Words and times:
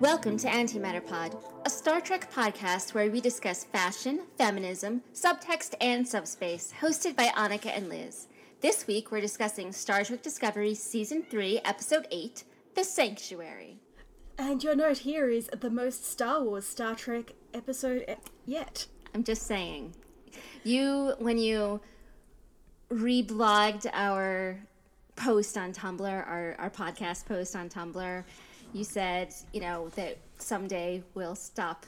Welcome 0.00 0.36
to 0.38 0.48
Antimatter 0.48 1.06
Pod, 1.06 1.36
a 1.64 1.70
Star 1.70 2.00
Trek 2.00 2.30
podcast 2.32 2.94
where 2.94 3.10
we 3.10 3.20
discuss 3.20 3.64
fashion, 3.64 4.20
feminism, 4.36 5.02
subtext, 5.14 5.74
and 5.80 6.06
subspace, 6.06 6.72
hosted 6.80 7.14
by 7.16 7.26
Annika 7.28 7.66
and 7.76 7.88
Liz. 7.88 8.28
This 8.60 8.86
week 8.86 9.10
we're 9.10 9.20
discussing 9.20 9.72
Star 9.72 10.04
Trek 10.04 10.22
Discovery 10.22 10.74
Season 10.74 11.22
3, 11.30 11.60
Episode 11.64 12.06
8, 12.10 12.44
The 12.74 12.84
Sanctuary. 12.84 13.78
And 14.38 14.62
your 14.64 14.74
note 14.74 14.98
here 14.98 15.28
is 15.28 15.48
the 15.58 15.70
most 15.70 16.04
Star 16.04 16.42
Wars 16.42 16.66
Star 16.66 16.94
Trek 16.94 17.32
episode 17.52 18.04
e- 18.08 18.14
yet. 18.46 18.86
I'm 19.14 19.22
just 19.22 19.42
saying. 19.42 19.94
You, 20.64 21.14
when 21.18 21.38
you 21.38 21.80
reblogged 22.94 23.86
our 23.92 24.58
post 25.16 25.56
on 25.56 25.72
Tumblr, 25.72 26.00
our, 26.02 26.56
our 26.58 26.70
podcast 26.70 27.26
post 27.26 27.56
on 27.56 27.68
Tumblr, 27.68 28.24
you 28.72 28.84
said, 28.84 29.34
you 29.52 29.60
know, 29.60 29.88
that 29.90 30.18
someday 30.38 31.02
we'll 31.14 31.36
stop 31.36 31.86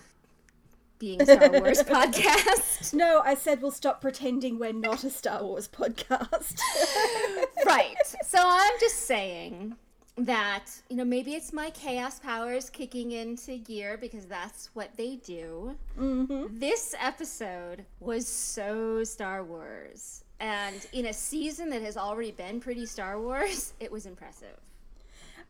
being 0.99 1.21
a 1.21 1.27
Star 1.27 1.51
Wars 1.51 1.83
podcast. 1.83 2.95
No, 2.95 3.21
I 3.25 3.35
said 3.35 3.61
we'll 3.61 3.71
stop 3.71 4.01
pretending 4.01 4.59
we're 4.59 4.73
not 4.73 5.05
a 5.05 5.11
Star 5.11 5.43
Wars 5.43 5.69
podcast. 5.69 6.61
right. 7.67 7.97
So 8.25 8.39
I'm 8.41 8.75
just 8.81 9.07
saying 9.07 9.77
that, 10.17 10.67
you 10.89 10.97
know, 10.97 11.05
maybe 11.05 11.35
it's 11.35 11.53
my 11.53 11.71
chaos 11.71 12.19
powers 12.19 12.71
kicking 12.71 13.13
into 13.13 13.59
gear 13.59 13.99
because 13.99 14.25
that's 14.25 14.71
what 14.75 14.97
they 14.97 15.17
do. 15.17 15.77
Mm-hmm. 15.99 16.59
This 16.59 16.95
episode 16.99 17.85
was 18.01 18.27
so 18.27 19.05
Star 19.05 19.43
Wars. 19.45 20.25
And 20.39 20.87
in 20.93 21.07
a 21.07 21.13
season 21.13 21.71
that 21.71 21.83
has 21.83 21.97
already 21.97 22.33
been 22.33 22.61
pretty 22.61 22.87
Star 22.87 23.21
Wars, 23.21 23.73
it 23.81 23.91
was 23.91 24.07
impressive. 24.07 24.59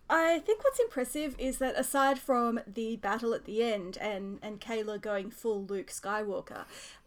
I 0.08 0.38
think 0.38 0.62
what's 0.62 0.78
impressive 0.78 1.34
is 1.36 1.58
that 1.58 1.76
aside 1.76 2.20
from 2.20 2.60
the 2.66 2.94
battle 2.96 3.34
at 3.34 3.44
the 3.44 3.64
end 3.64 3.98
and, 4.00 4.38
and 4.40 4.60
Keyla 4.60 5.00
going 5.00 5.30
full 5.30 5.64
Luke 5.64 5.88
Skywalker 5.88 6.64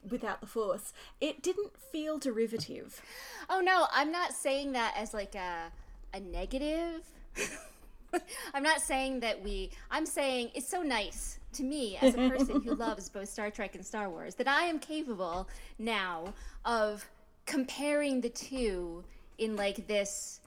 without 0.10 0.42
the 0.42 0.48
Force, 0.48 0.92
it 1.22 1.42
didn't 1.42 1.78
feel 1.78 2.18
derivative. 2.18 3.02
Oh 3.50 3.62
no, 3.62 3.86
I'm 3.94 4.12
not 4.12 4.34
saying 4.34 4.74
that 4.74 4.96
as 4.98 5.14
like 5.14 5.34
a 5.36 5.72
a 6.14 6.20
negative. 6.20 7.04
I'm 8.54 8.64
not 8.64 8.82
saying 8.82 9.20
that 9.22 9.44
we 9.44 9.72
I'm 9.92 10.06
saying 10.06 10.52
it's 10.54 10.68
so 10.68 10.82
nice 10.82 11.40
to 11.54 11.64
me 11.64 11.98
as 12.02 12.16
a 12.16 12.30
person 12.30 12.62
who 12.62 12.76
loves 12.76 13.08
both 13.10 13.30
Star 13.30 13.50
Trek 13.52 13.76
and 13.76 13.86
Star 13.86 14.10
Wars 14.10 14.36
that 14.36 14.48
I 14.48 14.64
am 14.64 14.80
capable 14.80 15.48
now 15.78 16.34
of 16.66 17.08
comparing 17.50 18.22
the 18.22 18.30
two 18.30 19.04
in 19.40 19.56
like 19.56 19.88
this 19.88 20.40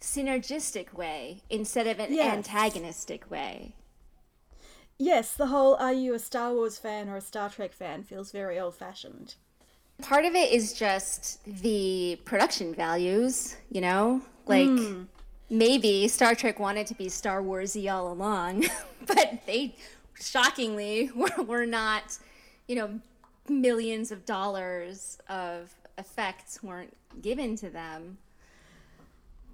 synergistic 0.00 0.92
way 0.92 1.40
instead 1.48 1.86
of 1.86 2.00
an 2.00 2.12
Yes. 2.12 2.34
antagonistic 2.34 3.30
way. 3.30 3.74
Yes, 4.98 5.34
the 5.34 5.46
whole 5.46 5.76
are 5.76 5.92
you 5.92 6.14
a 6.14 6.18
Star 6.18 6.52
Wars 6.52 6.76
fan 6.76 7.08
or 7.08 7.16
a 7.16 7.20
Star 7.20 7.48
Trek 7.48 7.72
fan 7.72 8.02
feels 8.02 8.32
very 8.32 8.58
old 8.58 8.74
fashioned. 8.74 9.36
Part 10.02 10.24
of 10.24 10.34
it 10.34 10.50
is 10.52 10.72
just 10.72 11.44
the 11.44 12.20
production 12.24 12.74
values, 12.74 13.56
you 13.70 13.80
know? 13.80 14.20
Like 14.46 14.66
hmm. 14.66 15.04
maybe 15.48 16.08
Star 16.08 16.34
Trek 16.34 16.58
wanted 16.58 16.88
to 16.88 16.94
be 16.94 17.08
Star 17.08 17.40
Warsy 17.40 17.92
all 17.92 18.12
along, 18.12 18.64
but 19.06 19.42
they 19.46 19.76
shockingly 20.20 21.12
were, 21.14 21.44
were 21.44 21.66
not, 21.66 22.18
you 22.66 22.74
know, 22.74 23.00
millions 23.48 24.10
of 24.10 24.26
dollars 24.26 25.18
of 25.28 25.72
effects 25.98 26.62
weren't 26.62 26.96
given 27.20 27.56
to 27.56 27.68
them. 27.68 28.18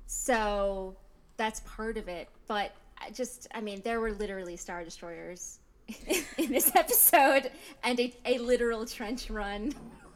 So 0.06 0.94
that's 1.36 1.60
part 1.60 1.96
of 1.96 2.08
it. 2.08 2.28
But 2.46 2.72
I 2.98 3.10
just, 3.10 3.48
I 3.54 3.60
mean, 3.60 3.80
there 3.84 4.00
were 4.00 4.12
literally 4.12 4.56
Star 4.56 4.84
Destroyers 4.84 5.58
in 6.38 6.52
this 6.52 6.74
episode 6.76 7.50
and 7.82 7.98
a, 7.98 8.12
a 8.24 8.38
literal 8.38 8.86
trench 8.86 9.30
run. 9.30 9.72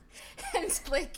and 0.56 0.80
like, 0.90 1.16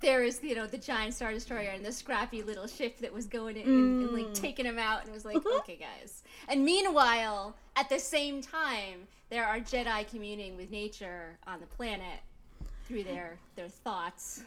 there 0.00 0.24
is, 0.24 0.40
you 0.42 0.54
know, 0.54 0.66
the 0.66 0.78
giant 0.78 1.14
Star 1.14 1.32
Destroyer 1.32 1.70
and 1.70 1.84
the 1.84 1.92
scrappy 1.92 2.42
little 2.42 2.66
ship 2.66 2.98
that 2.98 3.12
was 3.12 3.26
going 3.26 3.56
in 3.56 3.66
and, 3.66 4.02
and 4.02 4.12
like 4.12 4.26
mm. 4.26 4.34
taking 4.34 4.66
them 4.66 4.78
out. 4.78 5.00
And 5.00 5.10
it 5.10 5.14
was 5.14 5.24
like, 5.24 5.36
uh-huh. 5.36 5.58
okay, 5.58 5.76
guys. 5.76 6.22
And 6.48 6.64
meanwhile, 6.64 7.54
at 7.76 7.88
the 7.88 7.98
same 7.98 8.42
time, 8.42 9.06
there 9.30 9.46
are 9.46 9.60
Jedi 9.60 10.08
communing 10.10 10.56
with 10.56 10.70
nature 10.70 11.38
on 11.46 11.60
the 11.60 11.66
planet 11.66 12.20
through 12.92 13.04
their 13.04 13.38
their 13.56 13.68
thoughts. 13.68 14.42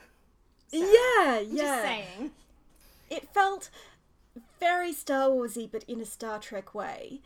So, 0.68 0.78
yeah, 0.78 1.40
yeah. 1.40 1.58
Just 1.64 1.82
saying. 1.84 2.32
it 3.10 3.28
felt 3.34 3.70
very 4.60 4.94
Star 4.94 5.30
Warsy, 5.30 5.70
but 5.72 5.84
in 5.88 6.00
a 6.00 6.06
Star 6.06 6.38
Trek 6.40 6.76
way. 6.76 7.22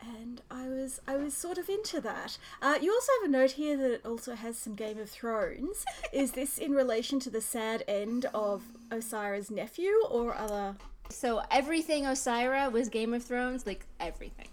And 0.00 0.40
I 0.50 0.68
was 0.68 1.00
I 1.06 1.16
was 1.16 1.32
sort 1.34 1.56
of 1.58 1.68
into 1.68 2.00
that. 2.00 2.36
Uh, 2.60 2.74
you 2.82 2.92
also 2.92 3.12
have 3.20 3.28
a 3.28 3.32
note 3.32 3.52
here 3.52 3.76
that 3.76 3.90
it 3.90 4.00
also 4.04 4.34
has 4.34 4.58
some 4.58 4.74
Game 4.74 4.98
of 4.98 5.08
Thrones. 5.08 5.84
Is 6.12 6.32
this 6.32 6.58
in 6.58 6.72
relation 6.72 7.20
to 7.20 7.30
the 7.30 7.40
sad 7.40 7.84
end 7.86 8.26
of 8.34 8.64
Osyraa's 8.90 9.50
nephew 9.52 9.92
or 10.10 10.34
other? 10.34 10.74
So 11.08 11.42
everything 11.50 12.04
Osyraa 12.04 12.72
was 12.72 12.88
Game 12.88 13.14
of 13.14 13.22
Thrones, 13.22 13.64
like 13.66 13.86
everything. 14.00 14.48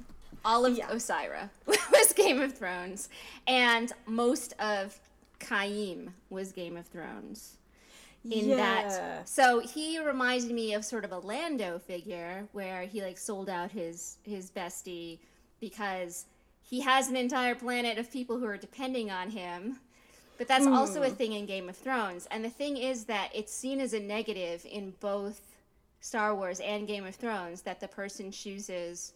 All 0.45 0.65
of 0.65 0.77
Yeah. 0.77 0.87
Osyraa 0.89 1.49
was 1.65 2.13
Game 2.13 2.39
of 2.39 2.53
Thrones, 2.53 3.09
and 3.47 3.91
most 4.05 4.53
of 4.59 4.99
Kyheem 5.41 6.13
was 6.29 6.51
Game 6.51 6.77
of 6.77 6.87
Thrones. 6.87 7.57
In 8.23 8.49
Yeah. 8.49 8.55
that, 8.55 9.27
so 9.27 9.59
he 9.59 9.99
reminded 9.99 10.51
me 10.51 10.73
of 10.73 10.85
sort 10.85 11.03
of 11.03 11.11
a 11.11 11.17
Lando 11.17 11.79
figure, 11.79 12.47
where 12.51 12.83
he 12.83 13.01
like 13.01 13.17
sold 13.17 13.49
out 13.49 13.71
his 13.71 14.17
his 14.23 14.51
bestie 14.51 15.17
because 15.59 16.25
he 16.61 16.81
has 16.81 17.09
an 17.09 17.15
entire 17.15 17.55
planet 17.55 17.97
of 17.97 18.11
people 18.11 18.37
who 18.37 18.45
are 18.45 18.57
depending 18.57 19.09
on 19.09 19.31
him. 19.31 19.79
But 20.37 20.47
that's 20.47 20.65
also 20.65 21.03
a 21.03 21.09
hmm. 21.09 21.15
thing 21.15 21.33
in 21.33 21.45
Game 21.45 21.69
of 21.69 21.77
Thrones. 21.77 22.27
And 22.31 22.43
the 22.43 22.49
thing 22.49 22.77
is 22.77 23.05
that 23.05 23.29
it's 23.33 23.53
seen 23.53 23.79
as 23.79 23.93
a 23.93 23.99
negative 23.99 24.65
in 24.69 24.93
both 24.99 25.41
Star 25.99 26.33
Wars 26.33 26.59
and 26.59 26.87
Game 26.87 27.05
of 27.05 27.15
Thrones 27.15 27.61
that 27.61 27.79
the 27.79 27.87
person 27.87 28.31
chooses 28.31 29.13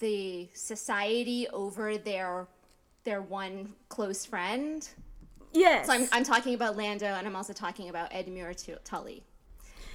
the 0.00 0.48
society 0.54 1.48
over 1.48 1.98
their 1.98 2.46
their 3.04 3.20
one 3.20 3.74
close 3.88 4.24
friend. 4.24 4.88
Yes. 5.52 5.86
So 5.86 5.92
I'm, 5.92 6.08
I'm 6.12 6.24
talking 6.24 6.54
about 6.54 6.76
Lando 6.76 7.06
and 7.06 7.26
I'm 7.26 7.36
also 7.36 7.52
talking 7.52 7.88
about 7.88 8.10
Edmure 8.12 8.56
Tu- 8.56 8.76
Tully. 8.84 9.22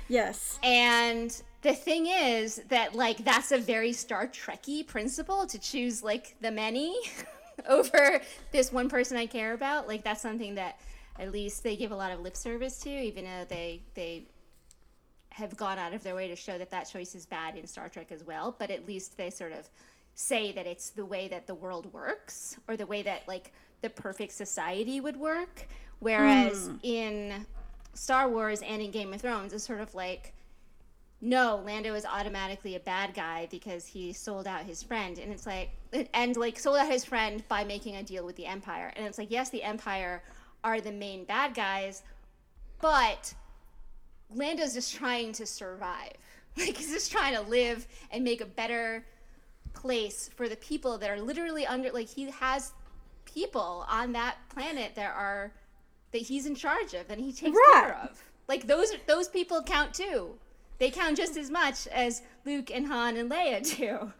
yes. 0.07 0.59
And 0.63 1.39
the 1.63 1.73
thing 1.73 2.07
is 2.07 2.61
that 2.69 2.95
like 2.95 3.17
that's 3.25 3.51
a 3.51 3.57
very 3.57 3.91
Star 3.93 4.27
Trekky 4.27 4.85
principle 4.85 5.45
to 5.47 5.59
choose 5.59 6.03
like 6.03 6.35
the 6.41 6.51
many 6.51 6.95
over 7.67 8.21
this 8.51 8.71
one 8.71 8.89
person 8.89 9.17
I 9.17 9.25
care 9.25 9.53
about. 9.53 9.87
Like 9.87 10.03
that's 10.03 10.21
something 10.21 10.55
that 10.55 10.79
at 11.19 11.31
least 11.31 11.63
they 11.63 11.75
give 11.75 11.91
a 11.91 11.95
lot 11.95 12.11
of 12.11 12.19
lip 12.19 12.37
service 12.37 12.79
to, 12.81 12.89
even 12.89 13.25
though 13.25 13.45
they 13.49 13.81
they 13.95 14.27
have 15.31 15.55
gone 15.57 15.77
out 15.77 15.93
of 15.93 16.03
their 16.03 16.15
way 16.15 16.27
to 16.27 16.35
show 16.35 16.57
that 16.57 16.71
that 16.71 16.89
choice 16.89 17.13
is 17.13 17.25
bad 17.25 17.55
in 17.55 17.67
Star 17.67 17.89
Trek 17.89 18.11
as 18.11 18.23
well. 18.23 18.55
But 18.57 18.71
at 18.71 18.87
least 18.87 19.17
they 19.17 19.29
sort 19.29 19.51
of 19.51 19.69
say 20.15 20.51
that 20.51 20.65
it's 20.65 20.89
the 20.91 21.05
way 21.05 21.27
that 21.27 21.45
the 21.45 21.53
world 21.53 21.91
works 21.93 22.57
or 22.67 22.75
the 22.75 22.87
way 22.87 23.03
that 23.03 23.27
like 23.27 23.51
the 23.81 23.89
perfect 23.89 24.33
society 24.33 24.99
would 24.99 25.17
work. 25.17 25.67
Whereas 25.99 26.67
hmm. 26.67 26.75
in 26.83 27.45
Star 27.93 28.29
Wars 28.29 28.61
and 28.61 28.81
in 28.81 28.91
Game 28.91 29.13
of 29.13 29.21
Thrones, 29.21 29.53
it's 29.53 29.65
sort 29.65 29.81
of 29.81 29.93
like 29.95 30.33
no, 31.19 31.63
Lando 31.65 31.95
is 31.95 32.05
automatically 32.05 32.75
a 32.75 32.79
bad 32.79 33.13
guy 33.13 33.47
because 33.49 33.87
he 33.87 34.13
sold 34.13 34.45
out 34.45 34.63
his 34.63 34.83
friend. 34.83 35.17
And 35.17 35.31
it's 35.31 35.47
like, 35.47 35.71
and 36.13 36.37
like 36.37 36.59
sold 36.59 36.77
out 36.77 36.91
his 36.91 37.03
friend 37.03 37.43
by 37.47 37.63
making 37.63 37.95
a 37.95 38.03
deal 38.03 38.25
with 38.25 38.35
the 38.35 38.45
Empire. 38.45 38.93
And 38.95 39.05
it's 39.07 39.17
like, 39.17 39.31
yes, 39.31 39.49
the 39.49 39.63
Empire 39.63 40.21
are 40.63 40.79
the 40.79 40.91
main 40.91 41.25
bad 41.25 41.55
guys, 41.55 42.03
but 42.81 43.33
Lando's 44.33 44.73
just 44.73 44.93
trying 44.95 45.33
to 45.33 45.45
survive. 45.45 46.13
Like, 46.59 46.75
he's 46.75 46.91
just 46.91 47.11
trying 47.11 47.35
to 47.35 47.41
live 47.41 47.87
and 48.09 48.23
make 48.23 48.41
a 48.41 48.45
better 48.47 49.05
place 49.75 50.27
for 50.35 50.49
the 50.49 50.55
people 50.55 50.97
that 50.97 51.11
are 51.11 51.21
literally 51.21 51.67
under, 51.67 51.91
like, 51.91 52.07
he 52.07 52.31
has 52.31 52.73
people 53.33 53.85
on 53.89 54.11
that 54.13 54.37
planet 54.49 54.95
that 54.95 55.13
are, 55.15 55.53
that 56.11 56.21
he's 56.23 56.45
in 56.45 56.55
charge 56.55 56.93
of 56.93 57.09
and 57.09 57.21
he 57.21 57.31
takes 57.31 57.57
care 57.71 57.97
of. 58.03 58.23
Like, 58.47 58.67
those, 58.67 58.93
those 59.07 59.27
people 59.27 59.61
count 59.61 59.93
too. 59.93 60.35
They 60.79 60.91
count 60.91 61.17
just 61.17 61.37
as 61.37 61.49
much 61.49 61.87
as 61.87 62.21
Luke 62.45 62.71
and 62.71 62.87
Han 62.87 63.17
and 63.17 63.29
Leia 63.31 63.77
do. 63.77 64.13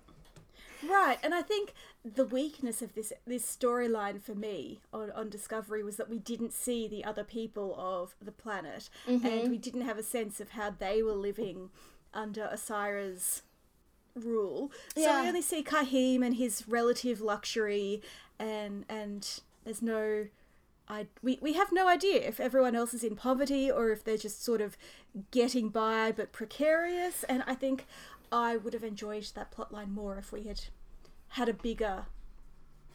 Right, 0.87 1.17
and 1.23 1.33
I 1.33 1.41
think 1.41 1.73
the 2.03 2.25
weakness 2.25 2.81
of 2.81 2.93
this 2.93 3.11
this 3.25 3.43
storyline 3.43 4.21
for 4.21 4.35
me 4.35 4.79
on, 4.93 5.11
on 5.11 5.29
Discovery 5.29 5.83
was 5.83 5.97
that 5.97 6.09
we 6.09 6.19
didn't 6.19 6.53
see 6.53 6.87
the 6.87 7.03
other 7.03 7.23
people 7.23 7.75
of 7.77 8.15
the 8.21 8.31
planet, 8.31 8.89
and 9.07 9.21
mm-hmm. 9.21 9.49
we 9.49 9.57
didn't 9.57 9.81
have 9.81 9.97
a 9.97 10.03
sense 10.03 10.39
of 10.39 10.49
how 10.49 10.69
they 10.69 11.01
were 11.01 11.13
living 11.13 11.69
under 12.13 12.47
Osyraa's 12.47 13.41
rule. 14.15 14.71
So 14.95 15.21
we 15.21 15.27
only 15.27 15.41
see 15.41 15.63
Kyheem 15.63 16.25
and 16.25 16.35
his 16.35 16.67
relative 16.67 17.21
luxury, 17.21 18.01
and 18.39 18.85
and 18.89 19.41
there's 19.63 19.81
no 19.81 20.27
I 20.89 21.07
we, 21.21 21.37
we 21.41 21.53
have 21.53 21.71
no 21.71 21.87
idea 21.87 22.21
if 22.21 22.39
everyone 22.39 22.75
else 22.75 22.93
is 22.93 23.03
in 23.03 23.15
poverty 23.15 23.69
or 23.69 23.89
if 23.89 24.03
they're 24.03 24.17
just 24.17 24.43
sort 24.43 24.61
of 24.61 24.77
getting 25.31 25.69
by 25.69 26.11
but 26.13 26.31
precarious. 26.31 27.23
And 27.25 27.43
I 27.45 27.55
think 27.55 27.85
I 28.31 28.55
would 28.57 28.73
have 28.73 28.83
enjoyed 28.85 29.27
that 29.35 29.51
plotline 29.51 29.91
more 29.91 30.17
if 30.17 30.31
we 30.31 30.43
had 30.43 30.61
had 31.29 31.49
a 31.49 31.53
bigger 31.53 32.05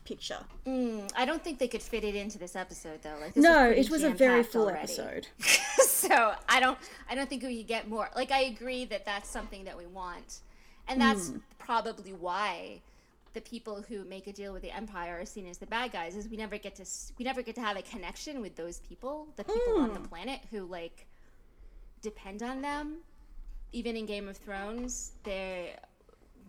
picture. 0.05 0.39
Mm, 0.67 1.11
I 1.15 1.25
don't 1.25 1.45
think 1.45 1.59
they 1.59 1.69
could 1.69 1.83
fit 1.83 2.03
it 2.03 2.15
into 2.15 2.38
this 2.38 2.56
episode 2.56 3.03
though. 3.03 3.17
Like 3.21 3.37
no, 3.37 3.69
was 3.69 3.87
it 3.87 3.91
was 3.91 4.03
a 4.05 4.11
very 4.11 4.43
full 4.43 4.62
already. 4.65 4.79
episode. 4.79 5.27
so 5.87 6.35
I 6.49 6.61
don't 6.61 6.79
I 7.11 7.15
don't 7.15 7.29
think 7.29 7.43
we 7.43 7.59
could 7.59 7.69
get 7.69 7.88
more. 7.88 8.09
Like 8.17 8.31
I 8.33 8.41
agree 8.45 8.85
that 8.87 9.05
that's 9.05 9.29
something 9.29 9.65
that 9.65 9.77
we 9.77 9.87
want, 9.87 10.41
and 10.88 11.00
that's 11.00 11.29
Hmm. 11.29 11.37
probably 11.59 12.12
why 12.12 12.81
the 13.34 13.40
people 13.40 13.82
who 13.88 14.05
make 14.05 14.26
a 14.26 14.32
deal 14.32 14.52
with 14.52 14.62
the 14.62 14.70
empire 14.70 15.19
are 15.20 15.25
seen 15.26 15.46
as 15.46 15.58
the 15.58 15.67
bad 15.67 15.93
guys. 15.93 16.17
Is 16.17 16.29
we 16.29 16.37
never 16.37 16.58
get 16.58 16.75
to 16.76 16.84
we 17.19 17.25
never 17.25 17.43
get 17.43 17.55
to 17.56 17.61
have 17.61 17.76
a 17.76 17.82
connection 17.82 18.40
with 18.40 18.56
those 18.56 18.81
people, 18.81 19.29
the 19.37 19.44
people 19.44 19.79
on 19.79 19.93
the 19.94 20.00
Hmm. 20.00 20.06
planet 20.06 20.40
who 20.50 20.64
like 20.67 21.06
depend 22.00 22.43
on 22.43 22.62
them. 22.62 22.99
Even 23.73 23.96
in 23.96 24.05
Game 24.06 24.29
of 24.29 24.37
Thrones, 24.37 25.12
they 25.25 25.76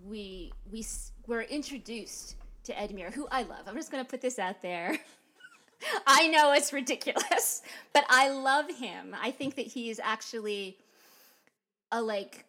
we 0.06 0.51
we 0.71 0.85
were 1.27 1.41
introduced 1.44 2.35
to 2.65 2.74
Edmure, 2.74 3.13
who 3.13 3.27
I 3.31 3.44
love. 3.44 3.68
I'm 3.68 3.75
just 3.75 3.91
gonna 3.91 4.06
put 4.06 4.21
this 4.21 4.39
out 4.39 4.62
there. 4.62 4.97
I 6.07 6.27
know 6.27 6.53
it's 6.53 6.71
ridiculous, 6.71 7.62
but 7.94 8.06
I 8.09 8.29
love 8.29 8.69
him. 8.71 9.15
I 9.21 9.31
think 9.31 9.56
that 9.56 9.68
he 9.68 9.89
is 9.89 10.00
actually 10.03 10.77
a 11.91 12.01
like 12.01 12.45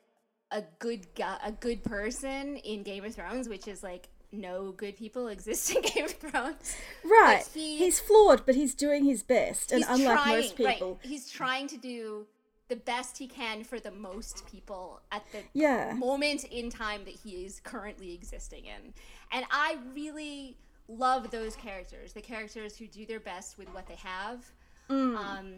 a 0.51 0.63
good 0.79 1.13
guy, 1.15 1.37
a 1.45 1.51
good 1.53 1.83
person 1.83 2.57
in 2.59 2.83
Game 2.85 3.05
of 3.05 3.15
Thrones, 3.15 3.49
which 3.49 3.67
is 3.67 3.83
like 3.83 4.09
no 4.41 4.73
good 4.73 4.97
people 4.97 5.29
exist 5.29 5.75
in 5.75 5.83
Game 5.95 6.05
of 6.07 6.13
Thrones. 6.13 6.77
Right. 7.05 7.45
He- 7.53 7.79
he's 7.79 8.01
flawed, 8.01 8.45
but 8.47 8.55
he's 8.55 8.75
doing 8.75 9.05
his 9.05 9.23
best. 9.23 9.73
And 9.73 9.85
unlike 9.89 10.19
trying, 10.23 10.37
most 10.37 10.57
people, 10.57 11.01
right, 11.03 11.11
he's 11.11 11.31
trying 11.31 11.67
to 11.69 11.77
do 11.77 12.27
the 12.69 12.77
best 12.77 13.19
he 13.19 13.27
can 13.27 13.63
for 13.63 13.79
the 13.79 13.91
most 13.91 14.47
people 14.47 15.01
at 15.13 15.23
the 15.33 15.41
Yeah. 15.53 15.93
moment 15.95 16.45
in 16.45 16.71
time 16.71 17.05
that 17.05 17.15
he 17.15 17.45
is 17.45 17.61
currently 17.61 18.15
existing 18.15 18.65
in. 18.67 18.95
And 19.33 19.45
I 19.51 19.79
really 19.95 20.57
love 20.89 21.31
those 21.31 21.57
characters, 21.57 22.13
the 22.15 22.23
characters 22.23 22.77
who 22.77 22.87
do 22.87 23.05
their 23.07 23.21
best 23.21 23.59
with 23.59 23.69
what 23.75 23.87
they 23.87 23.97
have. 23.97 24.45
Mm. 24.89 25.17
Um, 25.17 25.55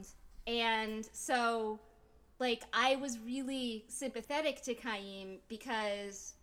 and 0.46 1.08
so, 1.12 1.81
like, 2.38 2.62
I 2.72 2.96
was 2.96 3.19
really 3.20 3.84
sympathetic 3.88 4.62
to 4.62 4.75
Kyheem 4.75 5.38
because, 5.49 6.34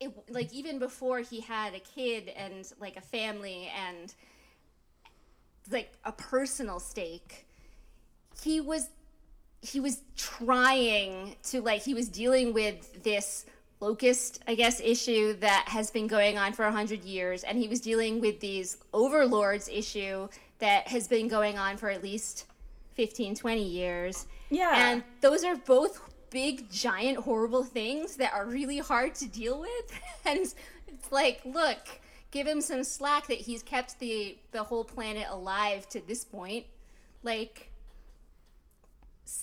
it, 0.00 0.12
like, 0.30 0.52
even 0.52 0.78
before 0.78 1.20
he 1.20 1.40
had 1.40 1.74
a 1.74 1.80
kid 1.80 2.28
and, 2.36 2.70
like, 2.80 2.96
a 2.96 3.00
family 3.00 3.70
and, 3.88 4.14
like, 5.70 5.92
a 6.04 6.12
personal 6.12 6.78
stake, 6.80 7.46
he 8.42 8.60
was 8.60 8.88
he 9.60 9.80
was 9.80 10.02
trying 10.16 11.34
to 11.42 11.60
like 11.60 11.82
he 11.82 11.92
was 11.92 12.08
dealing 12.08 12.52
with 12.54 13.02
this 13.02 13.44
locust 13.80 14.40
i 14.46 14.54
guess 14.54 14.80
issue 14.80 15.32
that 15.34 15.64
has 15.68 15.90
been 15.90 16.06
going 16.06 16.38
on 16.38 16.52
for 16.52 16.64
100 16.64 17.02
years 17.02 17.42
and 17.42 17.58
he 17.58 17.66
was 17.66 17.80
dealing 17.80 18.20
with 18.20 18.38
these 18.38 18.76
overlords 18.92 19.68
issue 19.68 20.28
that 20.60 20.86
has 20.86 21.08
been 21.08 21.26
going 21.26 21.58
on 21.58 21.76
for 21.76 21.88
at 21.90 22.02
least 22.02 22.44
15 22.94 23.34
20 23.34 23.62
years 23.62 24.26
Yeah. 24.50 24.90
and 24.92 25.02
those 25.20 25.42
are 25.42 25.56
both 25.56 26.00
big 26.30 26.70
giant 26.70 27.18
horrible 27.18 27.64
things 27.64 28.16
that 28.16 28.32
are 28.32 28.46
really 28.46 28.78
hard 28.78 29.14
to 29.16 29.26
deal 29.26 29.60
with. 29.60 30.00
And 30.26 30.40
it's 30.40 30.54
like 31.10 31.40
look 31.44 32.00
give 32.30 32.46
him 32.46 32.60
some 32.60 32.84
slack 32.84 33.26
that 33.28 33.38
he's 33.38 33.62
kept 33.62 33.98
the 33.98 34.36
the 34.52 34.64
whole 34.64 34.84
planet 34.84 35.26
alive 35.30 35.88
to 35.90 36.00
this 36.06 36.24
point. 36.24 36.66
Like 37.22 37.70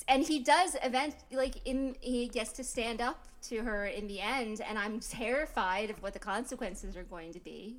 and 0.08 0.24
he 0.24 0.40
does 0.40 0.76
event 0.84 1.16
like 1.32 1.56
in 1.66 1.96
he 2.02 2.28
gets 2.28 2.52
to 2.54 2.64
stand 2.64 3.02
up 3.02 3.28
to 3.44 3.60
her 3.60 3.86
in 3.86 4.08
the 4.08 4.20
end 4.20 4.60
and 4.68 4.80
i'm 4.80 5.00
terrified 5.00 5.92
of 5.92 6.02
what 6.02 6.14
the 6.14 6.20
consequences 6.20 6.98
are 6.98 7.04
going 7.04 7.32
to 7.34 7.40
be. 7.40 7.78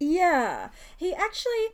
Yeah, 0.00 0.68
he 0.96 1.14
actually. 1.14 1.68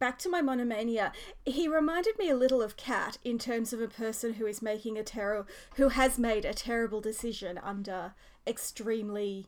Back 0.00 0.18
to 0.20 0.30
my 0.30 0.40
monomania, 0.40 1.12
he 1.44 1.68
reminded 1.68 2.18
me 2.18 2.30
a 2.30 2.34
little 2.34 2.62
of 2.62 2.78
Kat 2.78 3.18
in 3.22 3.38
terms 3.38 3.74
of 3.74 3.82
a 3.82 3.86
person 3.86 4.34
who 4.34 4.46
is 4.46 4.62
making 4.62 4.96
a 4.96 5.02
terror, 5.02 5.46
who 5.76 5.90
has 5.90 6.18
made 6.18 6.46
a 6.46 6.54
terrible 6.54 7.02
decision 7.02 7.58
under 7.62 8.14
extremely 8.46 9.46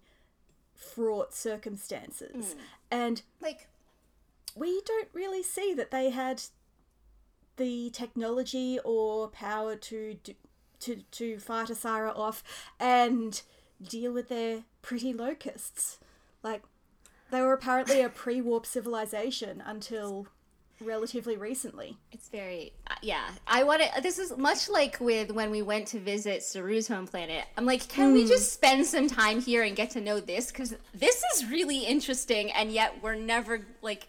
fraught 0.74 1.32
circumstances, 1.32 2.52
hmm. 2.52 2.60
and 2.90 3.22
like 3.40 3.68
we 4.54 4.82
don't 4.84 5.08
really 5.14 5.42
see 5.42 5.72
that 5.72 5.90
they 5.90 6.10
had 6.10 6.42
the 7.56 7.88
technology 7.90 8.78
or 8.84 9.28
power 9.28 9.74
to 9.76 10.18
do, 10.22 10.34
to 10.80 10.96
to 11.12 11.38
fight 11.38 11.68
Osyraa 11.68 12.14
off 12.14 12.44
and 12.78 13.40
deal 13.82 14.12
with 14.12 14.28
their 14.28 14.64
pretty 14.82 15.14
locusts. 15.14 15.98
Like 16.42 16.62
they 17.30 17.40
were 17.40 17.54
apparently 17.54 18.02
a 18.02 18.10
pre-warp 18.10 18.66
civilization 18.66 19.62
until 19.64 20.26
relatively 20.82 21.36
recently. 21.36 21.96
it's 22.10 22.28
very 22.28 22.72
uh, 22.90 22.94
yeah. 23.02 23.28
I 23.46 23.62
want 23.64 23.82
to 23.82 24.00
this 24.02 24.18
is 24.18 24.36
much 24.36 24.68
like 24.68 24.98
with 25.00 25.30
when 25.30 25.50
we 25.50 25.62
went 25.62 25.86
to 25.88 25.98
visit 25.98 26.42
saru's 26.42 26.88
home 26.88 27.06
planet. 27.06 27.44
I'm 27.56 27.64
like 27.66 27.88
can 27.88 28.12
we 28.12 28.26
just 28.26 28.52
spend 28.52 28.86
some 28.86 29.08
time 29.08 29.40
here 29.40 29.62
and 29.62 29.74
get 29.76 29.90
to 29.90 30.00
know 30.00 30.20
this? 30.20 30.50
Because 30.52 30.74
this 30.94 31.22
is 31.34 31.50
really 31.50 31.84
interesting 31.84 32.50
and 32.52 32.70
yet 32.70 33.02
we're 33.02 33.14
never 33.14 33.66
like 33.82 34.08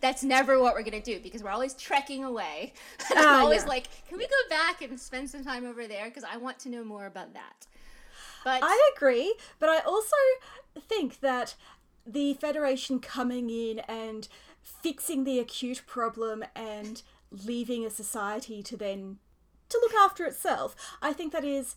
that's 0.00 0.22
never 0.24 0.58
what 0.58 0.74
we're 0.74 0.82
gonna 0.82 1.00
do 1.00 1.20
because 1.20 1.42
we're 1.42 1.50
always 1.50 1.74
trekking 1.74 2.24
away. 2.24 2.72
And 3.10 3.18
i'm 3.18 3.26
Ah, 3.26 3.40
always 3.40 3.62
yeah. 3.62 3.68
like 3.68 3.88
can 4.08 4.18
we 4.18 4.26
go 4.26 4.42
back 4.48 4.82
and 4.82 4.98
spend 4.98 5.28
some 5.30 5.44
time 5.44 5.64
over 5.66 5.86
there? 5.86 6.06
Because 6.06 6.24
i 6.24 6.36
want 6.36 6.58
to 6.60 6.68
know 6.68 6.84
more 6.84 7.06
about 7.06 7.34
that. 7.34 7.66
But 8.44 8.60
I 8.62 8.90
agree, 8.96 9.34
but 9.58 9.68
I 9.68 9.80
also 9.80 10.16
think 10.88 11.20
that 11.20 11.54
the 12.06 12.32
Federation 12.34 12.98
coming 12.98 13.50
in 13.50 13.80
and 13.80 14.26
fixing 14.62 15.24
the 15.24 15.38
acute 15.38 15.82
problem 15.86 16.44
and 16.54 17.02
leaving 17.30 17.84
a 17.84 17.90
society 17.90 18.62
to 18.62 18.76
then 18.76 19.18
to 19.68 19.78
look 19.82 19.94
after 19.94 20.24
itself, 20.24 20.74
I 21.00 21.12
think 21.12 21.32
that 21.32 21.44
is 21.44 21.76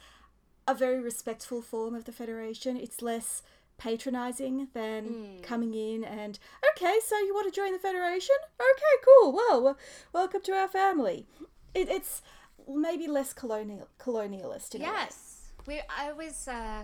a 0.67 0.73
very 0.73 0.99
respectful 0.99 1.61
form 1.61 1.93
of 1.93 2.05
the 2.05 2.11
Federation. 2.11 2.77
It's 2.77 3.01
less 3.01 3.43
patronizing 3.77 4.67
than 4.73 5.39
coming 5.41 5.73
in 5.73 6.03
and 6.03 6.39
okay, 6.71 6.99
so 7.05 7.17
you 7.19 7.33
want 7.33 7.51
to 7.51 7.55
join 7.55 7.73
the 7.73 7.79
Federation? 7.79 8.35
Okay, 8.59 9.03
cool. 9.05 9.33
Well, 9.33 9.77
welcome 10.11 10.41
to 10.41 10.53
our 10.53 10.67
family. 10.67 11.25
It, 11.73 11.89
it's 11.89 12.21
maybe 12.67 13.07
less 13.07 13.33
colonial 13.33 13.87
colonialist 13.99 14.75
in 14.75 14.81
a 14.81 14.85
way. 14.85 14.91
Yes, 14.91 15.51
we. 15.65 15.81
I 15.89 16.13
was. 16.13 16.47
Uh, 16.47 16.83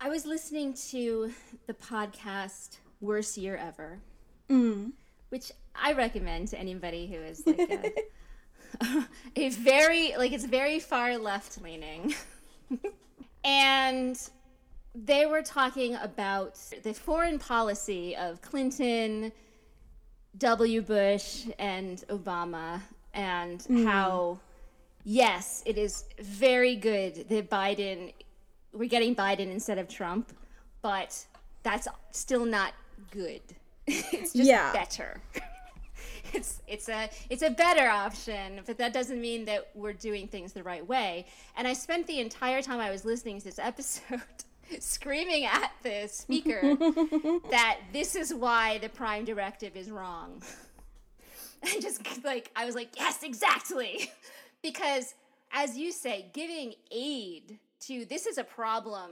I 0.00 0.08
was 0.08 0.24
listening 0.24 0.74
to 0.90 1.32
the 1.66 1.74
podcast 1.74 2.78
"Worst 3.00 3.36
Year 3.36 3.56
Ever," 3.56 3.98
Mm. 4.50 4.92
which 5.28 5.52
I 5.74 5.92
recommend 5.92 6.48
to 6.48 6.58
anybody 6.58 7.06
who 7.06 7.14
is 7.14 7.46
like 7.46 7.58
a, 8.80 9.06
a 9.36 9.48
very 9.50 10.14
like 10.16 10.32
it's 10.32 10.44
very 10.44 10.80
far 10.80 11.16
left 11.18 11.62
leaning, 11.62 12.14
and 13.44 14.18
they 14.94 15.26
were 15.26 15.42
talking 15.42 15.94
about 15.96 16.58
the 16.82 16.92
foreign 16.92 17.38
policy 17.38 18.16
of 18.16 18.42
Clinton, 18.42 19.32
W. 20.38 20.82
Bush, 20.82 21.46
and 21.58 21.98
Obama, 22.08 22.80
and 23.14 23.60
mm. 23.60 23.84
how 23.84 24.40
yes, 25.04 25.62
it 25.64 25.78
is 25.78 26.04
very 26.18 26.76
good 26.76 27.28
that 27.28 27.48
Biden, 27.50 28.12
we're 28.72 28.88
getting 28.88 29.14
Biden 29.14 29.50
instead 29.50 29.78
of 29.78 29.88
Trump, 29.88 30.32
but 30.82 31.24
that's 31.62 31.86
still 32.10 32.44
not 32.44 32.74
good. 33.10 33.42
it's 34.12 34.32
just 34.32 34.36
Yeah. 34.48 34.72
better. 34.72 35.20
it's 36.32 36.62
it's 36.66 36.88
a 36.88 37.10
it's 37.28 37.42
a 37.42 37.50
better 37.50 37.88
option, 37.88 38.60
but 38.66 38.78
that 38.78 38.92
doesn't 38.92 39.20
mean 39.20 39.44
that 39.46 39.68
we're 39.74 39.92
doing 39.92 40.28
things 40.28 40.52
the 40.52 40.62
right 40.62 40.86
way. 40.86 41.26
And 41.56 41.66
I 41.66 41.72
spent 41.72 42.06
the 42.06 42.20
entire 42.20 42.62
time 42.62 42.80
I 42.80 42.90
was 42.90 43.04
listening 43.04 43.38
to 43.38 43.44
this 43.44 43.58
episode 43.58 44.22
screaming 44.78 45.44
at 45.44 45.72
the 45.82 46.06
speaker 46.08 46.60
that 47.50 47.78
this 47.92 48.14
is 48.14 48.32
why 48.32 48.78
the 48.78 48.88
prime 48.88 49.24
directive 49.24 49.76
is 49.76 49.90
wrong. 49.90 50.42
and 51.62 51.82
just 51.82 52.00
like 52.24 52.50
I 52.54 52.64
was 52.64 52.74
like, 52.74 52.90
yes, 52.96 53.22
exactly. 53.22 54.10
because 54.62 55.14
as 55.52 55.76
you 55.76 55.90
say, 55.90 56.26
giving 56.32 56.74
aid 56.92 57.58
to 57.80 58.04
this 58.04 58.26
is 58.26 58.38
a 58.38 58.44
problem. 58.44 59.10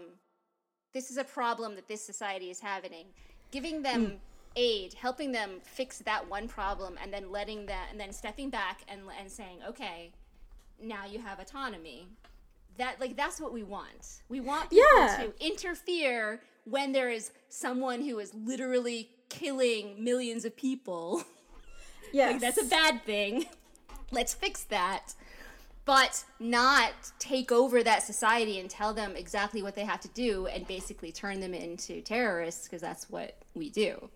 This 0.95 1.11
is 1.11 1.19
a 1.19 1.25
problem 1.25 1.75
that 1.75 1.87
this 1.89 2.03
society 2.05 2.51
is 2.51 2.61
having. 2.61 3.07
Giving 3.51 3.83
them 3.83 4.07
mm. 4.07 4.17
Aid, 4.59 4.95
helping 4.95 5.31
them 5.33 5.61
fix 5.63 5.99
that 6.01 6.29
one 6.29 6.49
problem, 6.49 6.99
and 7.03 7.13
then 7.13 7.31
letting 7.31 7.67
them, 7.67 7.85
and 7.91 7.99
then 8.01 8.13
stepping 8.13 8.51
back 8.51 8.83
and 8.89 9.01
and 9.21 9.31
saying, 9.31 9.59
okay, 9.69 10.11
now 10.83 11.07
you 11.07 11.19
have 11.21 11.39
autonomy. 11.41 12.07
That 12.77 13.01
like 13.01 13.17
that's 13.17 13.41
what 13.41 13.53
we 13.53 13.63
want. 13.63 14.23
We 14.29 14.41
want 14.41 14.71
people 14.71 14.87
Yeah. 14.97 15.17
to 15.25 15.47
interfere 15.47 16.41
when 16.65 16.93
there 16.93 17.11
is 17.11 17.31
someone 17.49 18.03
who 18.03 18.19
is 18.19 18.35
literally 18.35 19.11
killing 19.29 20.03
millions 20.03 20.45
of 20.45 20.57
people. 20.57 21.23
Yes. 22.11 22.33
like, 22.33 22.41
that's 22.41 22.63
a 22.63 22.65
bad 22.65 23.03
thing. 23.05 23.45
Let's 24.11 24.33
fix 24.33 24.65
that. 24.65 25.15
But 25.85 26.25
not 26.41 26.93
take 27.19 27.53
over 27.53 27.83
that 27.83 28.03
society 28.03 28.59
and 28.61 28.71
tell 28.71 28.95
them 28.95 29.15
exactly 29.15 29.63
what 29.63 29.75
they 29.75 29.85
have 29.85 30.01
to 30.01 30.09
do 30.09 30.47
and 30.47 30.67
basically 30.67 31.13
turn 31.13 31.41
them 31.41 31.53
into 31.53 32.01
terrorists 32.01 32.65
because 32.65 32.81
that's 32.81 33.11
what 33.11 33.37
we 33.55 33.69
do. 33.69 34.09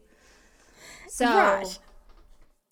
So 1.12 1.26
Right. 1.26 1.78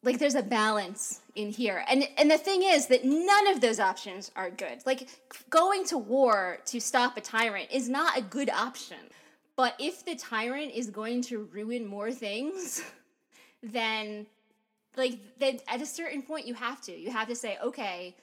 like 0.02 0.18
there's 0.18 0.34
a 0.34 0.42
balance 0.42 1.20
in 1.34 1.50
here. 1.50 1.84
And 1.86 2.08
and 2.16 2.30
the 2.30 2.38
thing 2.38 2.62
is 2.62 2.86
that 2.86 3.04
none 3.04 3.46
of 3.48 3.60
those 3.60 3.78
options 3.78 4.30
are 4.34 4.48
good. 4.48 4.80
Like 4.86 5.08
going 5.50 5.84
to 5.86 5.98
war 5.98 6.58
to 6.64 6.80
stop 6.80 7.18
a 7.18 7.20
tyrant 7.20 7.68
is 7.70 7.90
not 7.90 8.16
a 8.16 8.22
good 8.22 8.48
option. 8.48 8.96
But 9.56 9.74
if 9.78 10.06
the 10.06 10.14
tyrant 10.16 10.72
is 10.72 10.88
going 10.88 11.20
to 11.24 11.50
ruin 11.52 11.86
more 11.86 12.12
things 12.12 12.82
then 13.62 14.26
like 14.96 15.18
then 15.38 15.60
at 15.68 15.82
a 15.82 15.86
certain 15.86 16.22
point 16.22 16.46
you 16.46 16.54
have 16.54 16.80
to. 16.82 16.98
You 16.98 17.10
have 17.10 17.28
to 17.28 17.36
say 17.36 17.58
okay 17.62 18.16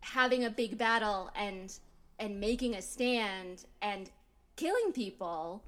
having 0.00 0.44
a 0.44 0.50
big 0.50 0.76
battle 0.76 1.30
and 1.34 1.72
and 2.18 2.38
making 2.38 2.74
a 2.74 2.82
stand 2.82 3.64
and 3.80 4.10
killing 4.56 4.92
people 4.92 5.62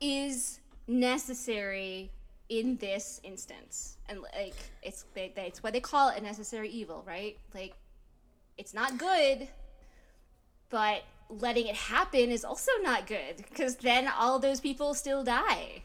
is 0.00 0.60
necessary 0.86 2.12
in 2.48 2.76
this 2.78 3.20
instance 3.24 3.96
and 4.08 4.20
like 4.34 4.54
it's 4.82 5.04
they, 5.14 5.30
they, 5.36 5.46
it's 5.46 5.62
what 5.62 5.72
they 5.72 5.80
call 5.80 6.08
it 6.08 6.18
a 6.18 6.22
necessary 6.22 6.68
evil 6.70 7.04
right 7.06 7.36
like 7.54 7.74
it's 8.56 8.72
not 8.72 8.96
good 8.98 9.48
but 10.70 11.02
letting 11.28 11.66
it 11.66 11.74
happen 11.76 12.30
is 12.30 12.44
also 12.44 12.72
not 12.82 13.06
good 13.06 13.36
because 13.36 13.76
then 13.76 14.08
all 14.08 14.38
those 14.38 14.60
people 14.60 14.94
still 14.94 15.22
die 15.22 15.82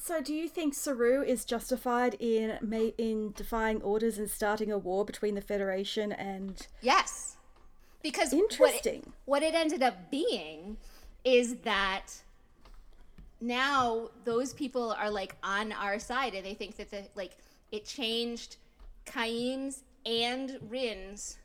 So, 0.00 0.20
do 0.22 0.32
you 0.32 0.48
think 0.48 0.74
Saru 0.74 1.22
is 1.22 1.44
justified 1.44 2.14
in 2.20 2.58
in 2.98 3.32
defying 3.36 3.82
orders 3.82 4.16
and 4.16 4.30
starting 4.30 4.70
a 4.72 4.78
war 4.78 5.04
between 5.04 5.34
the 5.34 5.40
Federation 5.42 6.12
and? 6.12 6.66
yes 6.80 7.36
because 8.02 8.32
what 8.32 8.38
it- 8.38 8.42
Interesting. 8.52 9.12
what 9.26 9.42
it 9.42 9.54
ended 9.54 9.82
up 9.82 10.10
being 10.10 10.76
is 11.24 11.56
that 11.64 12.22
now 13.40 14.10
those 14.24 14.52
people 14.52 14.92
are 14.98 15.10
like 15.10 15.36
on 15.42 15.72
our 15.72 15.98
side 15.98 16.34
and 16.34 16.44
they 16.44 16.54
think 16.54 16.76
that 16.76 16.90
the 16.90 17.04
like 17.14 17.36
it 17.70 17.84
changed 17.84 18.56
Kyheem's 19.06 19.82
and 20.06 20.58
Ryn's 20.68 21.38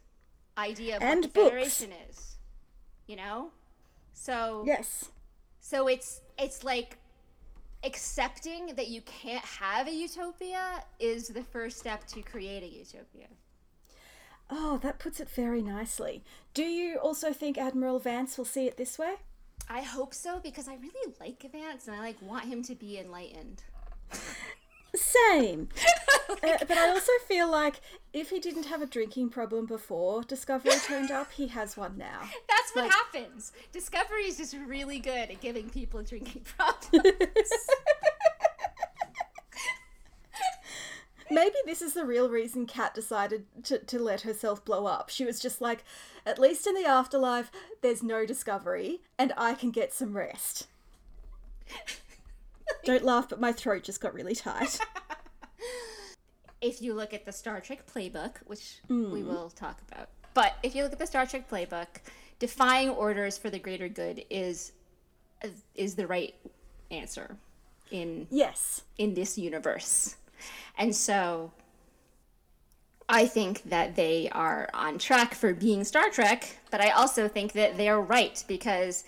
idea 0.57 0.97
of 0.97 1.03
And 1.03 1.21
what 1.21 1.33
the 1.33 1.39
books. 1.39 1.49
Federation 1.49 1.89
is. 2.09 2.35
You 3.07 3.17
know? 3.17 3.51
So 4.13 4.63
Yes. 4.65 5.05
so 5.59 5.87
it's 5.87 6.21
it's 6.37 6.63
like 6.63 6.97
accepting 7.83 8.67
that 8.75 8.87
you 8.87 9.01
can't 9.01 9.43
have 9.43 9.87
a 9.87 9.91
utopia 9.91 10.83
is 10.99 11.27
the 11.27 11.43
first 11.43 11.77
step 11.79 12.05
to 12.07 12.21
create 12.21 12.63
a 12.63 12.67
utopia. 12.67 13.27
Oh, 14.49 14.77
that 14.83 14.99
puts 14.99 15.19
it 15.19 15.29
very 15.29 15.61
nicely. 15.61 16.23
Do 16.53 16.63
you 16.63 16.97
also 16.97 17.33
think 17.33 17.57
Admiral 17.57 17.99
Vance 17.99 18.37
will 18.37 18.45
see 18.45 18.67
it 18.67 18.77
this 18.77 18.97
way? 18.99 19.15
I 19.69 19.81
hope 19.81 20.13
so 20.13 20.39
because 20.39 20.67
I 20.67 20.75
really 20.75 21.13
like 21.19 21.43
Vance 21.51 21.87
and 21.87 21.95
I 21.95 21.99
like 21.99 22.21
want 22.21 22.45
him 22.45 22.61
to 22.63 22.75
be 22.75 22.97
enlightened. 22.99 23.63
Same. 24.95 25.69
Uh, 26.41 26.57
but 26.67 26.77
I 26.77 26.89
also 26.89 27.11
feel 27.27 27.49
like 27.49 27.79
if 28.11 28.29
he 28.29 28.39
didn't 28.39 28.65
have 28.65 28.81
a 28.81 28.85
drinking 28.85 29.29
problem 29.29 29.65
before 29.65 30.23
Discovery 30.23 30.71
turned 30.85 31.11
up, 31.11 31.31
he 31.31 31.47
has 31.49 31.77
one 31.77 31.97
now. 31.97 32.21
That's 32.49 32.71
what 32.73 32.85
Like- 32.85 32.91
happens. 32.91 33.51
Discovery 33.71 34.23
is 34.23 34.37
just 34.37 34.55
really 34.65 34.99
good 34.99 35.29
at 35.29 35.39
giving 35.41 35.69
people 35.69 36.01
drinking 36.01 36.41
problems. 36.57 37.13
Maybe 41.31 41.55
this 41.65 41.81
is 41.81 41.93
the 41.93 42.05
real 42.05 42.29
reason 42.29 42.65
Kat 42.67 42.93
decided 42.93 43.45
to, 43.65 43.79
to 43.79 43.99
let 43.99 44.21
herself 44.21 44.63
blow 44.65 44.85
up. 44.85 45.09
She 45.09 45.23
was 45.23 45.39
just 45.39 45.61
like, 45.61 45.83
at 46.25 46.39
least 46.39 46.67
in 46.67 46.73
the 46.75 46.85
afterlife, 46.85 47.51
there's 47.81 48.03
no 48.03 48.25
discovery, 48.25 49.01
and 49.17 49.33
I 49.37 49.53
can 49.53 49.71
get 49.71 49.93
some 49.93 50.15
rest. 50.15 50.67
Don't 52.85 53.03
laugh, 53.03 53.29
but 53.29 53.39
my 53.39 53.51
throat 53.51 53.83
just 53.83 54.01
got 54.01 54.13
really 54.13 54.35
tight. 54.35 54.79
if 56.61 56.81
you 56.81 56.93
look 56.93 57.13
at 57.13 57.25
the 57.25 57.31
Star 57.31 57.59
Trek 57.61 57.85
playbook, 57.93 58.37
which 58.45 58.79
we 58.89 58.95
hmm. 58.95 59.27
will 59.27 59.49
talk 59.49 59.79
about, 59.91 60.09
but 60.33 60.53
if 60.63 60.75
you 60.75 60.83
look 60.83 60.93
at 60.93 60.99
the 60.99 61.07
Star 61.07 61.25
Trek 61.25 61.49
playbook, 61.49 61.87
defying 62.39 62.89
orders 62.89 63.37
for 63.37 63.49
the 63.49 63.59
greater 63.59 63.87
good 63.87 64.25
is 64.29 64.71
is 65.75 65.95
the 65.95 66.07
right 66.07 66.33
answer 66.89 67.37
in 67.91 68.27
Yes. 68.31 68.83
in 68.97 69.13
this 69.13 69.37
universe. 69.37 70.15
And 70.77 70.95
so 70.95 71.51
I 73.09 73.25
think 73.25 73.63
that 73.63 73.95
they 73.95 74.29
are 74.31 74.69
on 74.73 74.97
track 74.97 75.33
for 75.33 75.53
being 75.53 75.83
Star 75.83 76.09
Trek, 76.09 76.57
but 76.71 76.81
I 76.81 76.89
also 76.91 77.27
think 77.27 77.53
that 77.53 77.77
they're 77.77 77.99
right 77.99 78.43
because 78.47 79.03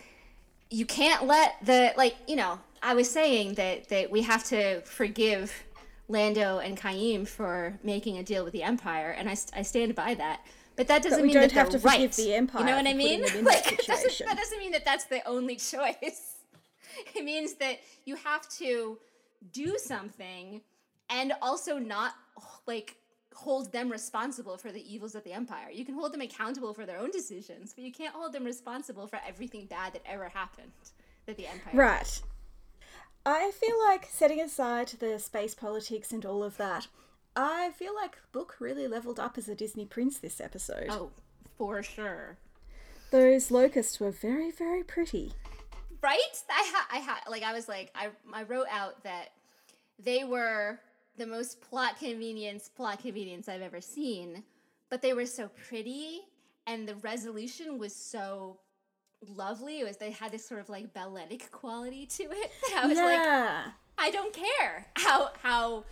you 0.70 0.86
can't 0.86 1.26
let 1.26 1.56
the 1.64 1.94
like, 1.96 2.16
you 2.28 2.36
know, 2.36 2.60
I 2.84 2.94
was 2.94 3.10
saying 3.10 3.56
that 3.56 3.90
that 3.90 4.12
we 4.12 4.22
have 4.24 4.44
to 4.46 4.82
forgive 4.82 5.64
Lando 6.08 6.60
and 6.60 6.78
Kyheem 6.78 7.28
for 7.28 7.80
making 7.84 8.18
a 8.18 8.24
deal 8.24 8.44
with 8.44 8.54
the 8.54 8.64
Empire, 8.64 9.12
and 9.18 9.30
I, 9.30 9.36
I 9.54 9.62
stand 9.62 9.96
by 9.96 10.14
that. 10.16 10.42
But 10.76 10.88
that 10.88 11.04
doesn't 11.04 11.22
we 11.22 11.30
mean 11.30 11.34
that 11.36 11.52
have 11.54 11.72
they're 11.72 11.80
to 11.80 11.88
forgive 11.88 12.02
right. 12.02 12.12
the 12.12 12.34
Empire 12.34 12.62
You 12.62 12.68
know 12.68 12.76
what 12.76 12.88
I 12.88 12.94
mean? 12.94 13.24
in 13.36 13.44
that 13.46 13.66
like, 13.66 13.86
doesn't, 13.86 14.28
that 14.28 14.38
doesn't 14.38 14.60
mean 14.60 14.72
that 14.72 14.86
that's 14.86 15.06
the 15.06 15.26
only 15.28 15.56
choice. 15.74 16.36
It 17.14 17.24
means 17.24 17.56
that 17.56 17.80
you 18.06 18.16
have 18.18 18.48
to 18.58 18.98
do 19.52 19.78
something 19.78 20.62
and 21.10 21.34
also 21.42 21.78
not 21.78 22.14
like 22.68 22.98
hold 23.36 23.72
them 23.72 23.92
responsible 23.92 24.58
for 24.58 24.72
the 24.72 24.94
evils 24.94 25.14
of 25.14 25.24
the 25.24 25.34
empire. 25.34 25.70
You 25.72 25.86
can 25.86 25.94
hold 25.94 26.14
them 26.14 26.22
accountable 26.22 26.74
for 26.74 26.86
their 26.86 26.98
own 26.98 27.12
decisions, 27.12 27.74
but 27.74 27.84
you 27.84 27.92
can't 27.92 28.16
hold 28.16 28.34
them 28.34 28.46
responsible 28.46 29.08
for 29.08 29.20
everything 29.28 29.66
bad 29.66 29.94
that 29.94 30.02
ever 30.06 30.30
happened 30.30 30.72
that 31.26 31.38
the 31.38 31.48
empire. 31.48 31.74
Right. 31.74 32.22
I 33.26 33.52
feel 33.52 33.76
like 33.86 34.08
setting 34.10 34.40
aside 34.40 34.88
the 35.00 35.20
space 35.20 35.54
politics 35.54 36.12
and 36.12 36.26
all 36.26 36.44
of 36.44 36.58
that, 36.58 36.88
I 37.36 37.72
feel 37.72 37.94
like 37.94 38.18
Book 38.32 38.56
really 38.60 38.88
leveled 38.88 39.20
up 39.20 39.38
as 39.38 39.50
a 39.50 39.56
Disney 39.56 39.86
prince 39.86 40.18
this 40.18 40.40
episode. 40.40 40.88
Oh, 40.90 41.12
for 41.58 41.84
sure. 41.84 42.38
Those 43.12 43.52
locusts 43.52 44.00
were 44.00 44.12
very, 44.12 44.52
very 44.52 44.84
pretty. 44.84 45.34
Right? 46.02 46.44
I 46.50 46.62
had, 46.62 46.98
I 46.98 47.00
ha- 47.04 47.24
like 47.30 47.44
I 47.44 47.54
was 47.54 47.68
like 47.68 47.92
I 47.96 48.10
I 48.32 48.44
wrote 48.44 48.68
out 48.70 49.04
that 49.04 49.30
they 49.98 50.24
were 50.24 50.80
the 51.18 51.26
most 51.26 51.62
plot 51.62 51.98
convenience 52.00 52.70
plot 52.70 53.02
convenience 53.02 53.48
I've 53.48 53.62
ever 53.62 53.82
seen, 53.82 54.44
but 54.90 55.02
they 55.02 55.14
were 55.14 55.26
so 55.26 55.50
pretty 55.68 56.22
and 56.68 56.88
the 56.88 56.96
resolution 56.96 57.78
was 57.78 57.94
so 57.94 58.58
lovely. 59.36 59.80
It 59.80 59.86
was 59.86 59.98
they 59.98 60.12
had 60.12 60.32
this 60.32 60.48
sort 60.48 60.62
of 60.62 60.70
like 60.70 60.94
balletic 60.94 61.52
quality 61.52 62.06
to 62.06 62.24
it. 62.24 62.52
I 62.76 62.88
was 62.88 62.98
like. 62.98 63.74
I 63.98 64.12
don't 64.12 64.34
care 64.34 64.86
how 64.96 65.32
how 65.42 65.86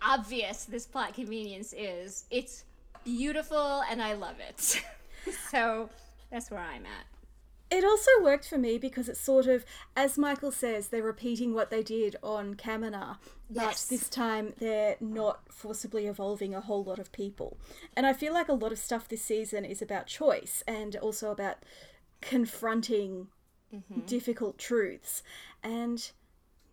obvious 0.00 0.64
this 0.64 0.86
plot 0.86 1.14
convenience 1.14 1.74
is. 1.76 2.24
It's 2.30 2.64
beautiful 3.04 3.82
and 3.90 4.02
I 4.02 4.14
love 4.14 4.36
it. 4.40 4.82
so 5.50 5.88
that's 6.30 6.50
where 6.50 6.60
I'm 6.60 6.86
at. 6.86 7.13
It 7.70 7.84
also 7.84 8.10
worked 8.22 8.48
for 8.48 8.58
me 8.58 8.78
because 8.78 9.08
it's 9.08 9.20
sort 9.20 9.46
of, 9.46 9.64
as 9.96 10.18
Michael 10.18 10.52
says, 10.52 10.88
they're 10.88 11.02
repeating 11.02 11.54
what 11.54 11.70
they 11.70 11.82
did 11.82 12.14
on 12.22 12.54
Kaminar, 12.54 13.16
Yes. 13.50 13.86
but 13.86 13.90
this 13.90 14.08
time 14.08 14.52
they're 14.58 14.96
not 15.00 15.52
forcibly 15.52 16.06
evolving 16.06 16.54
a 16.54 16.60
whole 16.60 16.84
lot 16.84 16.98
of 16.98 17.10
people. 17.10 17.56
And 17.96 18.06
I 18.06 18.12
feel 18.12 18.32
like 18.32 18.48
a 18.48 18.52
lot 18.52 18.70
of 18.70 18.78
stuff 18.78 19.08
this 19.08 19.22
season 19.22 19.64
is 19.64 19.82
about 19.82 20.06
choice 20.06 20.62
and 20.68 20.94
also 20.96 21.30
about 21.30 21.56
confronting 22.20 23.28
mm-hmm. 23.74 24.00
difficult 24.06 24.58
truths. 24.58 25.22
And 25.62 26.10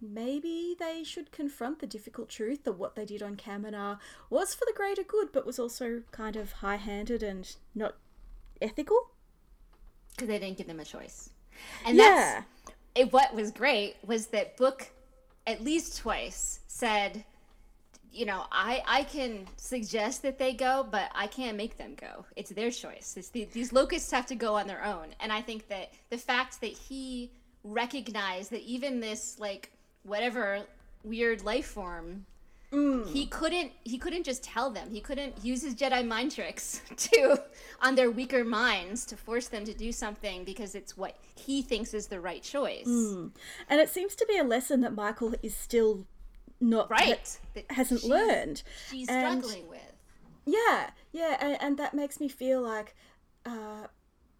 maybe 0.01 0.75
they 0.77 1.03
should 1.03 1.31
confront 1.31 1.79
the 1.79 1.87
difficult 1.87 2.29
truth 2.29 2.63
that 2.63 2.73
what 2.73 2.95
they 2.95 3.05
did 3.05 3.21
on 3.21 3.37
Kaminar 3.37 3.97
was 4.29 4.53
for 4.53 4.65
the 4.65 4.73
greater 4.75 5.03
good, 5.03 5.31
but 5.31 5.45
was 5.45 5.59
also 5.59 6.01
kind 6.11 6.35
of 6.35 6.51
high 6.53 6.77
handed 6.77 7.23
and 7.23 7.55
not 7.73 7.95
ethical. 8.61 9.10
Because 10.11 10.27
they 10.27 10.39
didn't 10.39 10.57
give 10.57 10.67
them 10.67 10.79
a 10.79 10.85
choice. 10.85 11.29
And 11.85 11.97
Yeah. 11.97 12.43
that's 12.65 12.75
it, 12.95 13.13
what 13.13 13.33
was 13.33 13.51
great 13.51 13.95
was 14.05 14.27
that 14.27 14.57
Book 14.57 14.89
at 15.47 15.63
least 15.63 15.97
twice 15.97 16.59
said, 16.67 17.23
you 18.11 18.25
know, 18.25 18.43
I 18.51 18.83
I 18.85 19.03
can 19.03 19.47
suggest 19.57 20.21
that 20.23 20.37
they 20.37 20.53
go, 20.53 20.85
but 20.89 21.09
I 21.15 21.27
can't 21.27 21.55
make 21.55 21.77
them 21.77 21.95
go. 21.95 22.25
It's 22.35 22.49
their 22.51 22.69
choice. 22.71 23.15
It's 23.17 23.29
the, 23.29 23.45
these 23.53 23.71
locusts 23.71 24.11
have 24.11 24.25
to 24.27 24.35
go 24.35 24.55
on 24.55 24.67
their 24.67 24.83
own. 24.83 25.07
And 25.21 25.31
I 25.31 25.41
think 25.41 25.67
that 25.69 25.93
the 26.09 26.17
fact 26.17 26.59
that 26.61 26.71
he 26.71 27.31
recognized 27.63 28.51
that 28.51 28.61
even 28.63 28.99
this 28.99 29.37
like 29.39 29.71
whatever 30.03 30.61
weird 31.03 31.43
life 31.43 31.67
form 31.67 32.25
he 32.71 33.25
couldn't 33.25 33.71
he 33.83 33.97
couldn't 33.97 34.23
just 34.23 34.43
tell 34.43 34.69
them 34.71 34.89
he 34.89 35.01
couldn't 35.01 35.33
use 35.43 35.61
his 35.61 35.75
jedi 35.75 36.07
mind 36.07 36.33
tricks 36.33 36.81
to 36.95 37.37
on 37.81 37.95
their 37.95 38.09
weaker 38.09 38.45
minds 38.45 39.05
to 39.05 39.17
force 39.17 39.49
them 39.49 39.65
to 39.65 39.73
do 39.73 39.91
something 39.91 40.45
because 40.45 40.73
it's 40.73 40.95
what 40.95 41.17
he 41.35 41.61
thinks 41.61 41.93
is 41.93 42.07
the 42.07 42.19
right 42.19 42.43
choice 42.43 42.85
And 43.69 43.79
it 43.81 43.89
seems 43.89 44.15
to 44.15 44.25
be 44.25 44.37
a 44.37 44.43
lesson 44.43 44.81
that 44.81 44.93
Michael 44.93 45.33
is 45.43 45.55
still 45.55 46.05
not 46.61 46.89
right 46.89 47.39
ha- 47.55 47.61
hasn't 47.71 48.01
she's, 48.01 48.09
learned. 48.09 48.63
She's 48.89 49.09
and 49.09 49.41
struggling 49.41 49.67
with. 49.67 49.79
Yeah, 50.45 50.91
yeah, 51.11 51.37
and, 51.39 51.57
and 51.61 51.77
that 51.77 51.93
makes 51.93 52.19
me 52.19 52.27
feel 52.27 52.61
like 52.61 52.95
uh, 53.45 53.87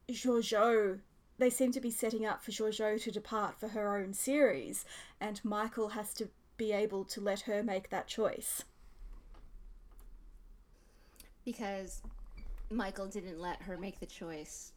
Georgiou. 0.09 0.99
They 1.37 1.49
seem 1.49 1.71
to 1.71 1.81
be 1.81 1.89
setting 1.89 2.25
up 2.25 2.43
for 2.43 2.51
Georgiou 2.51 3.01
to 3.01 3.11
depart 3.11 3.59
for 3.59 3.69
her 3.69 3.97
own 3.97 4.13
series, 4.13 4.85
and 5.19 5.43
Michael 5.43 5.89
has 5.89 6.13
to 6.15 6.29
be 6.57 6.71
able 6.71 7.03
to 7.05 7.21
let 7.21 7.41
her 7.41 7.63
make 7.63 7.89
that 7.89 8.07
choice. 8.07 8.63
Because 11.43 12.01
Michael 12.69 13.07
didn't 13.07 13.39
let 13.39 13.63
her 13.63 13.77
make 13.77 13.99
the 13.99 14.05
choice 14.05 14.73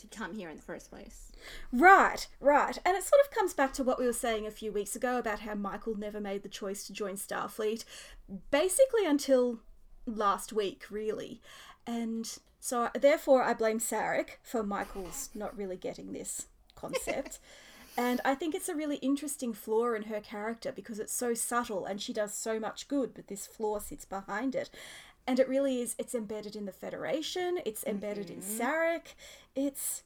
to 0.00 0.06
come 0.06 0.34
here 0.34 0.48
in 0.48 0.56
the 0.56 0.62
first 0.62 0.90
place. 0.90 1.32
Right, 1.72 2.26
right. 2.40 2.78
And 2.84 2.96
it 2.96 3.02
sort 3.02 3.20
of 3.24 3.30
comes 3.30 3.54
back 3.54 3.72
to 3.74 3.84
what 3.84 3.98
we 3.98 4.06
were 4.06 4.12
saying 4.12 4.46
a 4.46 4.50
few 4.50 4.72
weeks 4.72 4.94
ago 4.94 5.18
about 5.18 5.40
how 5.40 5.54
Michael 5.54 5.96
never 5.96 6.20
made 6.20 6.42
the 6.42 6.48
choice 6.48 6.86
to 6.86 6.92
join 6.92 7.14
Starfleet, 7.14 7.84
basically 8.50 9.06
until 9.06 9.60
last 10.06 10.52
week, 10.52 10.84
really. 10.90 11.40
And 11.86 12.38
so, 12.60 12.90
therefore, 12.98 13.42
I 13.42 13.54
blame 13.54 13.78
Sarek 13.78 14.36
for 14.42 14.62
Michael's 14.62 15.30
not 15.34 15.56
really 15.56 15.76
getting 15.76 16.12
this 16.12 16.46
concept. 16.74 17.38
and 17.98 18.20
I 18.24 18.34
think 18.34 18.54
it's 18.54 18.68
a 18.68 18.74
really 18.74 18.96
interesting 18.96 19.52
flaw 19.52 19.92
in 19.92 20.04
her 20.04 20.20
character 20.20 20.72
because 20.72 20.98
it's 20.98 21.12
so 21.12 21.34
subtle 21.34 21.84
and 21.84 22.00
she 22.00 22.12
does 22.12 22.32
so 22.32 22.60
much 22.60 22.86
good, 22.86 23.12
but 23.12 23.26
this 23.26 23.46
flaw 23.46 23.80
sits 23.80 24.04
behind 24.04 24.54
it 24.54 24.70
and 25.28 25.38
it 25.38 25.48
really 25.48 25.80
is 25.80 25.94
it's 25.98 26.14
embedded 26.14 26.56
in 26.56 26.64
the 26.64 26.72
federation 26.72 27.58
it's 27.64 27.84
embedded 27.84 28.28
mm-hmm. 28.28 28.40
in 28.40 28.58
sarek 28.58 29.14
it's 29.54 30.02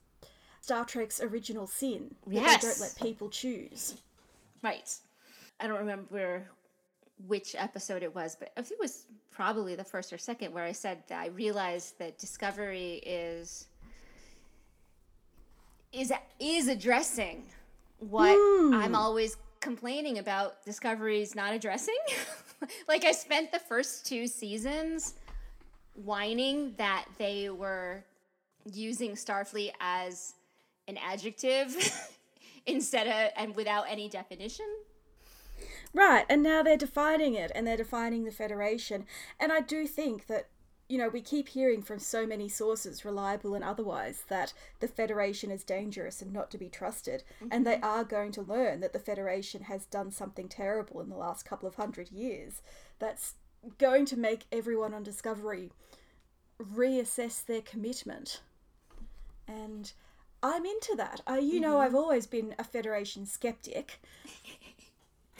star 0.60 0.84
trek's 0.84 1.22
original 1.22 1.66
sin 1.66 2.14
yes. 2.28 2.60
they 2.60 2.68
don't 2.68 2.80
let 2.80 2.96
people 2.96 3.30
choose 3.30 3.94
right 4.62 4.96
i 5.60 5.66
don't 5.66 5.78
remember 5.78 6.44
which 7.28 7.54
episode 7.56 8.02
it 8.02 8.14
was 8.14 8.36
but 8.38 8.50
i 8.56 8.62
think 8.62 8.80
it 8.80 8.82
was 8.82 9.06
probably 9.30 9.76
the 9.76 9.84
first 9.84 10.12
or 10.12 10.18
second 10.18 10.52
where 10.52 10.64
i 10.64 10.72
said 10.72 10.98
that 11.08 11.20
i 11.20 11.28
realized 11.28 11.98
that 11.98 12.18
discovery 12.18 13.00
is 13.06 13.68
is 15.92 16.12
is 16.40 16.66
addressing 16.66 17.44
what 18.10 18.36
mm. 18.36 18.74
i'm 18.74 18.94
always 18.94 19.36
complaining 19.62 20.18
about 20.18 20.62
Discovery's 20.66 21.34
not 21.34 21.54
addressing. 21.54 21.96
like 22.88 23.06
I 23.06 23.12
spent 23.12 23.50
the 23.50 23.58
first 23.58 24.04
two 24.04 24.26
seasons 24.26 25.14
whining 25.94 26.74
that 26.76 27.06
they 27.16 27.48
were 27.48 28.04
using 28.70 29.12
Starfleet 29.12 29.70
as 29.80 30.34
an 30.88 30.98
adjective 30.98 31.74
instead 32.66 33.06
of 33.06 33.32
and 33.36 33.56
without 33.56 33.84
any 33.88 34.08
definition. 34.08 34.66
Right, 35.94 36.24
and 36.28 36.42
now 36.42 36.62
they're 36.62 36.76
defining 36.76 37.34
it 37.34 37.52
and 37.54 37.66
they're 37.66 37.76
defining 37.76 38.24
the 38.24 38.30
Federation. 38.30 39.06
And 39.38 39.52
I 39.52 39.60
do 39.60 39.86
think 39.86 40.26
that 40.26 40.48
you 40.92 40.98
know, 40.98 41.08
we 41.08 41.22
keep 41.22 41.48
hearing 41.48 41.80
from 41.80 41.98
so 41.98 42.26
many 42.26 42.50
sources, 42.50 43.02
reliable 43.02 43.54
and 43.54 43.64
otherwise, 43.64 44.24
that 44.28 44.52
the 44.80 44.86
Federation 44.86 45.50
is 45.50 45.64
dangerous 45.64 46.20
and 46.20 46.34
not 46.34 46.50
to 46.50 46.58
be 46.58 46.68
trusted. 46.68 47.24
Mm-hmm. 47.36 47.48
And 47.50 47.66
they 47.66 47.76
mm-hmm. 47.76 47.84
are 47.84 48.04
going 48.04 48.30
to 48.32 48.42
learn 48.42 48.80
that 48.80 48.92
the 48.92 48.98
Federation 48.98 49.62
has 49.62 49.86
done 49.86 50.10
something 50.10 50.48
terrible 50.48 51.00
in 51.00 51.08
the 51.08 51.16
last 51.16 51.46
couple 51.46 51.66
of 51.66 51.76
hundred 51.76 52.10
years 52.10 52.60
that's 52.98 53.36
going 53.78 54.04
to 54.04 54.18
make 54.18 54.44
everyone 54.52 54.92
on 54.92 55.02
Discovery 55.02 55.70
reassess 56.62 57.42
their 57.42 57.62
commitment. 57.62 58.42
And 59.48 59.90
I'm 60.42 60.66
into 60.66 60.94
that. 60.98 61.22
I, 61.26 61.38
you 61.38 61.52
mm-hmm. 61.54 61.62
know, 61.62 61.78
I've 61.78 61.94
always 61.94 62.26
been 62.26 62.54
a 62.58 62.64
Federation 62.64 63.24
skeptic. 63.24 63.98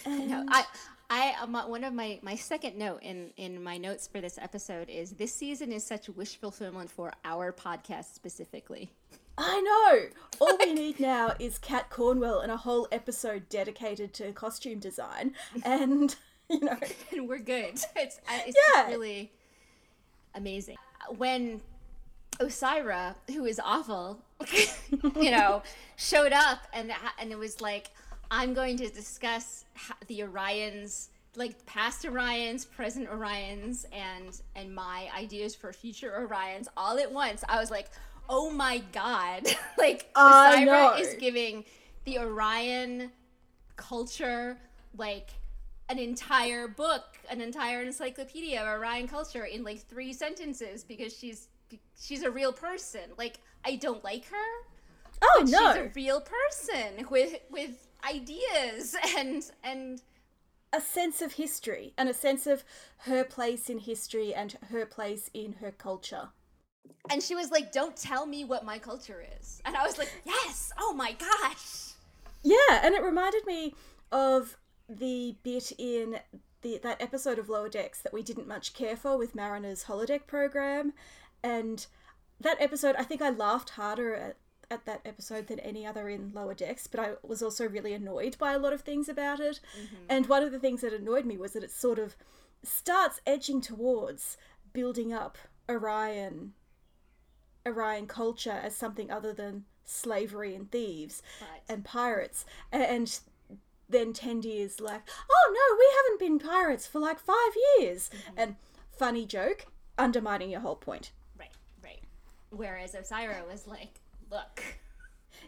And... 0.04 0.48
I, 0.50 0.64
I 1.12 1.34
um, 1.42 1.52
one 1.68 1.84
of 1.84 1.92
my 1.92 2.18
my 2.22 2.36
second 2.36 2.78
note 2.78 3.02
in 3.02 3.32
in 3.36 3.62
my 3.62 3.76
notes 3.76 4.06
for 4.06 4.22
this 4.22 4.38
episode 4.38 4.88
is 4.88 5.10
this 5.10 5.34
season 5.34 5.70
is 5.70 5.84
such 5.84 6.08
wish 6.08 6.36
fulfillment 6.36 6.90
for 6.90 7.12
our 7.22 7.52
podcast 7.52 8.14
specifically. 8.14 8.90
I 9.36 9.60
know. 9.60 10.08
All 10.40 10.56
we 10.58 10.72
need 10.72 11.00
now 11.00 11.34
is 11.38 11.58
Kat 11.58 11.90
Cornwell 11.90 12.40
and 12.40 12.50
a 12.50 12.56
whole 12.56 12.88
episode 12.90 13.50
dedicated 13.50 14.14
to 14.14 14.32
costume 14.32 14.78
design, 14.78 15.34
and 15.66 16.16
you 16.48 16.60
know, 16.60 16.78
and 17.12 17.28
we're 17.28 17.40
good. 17.40 17.78
It's 17.96 18.18
it's 18.46 18.56
yeah. 18.74 18.88
really 18.88 19.32
amazing 20.34 20.78
when 21.18 21.60
Osyraa, 22.40 23.16
who 23.34 23.44
is 23.44 23.60
awful, 23.62 24.22
you 25.20 25.30
know, 25.30 25.62
showed 25.96 26.32
up 26.32 26.60
and 26.72 26.90
and 27.20 27.32
it 27.32 27.38
was 27.38 27.60
like 27.60 27.90
I'm 28.34 28.54
going 28.54 28.78
to 28.78 28.88
discuss 28.88 29.66
the 30.06 30.20
Orions, 30.20 31.08
like 31.36 31.64
past 31.66 32.06
Orions, 32.06 32.68
present 32.68 33.10
Orions, 33.10 33.84
and 33.92 34.40
and 34.56 34.74
my 34.74 35.10
ideas 35.14 35.54
for 35.54 35.70
future 35.74 36.26
Orions 36.26 36.66
all 36.74 36.98
at 36.98 37.12
once. 37.12 37.44
I 37.46 37.60
was 37.60 37.70
like, 37.70 37.90
oh 38.30 38.50
my 38.50 38.82
god, 38.92 39.46
like 39.78 40.10
Osyraa 40.14 40.98
is 40.98 41.14
giving 41.20 41.64
the 42.06 42.20
Orion 42.20 43.12
culture 43.76 44.56
like 44.96 45.28
an 45.90 45.98
entire 45.98 46.68
book, 46.68 47.18
an 47.28 47.42
entire 47.42 47.82
encyclopedia 47.82 48.62
of 48.62 48.66
Orion 48.66 49.08
culture 49.08 49.44
in 49.44 49.62
like 49.62 49.80
three 49.80 50.14
sentences 50.14 50.84
because 50.84 51.14
she's 51.14 51.48
she's 52.00 52.22
a 52.22 52.30
real 52.30 52.52
person. 52.54 53.10
Like 53.18 53.40
I 53.62 53.76
don't 53.76 54.02
like 54.02 54.24
her. 54.24 54.66
Oh 55.22 55.44
no, 55.46 55.74
she's 55.74 55.82
a 55.82 55.90
real 55.94 56.22
person 56.22 57.06
with 57.10 57.38
with 57.50 57.88
ideas 58.08 58.96
and 59.16 59.44
and 59.62 60.02
a 60.72 60.80
sense 60.80 61.20
of 61.20 61.34
history 61.34 61.92
and 61.98 62.08
a 62.08 62.14
sense 62.14 62.46
of 62.46 62.64
her 62.98 63.24
place 63.24 63.68
in 63.68 63.78
history 63.78 64.32
and 64.32 64.56
her 64.70 64.86
place 64.86 65.28
in 65.34 65.54
her 65.54 65.70
culture. 65.70 66.30
And 67.10 67.22
she 67.22 67.34
was 67.34 67.50
like, 67.50 67.72
"Don't 67.72 67.96
tell 67.96 68.26
me 68.26 68.44
what 68.44 68.64
my 68.64 68.78
culture 68.78 69.24
is." 69.38 69.60
And 69.64 69.76
I 69.76 69.84
was 69.84 69.98
like, 69.98 70.10
"Yes! 70.24 70.72
Oh 70.78 70.94
my 70.94 71.12
gosh!" 71.12 71.92
Yeah, 72.42 72.80
and 72.82 72.94
it 72.94 73.02
reminded 73.02 73.46
me 73.46 73.74
of 74.10 74.56
the 74.88 75.36
bit 75.42 75.72
in 75.78 76.18
the 76.62 76.78
that 76.82 77.02
episode 77.02 77.38
of 77.38 77.48
Lower 77.48 77.68
Decks 77.68 78.00
that 78.02 78.12
we 78.12 78.22
didn't 78.22 78.48
much 78.48 78.72
care 78.72 78.96
for 78.96 79.18
with 79.18 79.34
Mariner's 79.34 79.84
holodeck 79.84 80.26
program, 80.26 80.92
and 81.42 81.86
that 82.40 82.60
episode 82.60 82.96
I 82.96 83.04
think 83.04 83.20
I 83.22 83.30
laughed 83.30 83.70
harder 83.70 84.14
at 84.14 84.36
at 84.70 84.84
that 84.86 85.02
episode 85.04 85.46
than 85.48 85.58
any 85.60 85.86
other 85.86 86.08
in 86.08 86.32
Lower 86.34 86.54
Decks, 86.54 86.86
but 86.86 87.00
I 87.00 87.10
was 87.22 87.42
also 87.42 87.68
really 87.68 87.92
annoyed 87.92 88.36
by 88.38 88.52
a 88.52 88.58
lot 88.58 88.72
of 88.72 88.80
things 88.80 89.08
about 89.08 89.40
it. 89.40 89.60
Mm-hmm. 89.76 90.04
And 90.08 90.26
one 90.26 90.42
of 90.42 90.52
the 90.52 90.58
things 90.58 90.80
that 90.80 90.92
annoyed 90.92 91.26
me 91.26 91.36
was 91.36 91.52
that 91.52 91.64
it 91.64 91.70
sort 91.70 91.98
of 91.98 92.16
starts 92.62 93.20
edging 93.26 93.60
towards 93.60 94.36
building 94.72 95.12
up 95.12 95.36
Orion 95.68 96.52
Orion 97.66 98.06
culture 98.06 98.50
as 98.62 98.74
something 98.74 99.10
other 99.10 99.32
than 99.32 99.64
slavery 99.84 100.54
and 100.54 100.70
thieves 100.70 101.22
right. 101.40 101.60
and 101.68 101.84
pirates. 101.84 102.44
And 102.70 103.18
then 103.88 104.12
Tendi 104.12 104.60
is 104.60 104.80
like, 104.80 105.02
"Oh 105.30 105.52
no, 105.52 105.76
we 105.78 105.86
haven't 105.96 106.20
been 106.20 106.50
pirates 106.50 106.86
for 106.86 106.98
like 106.98 107.18
five 107.18 107.52
years," 107.78 108.10
mm-hmm. 108.10 108.38
and 108.38 108.56
funny 108.90 109.26
joke, 109.26 109.66
undermining 109.98 110.50
your 110.50 110.60
whole 110.60 110.76
point. 110.76 111.12
Right, 111.38 111.50
right. 111.84 112.00
Whereas 112.50 112.94
Osyraa 112.94 113.46
was 113.50 113.66
like, 113.66 114.00
look. 114.32 114.62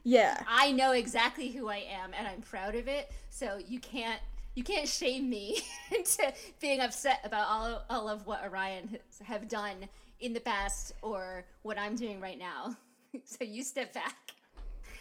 Yeah. 0.04 0.42
I 0.46 0.70
know 0.72 0.92
exactly 0.92 1.48
who 1.48 1.68
I 1.68 1.78
am 1.90 2.12
and 2.16 2.28
I'm 2.28 2.42
proud 2.42 2.74
of 2.74 2.86
it. 2.86 3.10
So 3.30 3.58
you 3.66 3.80
can't 3.80 4.20
you 4.54 4.62
can't 4.62 4.86
shame 4.86 5.28
me 5.28 5.58
into 5.90 6.32
being 6.60 6.80
upset 6.80 7.20
about 7.24 7.48
all, 7.48 7.82
all 7.90 8.08
of 8.08 8.24
what 8.26 8.44
Orion 8.44 8.88
has, 8.88 9.26
have 9.26 9.48
done 9.48 9.88
in 10.20 10.32
the 10.32 10.40
past 10.40 10.92
or 11.02 11.44
what 11.62 11.76
I'm 11.76 11.96
doing 11.96 12.20
right 12.20 12.38
now. 12.38 12.76
so 13.24 13.42
you 13.42 13.64
step 13.64 13.92
back. 13.92 14.16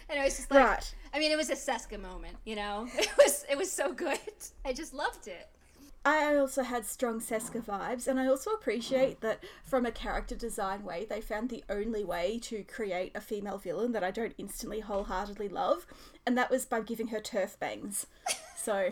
And 0.09 0.19
it 0.19 0.23
was 0.23 0.37
just 0.37 0.49
like 0.49 0.65
right. 0.65 0.95
I 1.13 1.19
mean 1.19 1.31
it 1.31 1.37
was 1.37 1.49
a 1.49 1.55
Seska 1.55 1.99
moment, 2.01 2.37
you 2.45 2.55
know? 2.55 2.87
It 2.97 3.09
was 3.17 3.45
it 3.51 3.57
was 3.57 3.71
so 3.71 3.93
good. 3.93 4.17
I 4.65 4.73
just 4.73 4.93
loved 4.93 5.27
it. 5.27 5.47
I 6.05 6.35
also 6.35 6.63
had 6.63 6.85
strong 6.85 7.21
Seska 7.21 7.63
vibes, 7.63 8.07
and 8.07 8.19
I 8.19 8.27
also 8.27 8.51
appreciate 8.51 9.21
that 9.21 9.41
from 9.63 9.85
a 9.85 9.91
character 9.91 10.35
design 10.35 10.83
way, 10.83 11.05
they 11.09 11.21
found 11.21 11.49
the 11.49 11.63
only 11.69 12.03
way 12.03 12.39
to 12.43 12.63
create 12.63 13.13
a 13.15 13.21
female 13.21 13.57
villain 13.57 13.93
that 13.93 14.03
I 14.03 14.11
don't 14.11 14.33
instantly 14.37 14.81
wholeheartedly 14.81 15.47
love, 15.47 15.85
and 16.25 16.37
that 16.37 16.51
was 16.51 16.65
by 16.65 16.81
giving 16.81 17.07
her 17.07 17.21
turf 17.21 17.57
bangs. 17.59 18.05
So. 18.57 18.91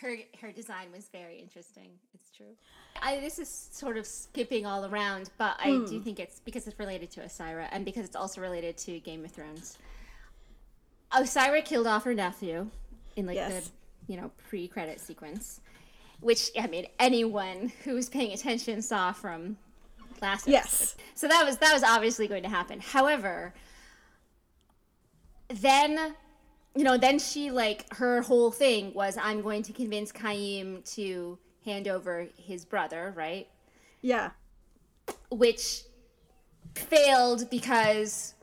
her 0.00 0.16
her 0.40 0.52
design 0.52 0.92
was 0.92 1.08
very 1.08 1.38
interesting. 1.38 1.90
It's 2.12 2.30
true. 2.30 2.54
I 3.00 3.20
this 3.20 3.38
is 3.38 3.48
sort 3.48 3.96
of 3.96 4.06
skipping 4.06 4.66
all 4.66 4.84
around, 4.84 5.30
but 5.38 5.56
I 5.58 5.68
mm. 5.68 5.88
do 5.88 6.00
think 6.00 6.20
it's 6.20 6.40
because 6.40 6.66
it's 6.66 6.78
related 6.78 7.10
to 7.12 7.20
Osyraa 7.20 7.68
and 7.70 7.84
because 7.84 8.04
it's 8.04 8.16
also 8.16 8.40
related 8.40 8.76
to 8.78 8.98
Game 9.00 9.24
of 9.24 9.30
Thrones. 9.30 9.78
Osyraa 11.12 11.64
killed 11.64 11.86
off 11.86 12.04
her 12.04 12.14
nephew 12.14 12.68
in 13.16 13.26
like 13.26 13.36
yes. 13.36 13.66
the 13.66 13.70
you 14.06 14.16
know, 14.16 14.30
pre-credit 14.48 15.00
sequence, 15.00 15.60
which 16.20 16.50
I 16.58 16.66
mean 16.66 16.86
anyone 16.98 17.72
who 17.84 17.94
was 17.94 18.08
paying 18.08 18.32
attention 18.32 18.82
saw 18.82 19.12
from 19.12 19.56
last 20.20 20.48
episode. 20.48 20.52
Yes. 20.52 20.96
So 21.14 21.28
that 21.28 21.44
was 21.44 21.58
that 21.58 21.72
was 21.72 21.82
obviously 21.82 22.28
going 22.28 22.42
to 22.42 22.48
happen. 22.48 22.80
However, 22.80 23.54
then 25.48 26.14
you 26.74 26.84
know, 26.84 26.96
then 26.96 27.18
she 27.18 27.50
like 27.50 27.92
her 27.94 28.22
whole 28.22 28.50
thing 28.50 28.94
was 28.94 29.18
I'm 29.20 29.42
going 29.42 29.62
to 29.64 29.72
convince 29.72 30.10
Kyheem 30.10 30.84
to 30.94 31.38
hand 31.64 31.86
over 31.88 32.28
his 32.36 32.64
brother, 32.64 33.12
right? 33.16 33.48
Yeah. 34.00 34.30
Which 35.30 35.82
failed 36.74 37.50
because 37.50 38.34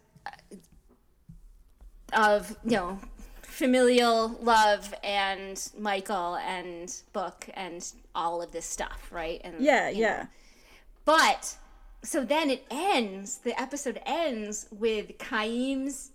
of, 2.14 2.56
you 2.64 2.72
know, 2.72 3.00
familial 3.60 4.30
love 4.42 4.94
and 5.04 5.70
Michael 5.78 6.36
and 6.38 6.96
Book 7.12 7.50
and 7.56 7.86
all 8.16 8.42
of 8.42 8.54
this 8.54 8.66
stuff, 8.66 9.10
right? 9.12 9.42
And 9.44 9.60
Yeah, 9.60 9.90
yeah. 9.90 10.18
know. 10.18 10.28
But 11.04 11.58
so 12.02 12.24
then 12.24 12.50
it 12.50 12.66
ends. 12.72 13.40
The 13.40 13.60
episode 13.60 14.00
ends 14.06 14.68
with 14.72 15.18
Kyheem's 15.18 16.12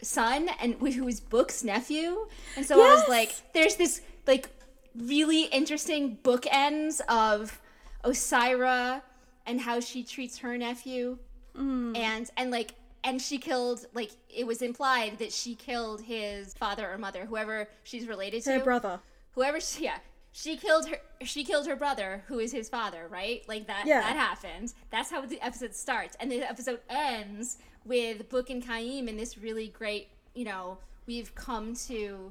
son 0.00 0.48
and 0.58 0.74
who 0.76 1.06
is 1.06 1.20
Book's 1.20 1.62
nephew. 1.62 2.26
And 2.56 2.64
so 2.64 2.82
I 2.82 2.94
was 2.94 3.06
like, 3.10 3.34
there's 3.52 3.76
this 3.76 4.00
like 4.26 4.48
really 4.96 5.44
interesting 5.44 6.16
bookends 6.24 7.02
of 7.10 7.60
Osyraa 8.04 9.02
and 9.44 9.60
how 9.60 9.80
she 9.80 10.02
treats 10.02 10.38
her 10.38 10.56
nephew, 10.56 11.18
mm. 11.54 11.94
and 11.96 12.30
and 12.38 12.50
like 12.50 12.74
and 13.04 13.20
she 13.20 13.38
killed 13.38 13.86
like 13.94 14.12
it 14.28 14.46
was 14.46 14.62
implied 14.62 15.18
that 15.18 15.32
she 15.32 15.54
killed 15.54 16.02
his 16.02 16.54
father 16.54 16.90
or 16.90 16.98
mother, 16.98 17.26
whoever 17.26 17.68
she's 17.84 18.06
related 18.06 18.42
to. 18.44 18.52
Her 18.58 18.60
brother. 18.64 19.00
whoever 19.32 19.60
she, 19.60 19.84
yeah. 19.84 19.98
She 20.34 20.56
killed 20.56 20.88
her 20.88 20.96
she 21.22 21.44
killed 21.44 21.66
her 21.66 21.76
brother 21.76 22.22
who 22.26 22.38
is 22.38 22.52
his 22.52 22.68
father 22.68 23.06
right? 23.10 23.42
Like 23.48 23.66
that 23.66 23.84
Yeah. 23.86 24.00
that 24.00 24.16
happened. 24.16 24.72
That's 24.90 25.10
how 25.10 25.20
the 25.26 25.40
episode 25.42 25.74
starts. 25.74 26.16
And 26.20 26.30
the 26.32 26.42
episode 26.42 26.80
ends 26.88 27.58
with 27.84 28.28
book 28.30 28.48
and 28.48 28.64
Kyheem 28.64 29.08
in 29.08 29.16
this 29.16 29.36
really 29.36 29.68
great 29.68 30.08
you 30.34 30.44
know 30.44 30.78
we've 31.06 31.34
come 31.34 31.74
to 31.88 32.30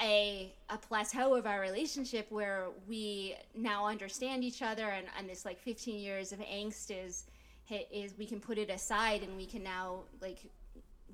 a 0.00 0.52
a 0.70 0.76
plateau 0.78 1.34
of 1.36 1.46
our 1.46 1.60
relationship 1.60 2.26
where 2.30 2.66
we 2.88 3.36
now 3.54 3.86
understand 3.86 4.42
each 4.42 4.60
other 4.62 4.88
and, 4.88 5.06
and 5.16 5.28
this 5.28 5.44
like 5.44 5.60
15 5.60 6.00
years 6.00 6.32
of 6.32 6.40
angst 6.40 6.90
is 6.90 7.24
is 7.70 8.16
we 8.18 8.26
can 8.26 8.40
put 8.40 8.58
it 8.58 8.70
aside 8.70 9.22
and 9.22 9.36
we 9.36 9.46
can 9.46 9.62
now 9.62 10.00
like 10.20 10.38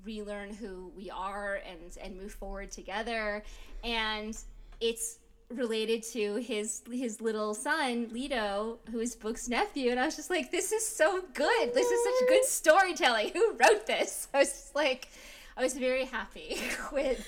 relearn 0.03 0.53
who 0.53 0.91
we 0.95 1.09
are 1.09 1.61
and 1.67 1.97
and 2.01 2.19
move 2.19 2.33
forward 2.33 2.71
together. 2.71 3.43
And 3.83 4.37
it's 4.79 5.19
related 5.49 6.01
to 6.01 6.35
his 6.35 6.81
his 6.89 7.19
little 7.19 7.53
son 7.53 8.07
Leto 8.11 8.79
who 8.89 8.99
is 8.99 9.15
Book's 9.15 9.47
nephew. 9.49 9.91
And 9.91 9.99
I 9.99 10.05
was 10.05 10.15
just 10.15 10.29
like 10.29 10.51
this 10.51 10.71
is 10.71 10.85
so 10.87 11.23
good. 11.33 11.73
This 11.73 11.89
is 11.89 12.03
such 12.03 12.29
good 12.29 12.45
storytelling. 12.45 13.31
Who 13.33 13.51
wrote 13.53 13.85
this? 13.85 14.27
I 14.33 14.39
was 14.39 14.49
just 14.49 14.75
like 14.75 15.09
I 15.57 15.63
was 15.63 15.73
very 15.73 16.05
happy 16.05 16.57
with 16.91 17.27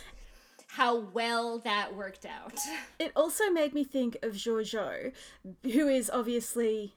how 0.67 0.97
well 0.97 1.59
that 1.59 1.95
worked 1.95 2.25
out. 2.25 2.57
It 2.97 3.11
also 3.15 3.51
made 3.51 3.75
me 3.75 3.83
think 3.83 4.17
of 4.23 4.33
Georgiou, 4.33 5.13
who 5.61 5.87
is 5.87 6.09
obviously 6.09 6.95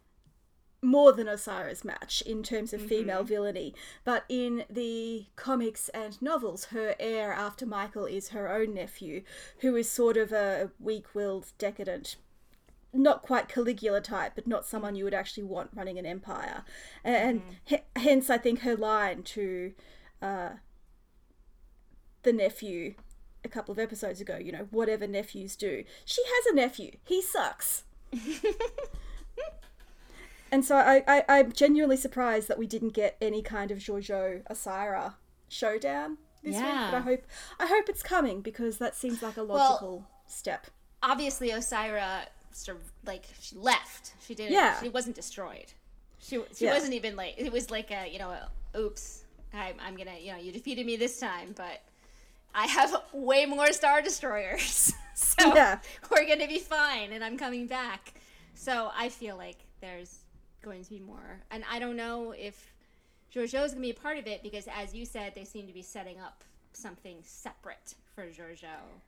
more 0.87 1.13
than 1.13 1.27
Osyraa's 1.27 1.85
match 1.85 2.23
in 2.23 2.43
terms 2.43 2.73
of 2.73 2.81
female 2.81 3.25
villainy, 3.25 3.75
but 4.05 4.25
in 4.29 4.65
the 4.71 5.27
comics 5.35 5.89
and 5.91 6.21
novels, 6.23 6.67
her 6.67 6.95
heir 7.01 7.33
after 7.33 7.67
Michael 7.67 8.07
is 8.07 8.29
her 8.29 8.51
own 8.51 8.75
nephew, 8.75 9.23
who 9.61 9.75
is 9.75 9.91
sort 9.91 10.17
of 10.17 10.33
a 10.33 10.71
weak 10.79 11.15
willed, 11.15 11.53
decadent. 11.59 12.17
Not 12.93 13.23
quite 13.23 13.49
Caligula 13.49 14.01
type, 14.01 14.33
but 14.37 14.47
not 14.47 14.65
someone 14.65 14.95
you 14.95 15.05
would 15.05 15.13
actually 15.13 15.43
want 15.43 15.71
running 15.75 15.99
an 15.99 16.07
empire, 16.07 16.65
and 17.05 17.43
h- 17.71 17.83
hence 17.97 18.31
I 18.31 18.39
think 18.39 18.61
her 18.61 18.77
line 18.77 19.23
to 19.25 19.73
uh, 20.23 20.51
the 22.23 22.33
nephew 22.33 22.95
a 23.45 23.49
couple 23.49 23.73
of 23.73 23.79
episodes 23.79 24.21
ago, 24.21 24.37
you 24.37 24.53
know, 24.53 24.69
whatever 24.71 25.07
nephews 25.07 25.57
do. 25.57 25.85
She 26.05 26.23
has 26.25 26.47
a 26.47 26.55
nephew. 26.55 26.93
He 27.05 27.21
sucks. 27.21 27.85
and 30.57 30.65
so 30.65 30.77
I, 30.77 31.03
I, 31.07 31.25
I'm 31.29 31.53
genuinely 31.53 31.99
surprised 31.99 32.49
that 32.49 32.57
we 32.57 32.67
didn't 32.67 32.95
get 32.95 33.17
any 33.21 33.43
kind 33.43 33.71
of 33.71 33.77
Georgiou 33.79 34.43
Osyraa 34.51 35.13
showdown 35.49 36.17
this 36.43 36.55
week. 36.57 36.65
Yeah. 36.65 36.89
But 36.91 36.97
I 36.97 37.01
hope 37.01 37.23
I 37.61 37.67
hope 37.67 37.89
it's 37.91 38.03
coming 38.03 38.41
because 38.41 38.79
that 38.79 38.95
seems 38.95 39.23
like 39.23 39.37
a 39.37 39.43
logical 39.43 40.07
step. 40.27 40.69
obviously 41.03 41.51
Osyraa 41.51 42.23
sort 42.53 42.79
of 42.79 42.85
like 43.05 43.25
she 43.39 43.55
left 43.57 44.15
she 44.27 44.35
didn't 44.35 44.53
Yeah. 44.55 44.81
she 44.81 44.89
wasn't 44.89 45.15
destroyed 45.15 45.69
she 46.19 46.41
she 46.57 46.65
Yeah. 46.65 46.73
wasn't 46.73 46.95
even 46.95 47.17
like 47.17 47.35
it 47.37 47.53
was 47.53 47.71
like 47.71 47.91
a 47.91 48.09
you 48.11 48.19
know 48.19 48.31
a, 48.31 48.49
oops 48.79 49.25
I'm, 49.53 49.75
I'm 49.87 49.95
gonna 49.95 50.17
you 50.19 50.33
know 50.33 50.39
you 50.39 50.53
defeated 50.53 50.87
me 50.87 50.97
this 50.97 51.21
time 51.21 51.49
but 51.55 51.83
I 52.55 52.67
have 52.67 52.91
way 53.13 53.45
more 53.45 53.71
star 53.73 54.01
destroyers 54.01 54.95
so 55.15 55.55
Yeah. 55.55 55.81
we're 56.11 56.27
gonna 56.27 56.49
be 56.49 56.59
fine 56.61 57.13
and 57.13 57.23
I'm 57.23 57.37
coming 57.37 57.67
back 57.67 58.15
so 58.55 58.91
I 58.97 59.11
feel 59.11 59.37
like 59.37 59.59
there's 59.83 60.21
going 60.67 60.85
to 60.85 60.91
be 60.91 61.01
more 61.01 61.41
and 61.51 61.65
I 61.71 61.79
don't 61.79 61.97
know 61.97 62.35
if 62.37 62.75
Georgiou's 63.35 63.73
gonna 63.73 63.81
be 63.81 63.91
a 63.91 63.95
part 63.95 64.19
of 64.19 64.27
it 64.27 64.43
because 64.43 64.69
as 64.69 64.95
you 64.95 65.07
said 65.07 65.33
they 65.35 65.45
seem 65.45 65.67
to 65.67 65.73
be 65.73 65.83
setting 65.83 66.21
up 66.21 66.45
something 66.75 67.17
separate 67.23 67.95
for 68.15 68.29
Giorgio 68.31 69.01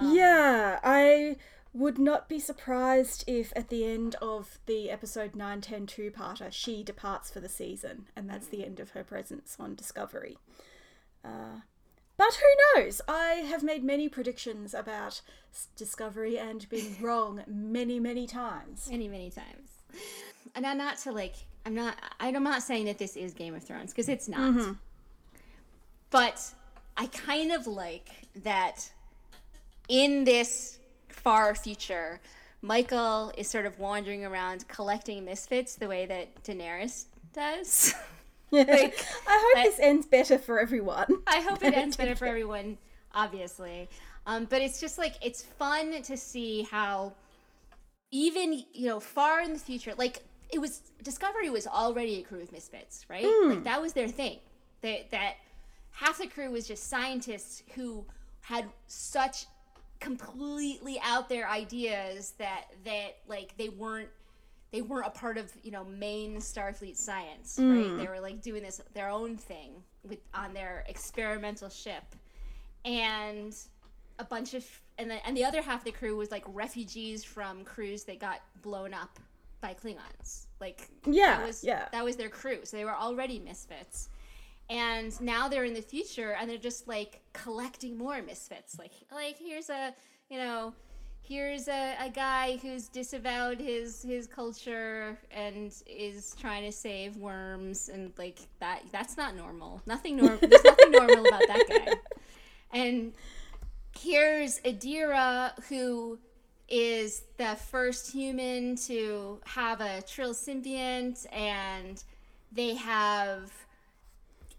yeah, 0.00 0.78
I 0.82 1.36
would 1.72 1.98
not 1.98 2.28
be 2.28 2.38
surprised 2.38 3.22
if 3.26 3.52
at 3.54 3.68
the 3.68 3.84
end 3.84 4.16
of 4.20 4.58
the 4.66 4.90
episode 4.90 5.36
9 5.36 5.60
10 5.60 5.86
2 5.86 6.10
parter 6.10 6.50
she 6.50 6.82
departs 6.82 7.30
for 7.30 7.38
the 7.40 7.48
season 7.48 8.06
and 8.16 8.28
that's 8.28 8.48
the 8.48 8.64
end 8.64 8.80
of 8.80 8.90
her 8.90 9.04
presence 9.04 9.56
on 9.58 9.74
Discovery. 9.74 10.38
Uh, 11.24 11.60
but 12.16 12.34
who 12.34 12.80
knows? 12.82 13.00
I 13.08 13.46
have 13.48 13.62
made 13.62 13.84
many 13.84 14.08
predictions 14.08 14.74
about 14.74 15.22
Discovery 15.76 16.38
and 16.38 16.68
been 16.68 16.96
wrong 17.00 17.42
many, 17.46 18.00
many 18.00 18.26
times. 18.26 18.88
many 18.90 19.08
many 19.08 19.30
times 19.30 19.70
and 20.54 20.66
i'm 20.66 20.78
not 20.78 20.96
to 20.98 21.12
like 21.12 21.34
i'm 21.66 21.74
not 21.74 21.96
i'm 22.20 22.42
not 22.42 22.62
saying 22.62 22.84
that 22.86 22.98
this 22.98 23.16
is 23.16 23.32
game 23.32 23.54
of 23.54 23.62
thrones 23.62 23.90
because 23.92 24.08
it's 24.08 24.28
not 24.28 24.76
but 26.10 26.52
i 26.96 27.06
kind 27.06 27.52
of 27.52 27.66
like 27.66 28.08
that 28.42 28.90
in 29.88 30.24
this 30.24 30.78
far 31.08 31.54
future 31.54 32.20
michael 32.62 33.32
is 33.36 33.48
sort 33.48 33.66
of 33.66 33.78
wandering 33.78 34.24
around 34.24 34.66
collecting 34.68 35.24
misfits 35.24 35.74
the 35.76 35.86
way 35.88 36.06
that 36.06 36.42
daenerys 36.44 37.04
does 37.32 37.94
I 38.52 38.92
hope 39.28 39.56
I- 39.56 39.62
this 39.64 39.78
ends 39.78 40.06
better 40.06 40.36
for 40.36 40.58
everyone. 40.58 41.06
I 41.28 41.40
hope 41.40 41.62
it 41.62 41.72
ends 41.72 41.96
better 41.96 42.16
for 42.16 42.26
everyone, 42.34 42.78
obviously. 43.14 43.88
Um, 44.26 44.46
but 44.50 44.60
it's 44.60 44.80
just 44.80 44.98
like 44.98 45.14
it's 45.22 45.40
fun 45.44 46.02
to 46.02 46.16
see 46.16 46.62
how 46.68 47.12
even 48.10 48.64
you 48.72 48.88
know 48.88 48.98
far 48.98 49.40
in 49.40 49.52
the 49.52 49.58
future, 49.60 49.94
like 49.96 50.24
it 50.52 50.60
was 50.60 50.80
Discovery 51.02 51.50
was 51.50 51.66
already 51.66 52.20
a 52.20 52.22
crew 52.22 52.40
of 52.40 52.52
misfits, 52.52 53.06
right? 53.08 53.24
Hmm. 53.26 53.50
Like 53.50 53.64
that 53.64 53.80
was 53.80 53.92
their 53.92 54.08
thing. 54.08 54.38
That 54.82 55.10
that 55.10 55.34
half 55.92 56.18
the 56.18 56.26
crew 56.26 56.50
was 56.50 56.66
just 56.66 56.88
scientists 56.88 57.62
who 57.74 58.04
had 58.40 58.66
such 58.86 59.46
completely 60.00 60.98
out 61.04 61.28
there 61.28 61.48
ideas 61.48 62.32
that 62.38 62.64
that 62.84 63.18
like 63.28 63.56
they 63.58 63.68
weren't 63.68 64.08
they 64.72 64.82
weren't 64.82 65.06
a 65.06 65.10
part 65.10 65.36
of 65.36 65.52
you 65.62 65.70
know 65.70 65.84
main 65.84 66.36
Starfleet 66.38 66.96
science, 66.96 67.58
right? 67.58 67.86
Hmm. 67.86 67.98
They 67.98 68.06
were 68.06 68.20
like 68.20 68.42
doing 68.42 68.62
this 68.62 68.80
their 68.94 69.08
own 69.08 69.36
thing 69.36 69.82
with 70.08 70.18
on 70.34 70.54
their 70.54 70.84
experimental 70.88 71.68
ship, 71.68 72.04
and 72.84 73.54
a 74.18 74.24
bunch 74.24 74.54
of 74.54 74.64
and 74.98 75.10
the 75.10 75.26
and 75.26 75.36
the 75.36 75.44
other 75.44 75.62
half 75.62 75.80
of 75.80 75.84
the 75.84 75.92
crew 75.92 76.16
was 76.16 76.30
like 76.30 76.44
refugees 76.48 77.24
from 77.24 77.64
crews 77.64 78.04
that 78.04 78.18
got 78.20 78.40
blown 78.62 78.94
up 78.94 79.18
by 79.60 79.74
Klingons. 79.74 80.46
Like 80.60 80.88
Yeah, 81.06 81.38
that 81.38 81.46
was 81.46 81.64
yeah. 81.64 81.88
that 81.92 82.04
was 82.04 82.16
their 82.16 82.28
crew, 82.28 82.60
so 82.64 82.76
they 82.76 82.84
were 82.84 82.94
already 82.96 83.38
misfits. 83.38 84.08
And 84.68 85.18
now 85.20 85.48
they're 85.48 85.64
in 85.64 85.74
the 85.74 85.82
future, 85.82 86.36
and 86.38 86.48
they're 86.48 86.56
just 86.56 86.86
like 86.86 87.20
collecting 87.32 87.98
more 87.98 88.22
misfits. 88.22 88.78
Like, 88.78 88.92
like 89.12 89.36
here's 89.36 89.68
a, 89.68 89.92
you 90.28 90.38
know, 90.38 90.74
here's 91.22 91.68
a, 91.68 91.96
a 92.00 92.08
guy 92.10 92.56
who's 92.62 92.88
disavowed 92.88 93.60
his 93.60 94.02
his 94.02 94.26
culture 94.26 95.18
and 95.30 95.72
is 95.86 96.34
trying 96.40 96.64
to 96.64 96.72
save 96.72 97.16
worms 97.16 97.88
and 97.88 98.12
like 98.18 98.38
that 98.58 98.82
that's 98.90 99.16
not 99.16 99.36
normal 99.36 99.80
nothing 99.86 100.16
normal 100.16 100.38
there's 100.42 100.64
nothing 100.64 100.90
normal 100.90 101.24
about 101.26 101.42
that 101.46 101.64
guy 101.68 101.94
and 102.72 103.12
here's 103.96 104.58
adira 104.60 105.52
who 105.68 106.18
is 106.70 107.22
the 107.36 107.56
first 107.70 108.12
human 108.12 108.76
to 108.76 109.40
have 109.44 109.80
a 109.80 110.00
trill 110.02 110.32
symbiont 110.32 111.26
and 111.34 112.02
they 112.52 112.74
have 112.74 113.50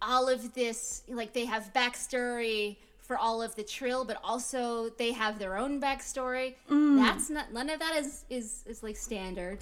all 0.01 0.27
of 0.27 0.53
this 0.53 1.03
like 1.07 1.33
they 1.33 1.45
have 1.45 1.71
backstory 1.73 2.75
for 2.99 3.17
all 3.17 3.41
of 3.41 3.55
the 3.55 3.63
trill 3.63 4.03
but 4.05 4.17
also 4.23 4.89
they 4.97 5.11
have 5.11 5.39
their 5.39 5.57
own 5.57 5.79
backstory. 5.81 6.55
That's 6.69 7.29
not 7.29 7.53
none 7.53 7.69
of 7.69 7.79
that 7.79 7.95
is 7.97 8.25
is 8.29 8.63
is 8.67 8.83
like 8.83 8.97
standard. 8.97 9.59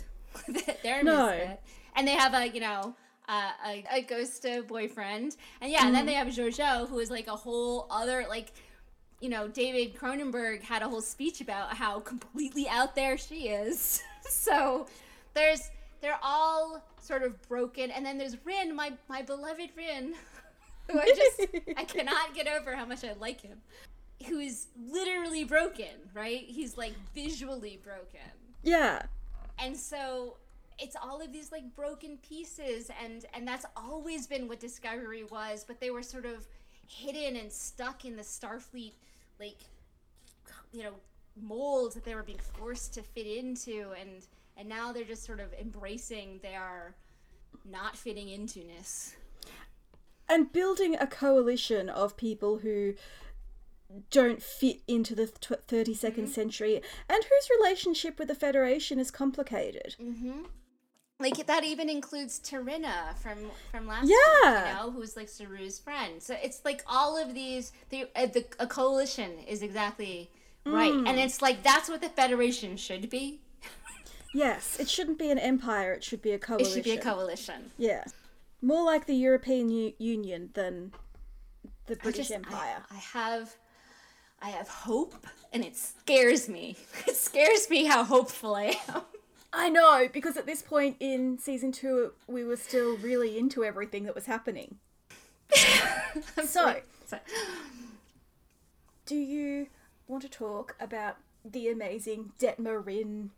They're 0.84 1.04
No. 1.04 1.58
and 1.96 2.08
they 2.08 2.14
have 2.16 2.34
a 2.34 2.48
you 2.48 2.62
know 2.62 2.96
uh, 3.28 3.52
a, 3.68 3.86
a 3.92 4.02
ghost 4.02 4.44
boyfriend, 4.68 5.36
and 5.62 5.72
yeah, 5.72 5.86
and 5.86 5.94
then 5.94 6.08
they 6.08 6.14
have 6.16 6.28
Jojo, 6.30 6.90
who 6.90 6.98
is 6.98 7.12
like 7.12 7.28
a 7.28 7.36
whole 7.36 7.86
other 7.92 8.26
like 8.28 8.52
you 9.20 9.30
know, 9.30 9.48
David 9.48 9.96
Cronenberg 9.96 10.62
had 10.62 10.82
a 10.82 10.90
whole 10.90 11.02
speech 11.02 11.42
about 11.42 11.76
how 11.76 12.00
completely 12.00 12.68
out 12.70 12.96
there 12.96 13.18
she 13.18 13.50
is. 13.50 14.02
so 14.30 14.88
there's 15.34 15.70
they're 16.02 16.20
all 16.24 16.84
sort 17.02 17.24
of 17.24 17.42
broken 17.48 17.92
and 17.92 18.06
then 18.06 18.18
there's 18.18 18.38
Ryn, 18.46 18.76
my 18.76 18.94
my 19.10 19.22
beloved 19.22 19.72
Ryn, 19.76 20.14
who 20.90 21.00
I 21.00 21.14
just 21.16 21.48
I 21.78 21.84
cannot 21.84 22.34
get 22.34 22.48
over 22.48 22.76
how 22.76 22.86
much 22.86 23.04
I 23.04 23.14
like 23.20 23.42
him. 23.42 23.62
Who 24.28 24.40
is 24.40 24.68
literally 24.78 25.46
broken, 25.46 26.10
right? 26.14 26.44
He's 26.46 26.78
like 26.78 26.94
visually 27.16 27.80
broken. 27.84 28.20
Yeah. 28.64 29.04
And 29.58 29.76
so 29.76 30.38
it's 30.78 30.96
all 30.96 31.22
of 31.22 31.34
these 31.34 31.52
like 31.52 31.76
broken 31.76 32.18
pieces 32.18 32.90
and 33.04 33.26
and 33.34 33.46
that's 33.46 33.66
always 33.76 34.28
been 34.28 34.48
what 34.48 34.60
Discovery 34.60 35.24
was, 35.26 35.66
but 35.66 35.80
they 35.82 35.90
were 35.90 36.04
sort 36.04 36.26
of 36.26 36.48
hidden 36.88 37.36
and 37.36 37.52
stuck 37.52 38.06
in 38.06 38.16
the 38.16 38.24
Starfleet 38.24 38.94
like 39.40 39.58
you 40.72 40.84
know 40.84 40.94
molds 41.42 41.96
that 41.96 42.04
they 42.04 42.16
were 42.16 42.24
being 42.24 42.40
forced 42.58 42.94
to 42.94 43.02
fit 43.02 43.26
into 43.26 43.94
and 44.00 44.28
and 44.58 44.68
now 44.68 44.92
they're 44.92 45.04
just 45.04 45.24
sort 45.24 45.40
of 45.40 45.54
embracing 45.54 46.40
their 46.44 46.96
not 47.66 47.96
fitting 47.96 48.30
into 48.30 48.64
ness 48.66 49.16
and 50.28 50.52
building 50.52 50.96
a 50.96 51.08
coalition 51.08 51.90
of 51.90 52.18
people 52.18 52.60
who 52.60 52.94
don't 54.12 54.44
fit 54.44 54.82
into 54.88 55.16
the 55.16 55.26
32nd 55.26 55.66
mm-hmm. 55.68 56.26
century 56.28 56.76
and 57.10 57.24
whose 57.24 57.50
relationship 57.60 58.20
with 58.20 58.28
the 58.28 58.36
federation 58.36 59.00
is 59.00 59.10
complicated. 59.10 59.96
Mm-hmm 60.00 60.42
like 61.20 61.46
that 61.48 61.64
even 61.64 61.90
includes 61.90 62.40
T'Rina 62.40 63.16
from 63.18 63.38
from 63.72 63.88
last 63.88 64.08
yeah. 64.08 64.64
week, 64.64 64.68
you 64.68 64.74
know, 64.74 64.92
who's 64.92 65.18
like 65.18 65.28
Saru's 65.28 65.78
friend. 65.78 66.22
So 66.22 66.36
it's 66.42 66.62
like 66.64 66.82
all 66.88 67.18
of 67.18 67.34
these 67.34 67.72
the 67.90 68.08
uh, 68.16 68.28
the 68.28 68.46
a 68.60 68.68
coalition 68.68 69.32
is 69.48 69.62
exactly 69.62 70.30
right. 70.66 70.92
Mm. 70.92 71.08
And 71.08 71.20
it's 71.20 71.42
like 71.42 71.62
that's 71.62 71.90
what 71.90 72.02
the 72.02 72.10
Federation 72.10 72.78
should 72.78 73.10
be. 73.10 73.42
yes, 74.34 74.78
it 74.80 74.90
shouldn't 74.90 75.20
be 75.20 75.30
an 75.30 75.40
empire, 75.40 75.94
it 75.94 76.04
should 76.04 76.22
be 76.22 76.32
a 76.32 76.40
coalition. 76.40 76.72
It 76.72 76.76
should 76.76 76.84
be 76.84 76.98
a 76.98 77.02
coalition. 77.02 77.72
Yeah. 77.78 78.06
More 78.62 78.84
like 78.84 79.06
the 79.06 79.16
European 79.16 79.70
U- 79.70 79.94
Union 79.98 80.50
than 80.54 80.92
the 81.88 81.96
British 81.96 82.28
just, 82.28 82.32
Empire. 82.32 82.84
I, 82.90 82.96
I 82.96 83.00
have 83.00 83.56
I 84.42 84.50
have 84.52 84.70
hope 84.70 85.16
and 85.52 85.66
it 85.66 85.76
scares 85.76 86.48
me. 86.48 86.78
It 87.08 87.16
scares 87.16 87.70
me 87.70 87.86
how 87.86 88.06
hopeful 88.06 88.56
I 88.56 88.78
am. 88.88 89.02
I 89.52 89.70
know, 89.70 90.08
because 90.12 90.38
at 90.38 90.46
this 90.46 90.62
point 90.62 90.98
in 91.00 91.40
season 91.40 91.72
two, 91.72 92.14
we 92.28 92.44
were 92.44 92.58
still 92.58 92.98
really 92.98 93.38
into 93.38 93.64
everything 93.64 94.04
that 94.04 94.14
was 94.14 94.28
happening. 94.28 94.78
so, 96.46 96.76
do 99.06 99.16
you 99.16 99.68
want 100.08 100.22
to 100.22 100.30
talk 100.30 100.76
about 100.80 101.18
the 101.44 101.68
amazing 101.70 102.32
Detmer 102.40 102.86
Ryn 102.86 103.32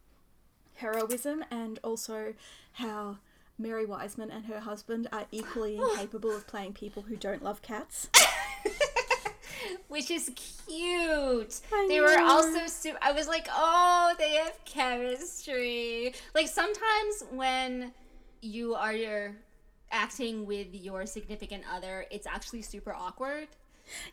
heroism 0.75 1.45
and 1.49 1.79
also 1.83 2.33
how 2.73 3.17
Mary 3.57 3.85
Wiseman 3.85 4.31
and 4.31 4.45
her 4.47 4.59
husband 4.59 5.07
are 5.13 5.27
equally 5.31 5.77
incapable 5.91 6.35
of 6.35 6.45
playing 6.47 6.73
people 6.73 7.03
who 7.03 7.15
don't 7.15 7.43
love 7.43 7.61
cats? 7.61 8.09
which 9.87 10.11
is 10.11 10.31
cute. 10.35 11.61
I 11.71 11.85
they 11.87 11.97
know. 11.97 12.03
were 12.03 12.21
also 12.21 12.67
super. 12.67 12.97
I 13.01 13.11
was 13.11 13.27
like, 13.27 13.47
oh, 13.51 14.13
they 14.17 14.35
have 14.35 14.57
chemistry. 14.65 16.13
Like 16.33 16.47
sometimes 16.47 17.23
when 17.31 17.93
you 18.41 18.75
are 18.75 19.35
acting 19.91 20.45
with 20.45 20.73
your 20.73 21.05
significant 21.05 21.63
other, 21.71 22.05
it's 22.11 22.27
actually 22.27 22.61
super 22.61 22.93
awkward. 22.93 23.47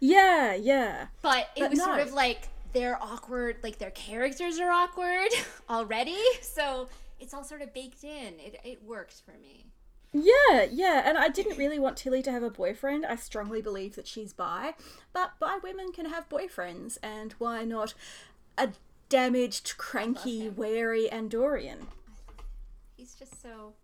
Yeah, 0.01 0.55
yeah. 0.55 1.07
But 1.23 1.49
it 1.57 1.61
but 1.61 1.71
was 1.71 1.79
no. 1.79 1.85
sort 1.85 2.01
of 2.01 2.13
like 2.13 2.49
they're 2.73 3.03
awkward, 3.03 3.57
like 3.63 3.79
their 3.79 3.91
characters 3.91 4.59
are 4.59 4.71
awkward 4.71 5.31
already. 5.71 6.19
So 6.43 6.89
it's 7.21 7.35
all 7.35 7.45
sort 7.45 7.63
of 7.63 7.73
baked 7.75 8.05
in. 8.05 8.35
It, 8.39 8.61
it 8.65 8.83
worked 8.85 9.23
for 9.25 9.33
me. 9.41 9.67
Yeah, 10.13 10.67
yeah, 10.71 11.03
and 11.05 11.19
I 11.19 11.29
didn't 11.29 11.59
really 11.59 11.79
want 11.79 11.99
Tilly 11.99 12.23
to 12.23 12.33
have 12.33 12.43
a 12.43 12.51
boyfriend. 12.51 13.05
I 13.05 13.17
strongly 13.17 13.61
believe 13.61 13.95
that 13.97 14.07
she's 14.07 14.33
bi, 14.33 14.75
but 15.13 15.39
bi 15.39 15.59
women 15.63 15.93
can 15.93 16.07
have 16.07 16.29
boyfriends, 16.29 16.97
and 17.03 17.33
why 17.33 17.65
not 17.65 17.93
a 18.57 18.71
damaged, 19.09 19.77
cranky, 19.77 20.49
wary 20.49 21.09
Andorian? 21.13 21.89
He's 22.97 23.15
just 23.15 23.41
so 23.43 23.75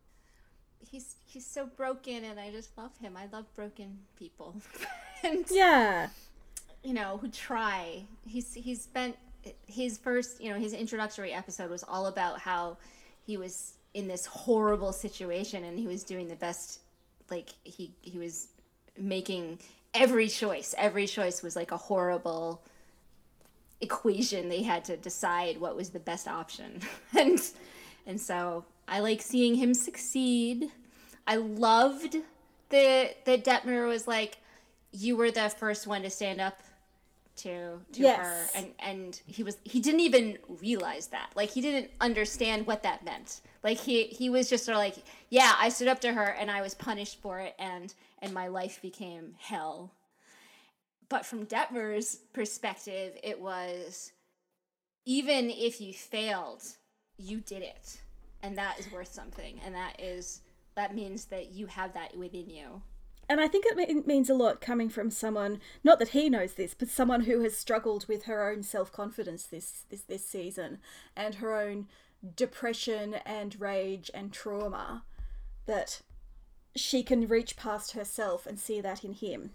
he's 0.80 1.16
he's 1.26 1.46
so 1.46 1.66
broken, 1.66 2.24
and 2.24 2.40
I 2.40 2.50
just 2.50 2.76
love 2.78 2.96
him. 2.98 3.16
I 3.16 3.26
love 3.30 3.44
broken 3.54 3.98
people, 4.18 4.56
and 5.22 5.44
yeah, 5.50 6.08
you 6.82 6.94
know 6.94 7.18
who 7.18 7.28
try. 7.28 8.04
He's 8.26 8.54
he's 8.54 8.80
spent 8.80 9.16
his 9.66 9.98
first, 9.98 10.40
you 10.42 10.50
know, 10.50 10.58
his 10.58 10.72
introductory 10.72 11.32
episode 11.32 11.70
was 11.70 11.82
all 11.82 12.06
about 12.06 12.40
how 12.40 12.78
he 13.26 13.36
was 13.36 13.74
in 13.94 14.08
this 14.08 14.26
horrible 14.26 14.92
situation 14.92 15.64
and 15.64 15.78
he 15.78 15.86
was 15.86 16.02
doing 16.02 16.28
the 16.28 16.34
best 16.34 16.80
like 17.30 17.50
he 17.62 17.92
he 18.02 18.18
was 18.18 18.48
making 18.98 19.58
every 19.94 20.28
choice. 20.28 20.74
Every 20.76 21.06
choice 21.06 21.42
was 21.42 21.56
like 21.56 21.70
a 21.70 21.76
horrible 21.76 22.62
equation 23.80 24.48
they 24.48 24.62
had 24.62 24.84
to 24.84 24.96
decide 24.96 25.60
what 25.60 25.76
was 25.76 25.90
the 25.90 26.00
best 26.00 26.28
option. 26.28 26.80
And 27.16 27.40
and 28.06 28.20
so 28.20 28.64
i 28.86 29.00
like 29.00 29.22
seeing 29.22 29.54
him 29.54 29.72
succeed. 29.72 30.70
I 31.26 31.36
loved 31.36 32.16
that 32.70 33.24
that 33.24 33.44
detmer 33.44 33.88
was 33.88 34.06
like 34.08 34.38
you 34.92 35.16
were 35.16 35.30
the 35.30 35.48
first 35.48 35.86
one 35.86 36.02
to 36.02 36.10
stand 36.10 36.40
up 36.40 36.60
to 37.36 37.80
to 37.92 38.00
yes. 38.00 38.18
her 38.18 38.46
and 38.54 38.72
and 38.78 39.20
he 39.26 39.42
was 39.42 39.56
he 39.64 39.80
didn't 39.80 40.00
even 40.00 40.38
realize 40.60 41.08
that. 41.08 41.30
Like 41.34 41.50
he 41.50 41.60
didn't 41.60 41.90
understand 42.00 42.66
what 42.66 42.82
that 42.82 43.04
meant. 43.04 43.40
Like 43.62 43.78
he 43.78 44.04
he 44.04 44.30
was 44.30 44.48
just 44.48 44.64
sort 44.64 44.76
of 44.76 44.80
like 44.80 44.96
yeah 45.30 45.54
i 45.58 45.68
stood 45.68 45.88
up 45.88 46.00
to 46.00 46.12
her 46.12 46.24
and 46.38 46.50
i 46.50 46.62
was 46.62 46.74
punished 46.74 47.20
for 47.20 47.40
it 47.40 47.54
and 47.58 47.94
and 48.20 48.32
my 48.32 48.48
life 48.48 48.80
became 48.82 49.34
hell. 49.38 49.92
But 51.08 51.26
from 51.26 51.46
detmer's 51.46 52.16
perspective 52.32 53.16
it 53.22 53.40
was 53.40 54.12
even 55.04 55.50
if 55.50 55.80
you 55.80 55.92
failed 55.92 56.62
you 57.18 57.40
did 57.40 57.62
it. 57.62 57.98
And 58.42 58.58
that 58.58 58.78
is 58.78 58.90
worth 58.92 59.12
something. 59.12 59.60
And 59.64 59.74
that 59.74 60.00
is 60.00 60.40
that 60.74 60.94
means 60.94 61.26
that 61.26 61.52
you 61.52 61.66
have 61.66 61.94
that 61.94 62.16
within 62.16 62.50
you 62.50 62.82
and 63.28 63.40
I 63.40 63.48
think 63.48 63.64
it 63.68 64.06
means 64.06 64.28
a 64.28 64.34
lot 64.34 64.60
coming 64.60 64.88
from 64.88 65.10
someone, 65.10 65.60
not 65.82 65.98
that 65.98 66.08
he 66.08 66.28
knows 66.28 66.54
this, 66.54 66.74
but 66.74 66.88
someone 66.88 67.22
who 67.22 67.40
has 67.40 67.56
struggled 67.56 68.06
with 68.06 68.24
her 68.24 68.50
own 68.50 68.62
self 68.62 68.92
confidence 68.92 69.44
this, 69.44 69.84
this 69.90 70.02
this 70.02 70.24
season 70.24 70.78
and 71.16 71.36
her 71.36 71.54
own 71.54 71.86
depression 72.36 73.14
and 73.26 73.60
rage 73.60 74.10
and 74.14 74.32
trauma, 74.32 75.04
that 75.66 76.02
she 76.76 77.02
can 77.02 77.28
reach 77.28 77.56
past 77.56 77.92
herself 77.92 78.46
and 78.46 78.58
see 78.58 78.80
that 78.80 79.04
in 79.04 79.12
him. 79.12 79.50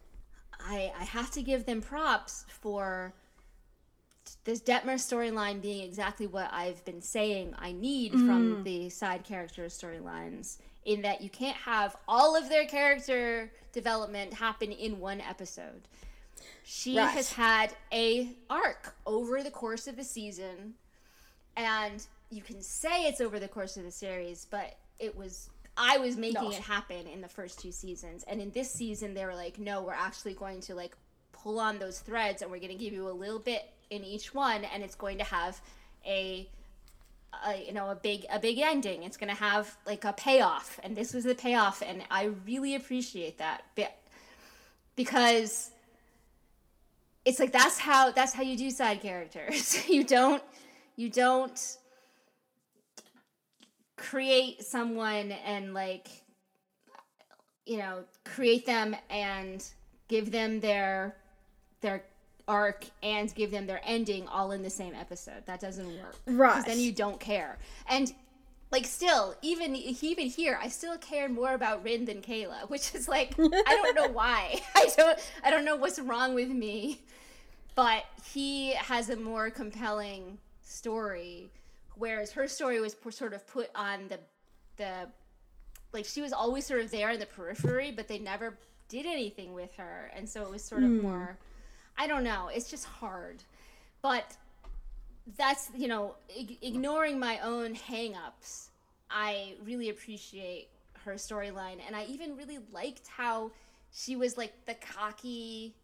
I 0.60 0.92
I 0.98 1.04
have 1.04 1.32
to 1.32 1.44
give 1.44 1.66
them 1.66 1.82
props 1.82 2.46
for 2.48 3.14
this 4.44 4.62
Detmer 4.62 4.96
storyline 4.96 5.62
being 5.62 5.84
exactly 5.84 6.28
what 6.28 6.50
I've 6.54 6.84
been 6.86 7.02
saying 7.02 7.56
I 7.58 7.72
need 7.72 8.14
mm. 8.14 8.26
from 8.26 8.64
the 8.64 8.90
side 8.90 9.24
character 9.24 9.66
storylines 9.66 10.58
in 10.86 11.02
that 11.02 11.22
you 11.22 11.30
can't 11.30 11.58
have 11.58 11.96
all 12.08 12.36
of 12.36 12.50
their 12.50 12.66
character 12.66 13.52
development 13.72 14.34
happen 14.34 14.72
in 14.72 15.00
one 15.00 15.22
episode. 15.22 15.82
She 16.64 16.98
right. 16.98 17.10
has 17.10 17.32
had 17.32 17.74
a 17.92 18.30
arc 18.50 18.96
over 19.06 19.44
the 19.44 19.52
course 19.52 19.88
of 19.88 19.96
the 19.96 20.04
season 20.04 20.76
and 21.58 22.06
you 22.30 22.42
can 22.42 22.62
say 22.62 23.08
it's 23.08 23.22
over 23.22 23.40
the 23.40 23.48
course 23.48 23.76
of 23.76 23.84
the 23.84 23.92
series, 23.92 24.48
but 24.50 24.78
it 25.00 25.18
was 25.18 25.50
I 25.76 25.98
was 25.98 26.18
making 26.18 26.44
no. 26.44 26.52
it 26.52 26.60
happen 26.60 27.08
in 27.08 27.22
the 27.22 27.28
first 27.28 27.60
two 27.60 27.72
seasons. 27.72 28.24
And 28.28 28.42
in 28.42 28.52
this 28.52 28.70
season 28.72 29.14
they 29.14 29.26
were 29.26 29.36
like, 29.36 29.60
"No, 29.60 29.82
we're 29.82 29.94
actually 29.94 30.34
going 30.34 30.62
to 30.62 30.76
like 30.76 30.96
pull 31.32 31.60
on 31.60 31.80
those 31.80 32.00
threads 32.00 32.42
and 32.42 32.52
we're 32.52 32.60
going 32.60 32.78
to 32.78 32.84
give 32.84 32.94
you 32.94 33.10
a 33.10 33.12
little 33.12 33.40
bit 33.40 33.72
in 33.90 34.04
each 34.04 34.34
one 34.34 34.64
and 34.66 34.84
it's 34.84 34.96
going 34.96 35.18
to 35.18 35.24
have 35.24 35.60
a 36.06 36.48
a, 37.46 37.66
you 37.66 37.74
know 37.74 37.90
a 37.90 37.96
big 37.96 38.26
a 38.32 38.40
big 38.40 38.60
ending. 38.60 39.04
It's 39.04 39.18
going 39.18 39.30
to 39.30 39.42
have 39.42 39.76
like 39.86 40.06
a 40.06 40.14
payoff. 40.14 40.80
And 40.84 40.96
this 40.96 41.14
was 41.14 41.24
the 41.24 41.36
payoff. 41.36 41.82
And 41.86 42.04
i 42.10 42.30
really 42.46 42.76
appreciate 42.76 43.38
that. 43.38 43.64
Because 44.96 45.72
it's 47.26 47.40
like 47.40 47.52
that's 47.52 47.78
how 47.78 48.12
that's 48.12 48.34
how 48.34 48.44
you 48.44 48.58
do 48.58 48.70
side 48.70 49.02
characters. 49.02 49.78
You 49.90 50.04
don't 50.04 50.44
you 50.96 51.10
don't 51.10 51.78
create 53.98 54.64
someone 54.64 55.32
and 55.32 55.74
like 55.74 56.08
you 57.66 57.78
know 57.78 58.04
create 58.24 58.66
them 58.66 58.96
and 59.10 59.66
give 60.08 60.32
them 60.32 60.60
their 60.60 61.16
their 61.82 62.04
arc 62.50 62.86
and 63.04 63.34
give 63.36 63.52
them 63.52 63.68
their 63.68 63.80
ending 63.86 64.28
all 64.28 64.52
in 64.52 64.64
the 64.64 64.70
same 64.70 64.96
episode. 64.96 65.46
That 65.46 65.62
doesn't 65.62 65.88
work. 65.88 66.16
Right. 66.26 66.66
Then 66.66 66.80
you 66.80 66.92
don't 66.92 67.20
care. 67.20 67.58
And 67.88 68.12
like 68.72 68.86
still 68.86 69.36
even 69.42 69.76
even 69.76 70.28
here 70.28 70.60
i 70.62 70.68
still 70.68 70.96
care 70.98 71.28
more 71.28 71.56
about 71.56 71.84
Ryn 71.84 72.06
than 72.06 72.22
Keyla 72.22 72.70
which 72.70 72.94
is 72.94 73.08
like 73.08 73.34
i 73.40 73.82
don't 73.82 73.96
know 73.96 74.10
why 74.10 74.62
i 74.76 74.88
don't 74.96 75.20
i 75.44 75.50
don't 75.50 75.66
know 75.66 75.76
what's 75.76 75.98
wrong 75.98 76.36
with 76.36 76.50
me 76.50 77.02
but 77.76 78.04
he 78.32 78.74
has 78.74 79.10
a 79.10 79.16
more 79.16 79.50
compelling 79.50 80.38
story 80.62 81.50
whereas 81.96 82.32
her 82.32 82.48
story 82.48 82.80
was 82.80 82.96
sort 83.10 83.34
of 83.34 83.46
put 83.48 83.72
on 83.74 84.08
the 84.08 84.20
the 84.78 85.10
like 85.92 86.06
she 86.06 86.22
was 86.22 86.32
always 86.32 86.66
sort 86.66 86.82
of 86.82 86.92
there 86.92 87.10
in 87.10 87.20
the 87.20 87.26
periphery 87.26 87.92
but 87.92 88.08
they 88.08 88.20
never 88.20 88.56
did 88.88 89.06
anything 89.06 89.54
with 89.54 89.74
her 89.76 90.12
and 90.16 90.28
so 90.28 90.44
it 90.44 90.50
was 90.50 90.64
sort 90.64 90.84
of 90.84 90.90
mm. 90.90 91.02
more 91.02 91.38
i 92.00 92.08
don't 92.08 92.24
know. 92.24 92.50
It's 92.52 92.70
just 92.72 92.86
hard. 92.86 93.44
But 94.02 94.36
that's 95.38 95.70
you 95.78 95.88
know 95.88 96.16
ig- 96.36 96.58
ignoring 96.64 97.20
my 97.20 97.38
own 97.42 97.76
hangups 97.76 98.70
i 99.12 99.54
really 99.64 99.90
appreciate 99.90 100.70
her 101.06 101.14
storyline. 101.14 101.78
And 101.86 101.96
i 101.96 102.06
even 102.06 102.36
really 102.36 102.58
liked 102.72 103.08
how 103.08 103.52
she 103.92 104.16
was 104.16 104.38
like 104.38 104.54
the 104.66 104.76
cocky 104.76 105.76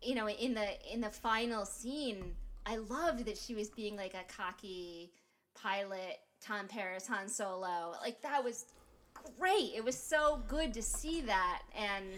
you 0.00 0.14
know 0.14 0.28
in 0.28 0.54
the 0.54 0.68
in 0.92 1.00
the 1.00 1.10
final 1.10 1.64
scene. 1.64 2.34
I 2.64 2.76
loved 2.76 3.24
that 3.24 3.36
she 3.36 3.56
was 3.56 3.70
being 3.70 3.96
like 3.96 4.14
a 4.14 4.32
cocky 4.32 5.10
pilot 5.54 6.20
tom 6.40 6.68
paris 6.68 7.06
han 7.08 7.28
solo. 7.28 7.94
Like 8.00 8.20
that 8.22 8.44
was 8.44 8.66
great. 9.38 9.72
It 9.74 9.84
was 9.84 9.96
so 9.96 10.42
good 10.48 10.72
to 10.74 10.82
see 10.82 11.20
that. 11.22 11.62
And 11.76 12.14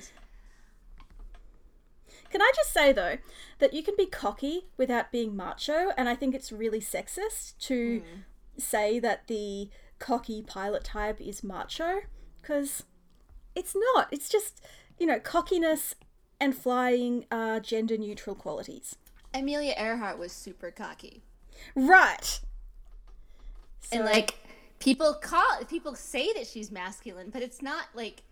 can 2.30 2.42
I 2.42 2.52
just 2.54 2.72
say 2.72 2.92
though 2.92 3.18
that 3.58 3.74
you 3.74 3.82
can 3.82 3.94
be 3.96 4.06
cocky 4.06 4.66
without 4.76 5.12
being 5.12 5.36
macho, 5.36 5.92
and 5.96 6.08
I 6.08 6.14
think 6.14 6.34
it's 6.34 6.52
really 6.52 6.80
sexist 6.80 7.58
to 7.60 8.00
mm. 8.00 8.62
say 8.62 8.98
that 8.98 9.26
the 9.28 9.68
cocky 9.98 10.42
pilot 10.42 10.84
type 10.84 11.20
is 11.20 11.44
macho 11.44 12.02
because 12.40 12.84
it's 13.54 13.74
not. 13.94 14.08
It's 14.10 14.28
just 14.28 14.64
you 14.98 15.06
know 15.06 15.18
cockiness 15.18 15.94
and 16.40 16.56
flying 16.56 17.26
are 17.30 17.60
gender 17.60 17.96
neutral 17.96 18.36
qualities. 18.36 18.96
Amelia 19.32 19.74
Earhart 19.76 20.18
was 20.18 20.32
super 20.32 20.70
cocky. 20.70 21.22
Right. 21.74 22.40
So, 23.80 23.98
and 23.98 24.04
like 24.04 24.34
people 24.78 25.14
call 25.14 25.64
people 25.68 25.94
say 25.94 26.32
that 26.34 26.46
she's 26.46 26.70
masculine, 26.70 27.30
but 27.30 27.42
it's 27.42 27.62
not 27.62 27.86
like 27.94 28.22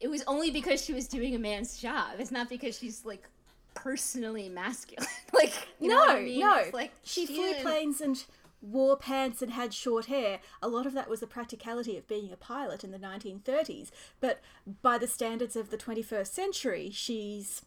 it 0.00 0.08
was 0.08 0.22
only 0.26 0.50
because 0.50 0.84
she 0.84 0.92
was 0.92 1.08
doing 1.08 1.34
a 1.34 1.38
man's 1.38 1.78
job. 1.78 2.18
It's 2.18 2.30
not 2.30 2.48
because 2.48 2.78
she's 2.78 3.04
like 3.04 3.28
personally 3.74 4.48
masculine. 4.48 5.08
like 5.32 5.52
no, 5.80 6.04
I 6.08 6.22
mean? 6.22 6.40
no. 6.40 6.64
like 6.72 6.92
she, 7.02 7.26
flew 7.26 7.36
didn't... 7.36 7.62
planes 7.62 8.00
and 8.00 8.24
wore 8.60 8.96
pants 8.96 9.42
and 9.42 9.52
had 9.52 9.72
short 9.72 10.06
hair. 10.06 10.40
A 10.62 10.68
lot 10.68 10.86
of 10.86 10.92
that 10.94 11.08
was 11.08 11.20
the 11.20 11.26
practicality 11.26 11.96
of 11.96 12.08
being 12.08 12.32
a 12.32 12.36
pilot 12.36 12.84
in 12.84 12.90
the 12.90 12.98
1930s. 12.98 13.90
But 14.20 14.40
by 14.82 14.98
the 14.98 15.06
standards 15.06 15.56
of 15.56 15.70
the 15.70 15.78
21st 15.78 16.28
century, 16.28 16.90
she's 16.92 17.62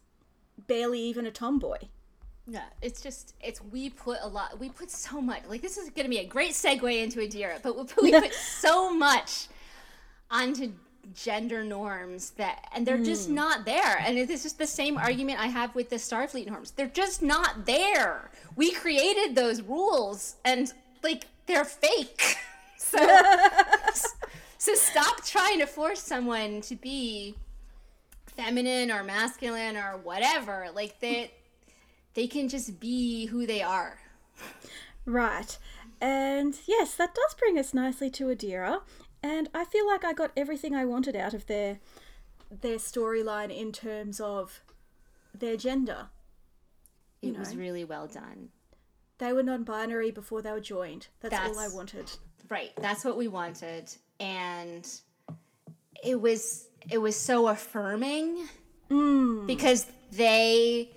barely 0.66 1.00
even 1.00 1.26
a 1.26 1.30
tomboy. 1.30 1.78
Yeah, 2.46 2.64
it's 2.82 3.00
just 3.00 3.34
it's 3.40 3.62
we 3.62 3.90
put 3.90 4.18
a 4.22 4.26
lot 4.26 4.58
we 4.58 4.70
put 4.70 4.90
so 4.90 5.20
much 5.20 5.42
like 5.48 5.62
this 5.62 5.76
is 5.76 5.90
going 5.90 6.04
to 6.04 6.10
be 6.10 6.18
a 6.18 6.26
great 6.26 6.52
segue 6.52 7.02
into 7.02 7.20
Adira, 7.20 7.62
but 7.62 7.76
we 7.76 7.84
put, 7.84 8.02
we 8.02 8.12
put 8.12 8.34
so 8.60 8.92
much 8.92 9.46
onto 10.30 10.72
gender 11.14 11.64
norms 11.64 12.30
that 12.30 12.68
and 12.74 12.86
they're 12.86 12.98
mm. 12.98 13.04
just 13.04 13.28
hmm. 13.28 13.34
not 13.34 13.64
there. 13.64 13.98
And 14.00 14.18
it's 14.18 14.42
just 14.42 14.58
the 14.58 14.66
same 14.66 14.96
argument 14.96 15.40
i 15.40 15.46
have 15.46 15.74
with 15.74 15.90
the 15.90 15.96
starfleet 15.96 16.46
norms. 16.46 16.72
They're 16.72 16.86
just 16.86 17.22
not 17.22 17.66
there. 17.66 18.30
We 18.56 18.72
created 18.72 19.34
those 19.34 19.62
rules 19.62 20.36
and 20.44 20.72
like 21.02 21.26
they're 21.46 21.64
fake. 21.64 22.36
So 22.82 22.98
so 24.58 24.74
stop 24.74 25.22
trying 25.24 25.60
to 25.60 25.66
force 25.66 26.00
someone 26.00 26.62
to 26.62 26.74
be 26.74 27.36
feminine 28.26 28.90
or 28.90 29.04
masculine 29.04 29.76
or 29.76 29.98
whatever. 30.02 30.68
Like 30.74 30.98
they 30.98 31.30
they 32.14 32.26
can 32.26 32.48
just 32.48 32.80
be 32.80 33.26
who 33.26 33.46
they 33.46 33.62
are. 33.62 33.98
Right. 35.04 35.56
And 36.00 36.56
yes 36.66 36.94
that 36.96 37.14
does 37.14 37.34
bring 37.34 37.58
us 37.58 37.74
nicely 37.74 38.10
to 38.10 38.24
adira 38.24 38.80
and 39.22 39.48
I 39.54 39.64
feel 39.64 39.86
like 39.86 40.04
I 40.04 40.12
got 40.12 40.32
everything 40.36 40.74
I 40.74 40.84
wanted 40.84 41.16
out 41.16 41.34
of 41.34 41.46
their 41.46 41.78
their 42.50 42.76
storyline 42.76 43.56
in 43.56 43.72
terms 43.72 44.20
of 44.20 44.62
their 45.34 45.56
gender. 45.56 46.08
It 47.22 47.32
know. 47.32 47.38
was 47.38 47.54
really 47.54 47.84
well 47.84 48.06
done. 48.06 48.48
They 49.18 49.32
were 49.32 49.42
non-binary 49.42 50.10
before 50.10 50.40
they 50.42 50.50
were 50.50 50.60
joined. 50.60 51.08
That's, 51.20 51.34
that's 51.34 51.56
all 51.56 51.62
I 51.62 51.68
wanted. 51.68 52.10
Right. 52.48 52.72
That's 52.76 53.04
what 53.04 53.16
we 53.16 53.28
wanted, 53.28 53.94
and 54.18 54.88
it 56.02 56.20
was 56.20 56.66
it 56.90 56.98
was 56.98 57.14
so 57.14 57.48
affirming 57.48 58.48
mm. 58.90 59.46
because 59.46 59.86
they 60.12 60.90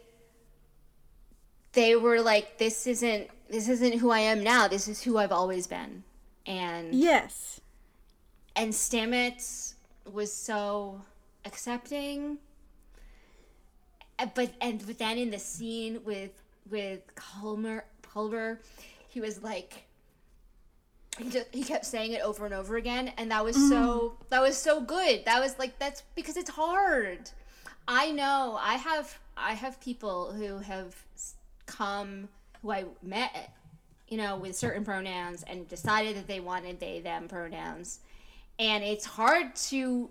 they 1.73 1.95
were 1.95 2.21
like 2.21 2.57
this 2.57 2.87
isn't 2.87 3.27
this 3.49 3.67
isn't 3.67 3.99
who 3.99 4.09
I 4.09 4.19
am 4.19 4.43
now. 4.43 4.67
This 4.67 4.87
is 4.87 5.03
who 5.03 5.17
I've 5.17 5.33
always 5.33 5.67
been. 5.67 6.03
And 6.45 6.93
yes 6.93 7.61
and 8.55 8.71
Stamets 8.71 9.73
was 10.11 10.31
so 10.31 11.01
accepting. 11.45 12.37
Uh, 14.19 14.27
but 14.33 14.51
and 14.61 14.85
but 14.85 14.97
then 14.99 15.17
in 15.17 15.31
the 15.31 15.39
scene 15.39 15.99
with 16.03 16.31
with 16.69 17.01
Culber 17.15 17.81
Culber, 18.03 18.59
he 19.07 19.19
was 19.19 19.41
like 19.41 19.85
he 21.17 21.29
just 21.29 21.47
he 21.51 21.63
kept 21.63 21.85
saying 21.85 22.13
it 22.13 22.21
over 22.21 22.45
and 22.45 22.53
over 22.53 22.75
again 22.75 23.11
and 23.17 23.29
that 23.31 23.43
was 23.43 23.55
mm. 23.55 23.69
so 23.69 24.17
that 24.29 24.41
was 24.41 24.57
so 24.57 24.81
good. 24.81 25.25
That 25.25 25.39
was 25.39 25.57
like 25.57 25.79
that's 25.79 26.03
because 26.15 26.37
it's 26.37 26.49
hard. 26.49 27.29
I 27.87 28.11
know 28.11 28.57
I 28.61 28.75
have 28.75 29.17
I 29.35 29.53
have 29.53 29.79
people 29.81 30.31
who 30.31 30.59
have 30.59 30.95
come 31.65 32.29
who 32.61 32.71
I 32.71 32.85
met 33.01 33.53
you 34.07 34.17
know 34.17 34.37
with 34.37 34.55
certain 34.55 34.85
pronouns 34.85 35.43
and 35.43 35.67
decided 35.67 36.15
that 36.17 36.27
they 36.27 36.39
wanted 36.39 36.79
they 36.79 36.99
them 36.99 37.27
pronouns 37.27 37.99
and 38.59 38.83
it's 38.83 39.05
hard 39.05 39.55
to 39.55 40.09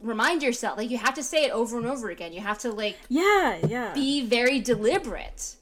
remind 0.00 0.42
yourself 0.42 0.76
like 0.76 0.90
you 0.90 0.98
have 0.98 1.14
to 1.14 1.22
say 1.22 1.44
it 1.44 1.52
over 1.52 1.78
and 1.78 1.86
over 1.86 2.10
again. 2.10 2.32
You 2.32 2.40
have 2.40 2.58
to 2.60 2.70
like 2.70 2.98
yeah 3.08 3.58
yeah. 3.66 3.92
be 3.94 4.24
very 4.26 4.60
deliberate. 4.60 5.56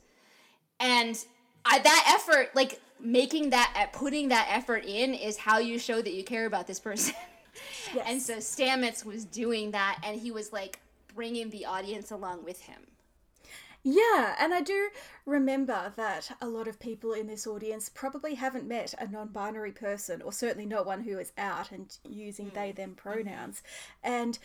And 0.79 1.23
I, 1.65 1.79
that 1.79 2.15
effort 2.19 2.51
like 2.55 2.81
making 2.99 3.51
that 3.51 3.73
uh, 3.77 3.97
putting 3.97 4.29
that 4.29 4.49
effort 4.51 4.85
in 4.85 5.15
is 5.15 5.37
how 5.37 5.59
you 5.59 5.79
show 5.79 6.01
that 6.01 6.13
you 6.13 6.25
care 6.25 6.47
about 6.47 6.67
this 6.67 6.81
person. 6.81 7.15
Yes. 7.93 8.05
and 8.07 8.23
so 8.23 8.37
stamets 8.37 9.05
was 9.05 9.25
doing 9.25 9.73
that 9.73 10.01
and 10.05 10.19
he 10.19 10.31
was 10.31 10.53
like 10.53 10.79
bringing 11.15 11.51
the 11.51 11.67
audience 11.67 12.13
along 12.13 12.45
with 12.45 12.63
him 12.63 12.81
yeah, 13.83 14.37
and 14.39 14.53
I 14.53 14.61
do 14.61 14.91
remember 15.25 15.93
that 15.97 16.37
a 16.41 16.49
lot 16.49 16.69
of 16.69 16.79
people 16.79 17.13
in 17.13 17.27
this 17.27 17.47
audience 17.47 17.89
probably 17.89 18.35
haven't 18.35 18.69
met 18.69 18.95
a 18.99 19.07
non 19.07 19.29
binary 19.29 19.73
person, 19.73 20.21
or 20.21 20.33
certainly 20.33 20.67
not 20.67 20.85
one 20.85 21.03
who 21.03 21.19
is 21.19 21.33
out 21.39 21.73
and 21.73 21.97
using 22.07 22.51
mm. 22.51 22.55
they 22.55 22.73
them 22.73 22.95
pronouns. 22.95 23.63
And 24.03 24.39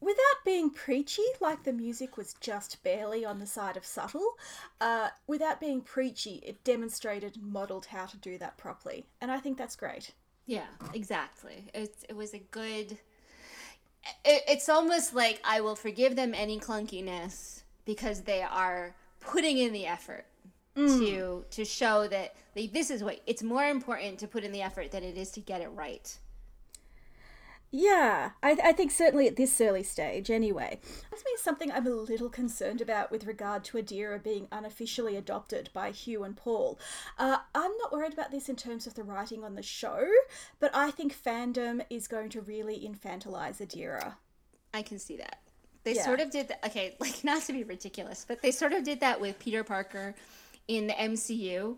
without 0.00 0.44
being 0.44 0.70
preachy, 0.70 1.24
like 1.40 1.64
the 1.64 1.72
music 1.72 2.16
was 2.16 2.34
just 2.40 2.82
barely 2.84 3.24
on 3.24 3.40
the 3.40 3.46
side 3.46 3.76
of 3.76 3.84
subtle, 3.84 4.36
uh, 4.80 5.08
without 5.26 5.60
being 5.60 5.80
preachy, 5.80 6.42
it 6.46 6.62
demonstrated 6.62 7.36
and 7.36 7.52
modelled 7.52 7.86
how 7.86 8.06
to 8.06 8.16
do 8.16 8.38
that 8.38 8.56
properly. 8.56 9.06
And 9.20 9.32
I 9.32 9.38
think 9.38 9.58
that's 9.58 9.76
great. 9.76 10.12
Yeah, 10.46 10.66
exactly. 10.94 11.64
It, 11.74 11.92
it 12.08 12.14
was 12.14 12.34
a 12.34 12.38
good. 12.38 12.98
It, 14.24 14.42
it's 14.46 14.68
almost 14.68 15.12
like 15.12 15.40
I 15.44 15.60
will 15.60 15.74
forgive 15.74 16.14
them 16.14 16.34
any 16.34 16.60
clunkiness 16.60 17.55
because 17.86 18.22
they 18.22 18.42
are 18.42 18.94
putting 19.20 19.56
in 19.56 19.72
the 19.72 19.86
effort 19.86 20.26
mm. 20.76 20.98
to 20.98 21.44
to 21.50 21.64
show 21.64 22.06
that 22.08 22.34
like, 22.54 22.72
this 22.72 22.90
is 22.90 23.02
what 23.02 23.20
it's 23.26 23.42
more 23.42 23.64
important 23.64 24.18
to 24.18 24.28
put 24.28 24.44
in 24.44 24.52
the 24.52 24.60
effort 24.60 24.90
than 24.90 25.02
it 25.02 25.16
is 25.16 25.30
to 25.30 25.40
get 25.40 25.62
it 25.62 25.68
right. 25.68 26.18
Yeah, 27.72 28.30
I, 28.44 28.56
I 28.62 28.72
think 28.72 28.92
certainly 28.92 29.26
at 29.26 29.36
this 29.36 29.60
early 29.60 29.82
stage, 29.82 30.30
anyway. 30.30 30.78
That's 31.10 31.24
me 31.24 31.32
something 31.36 31.70
I'm 31.72 31.86
a 31.86 31.90
little 31.90 32.30
concerned 32.30 32.80
about 32.80 33.10
with 33.10 33.26
regard 33.26 33.64
to 33.64 33.78
Adira 33.78 34.22
being 34.22 34.46
unofficially 34.52 35.16
adopted 35.16 35.70
by 35.74 35.90
Hugh 35.90 36.22
and 36.22 36.36
Paul. 36.36 36.78
Uh, 37.18 37.38
I'm 37.54 37.72
not 37.78 37.92
worried 37.92 38.12
about 38.12 38.30
this 38.30 38.48
in 38.48 38.54
terms 38.56 38.86
of 38.86 38.94
the 38.94 39.02
writing 39.02 39.42
on 39.42 39.56
the 39.56 39.62
show, 39.62 40.06
but 40.60 40.70
I 40.74 40.92
think 40.92 41.14
fandom 41.14 41.84
is 41.90 42.06
going 42.06 42.30
to 42.30 42.40
really 42.40 42.88
infantilize 42.88 43.58
Adira. 43.60 44.14
I 44.72 44.82
can 44.82 44.98
see 44.98 45.16
that. 45.16 45.40
They 45.86 45.94
yeah. 45.94 46.04
sort 46.04 46.18
of 46.18 46.30
did 46.30 46.48
that. 46.48 46.66
Okay, 46.66 46.96
like 47.00 47.22
not 47.22 47.42
to 47.42 47.52
be 47.52 47.62
ridiculous, 47.62 48.26
but 48.26 48.42
they 48.42 48.50
sort 48.50 48.72
of 48.72 48.82
did 48.82 48.98
that 49.00 49.20
with 49.20 49.38
Peter 49.38 49.62
Parker 49.62 50.14
in 50.66 50.88
the 50.88 50.92
MCU. 50.94 51.76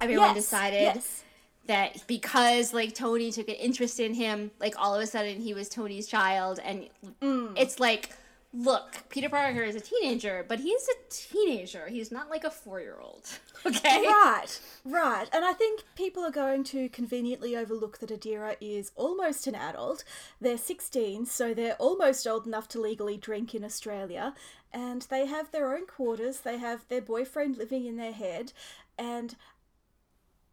Everyone 0.00 0.28
yes, 0.28 0.36
decided 0.36 0.80
yes. 0.82 1.24
that 1.66 2.06
because 2.06 2.72
like 2.72 2.94
Tony 2.94 3.32
took 3.32 3.48
an 3.48 3.56
interest 3.56 3.98
in 3.98 4.14
him, 4.14 4.52
like 4.60 4.76
all 4.78 4.94
of 4.94 5.02
a 5.02 5.06
sudden 5.06 5.40
he 5.40 5.52
was 5.52 5.68
Tony's 5.68 6.06
child, 6.06 6.60
and 6.64 6.88
mm. 7.20 7.52
it's 7.56 7.80
like 7.80 8.10
look, 8.52 9.04
Peter 9.08 9.28
Parker 9.28 9.62
is 9.62 9.76
a 9.76 9.80
teenager, 9.80 10.44
but 10.46 10.60
he's 10.60 10.88
a 10.88 11.10
teenager. 11.10 11.88
He's 11.88 12.10
not 12.10 12.28
like 12.30 12.44
a 12.44 12.50
four 12.50 12.80
year 12.80 12.98
old. 13.00 13.28
Okay? 13.66 14.06
Right, 14.06 14.58
right. 14.86 15.28
And 15.34 15.44
I 15.44 15.52
think 15.52 15.82
people 15.94 16.24
are 16.24 16.30
going 16.30 16.64
to 16.64 16.88
conveniently 16.88 17.54
overlook 17.54 17.98
that 17.98 18.08
Adira 18.08 18.56
is 18.58 18.90
almost 18.96 19.46
an 19.46 19.54
adult. 19.54 20.02
They're 20.40 20.56
16, 20.56 21.26
so 21.26 21.52
they're 21.52 21.74
almost 21.74 22.26
old 22.26 22.46
enough 22.46 22.68
to 22.68 22.80
legally 22.80 23.18
drink 23.18 23.54
in 23.54 23.62
Australia. 23.62 24.32
And 24.72 25.02
they 25.10 25.26
have 25.26 25.50
their 25.50 25.74
own 25.74 25.86
quarters, 25.86 26.40
they 26.40 26.56
have 26.56 26.88
their 26.88 27.02
boyfriend 27.02 27.58
living 27.58 27.84
in 27.84 27.98
their 27.98 28.14
head. 28.14 28.54
And 28.96 29.36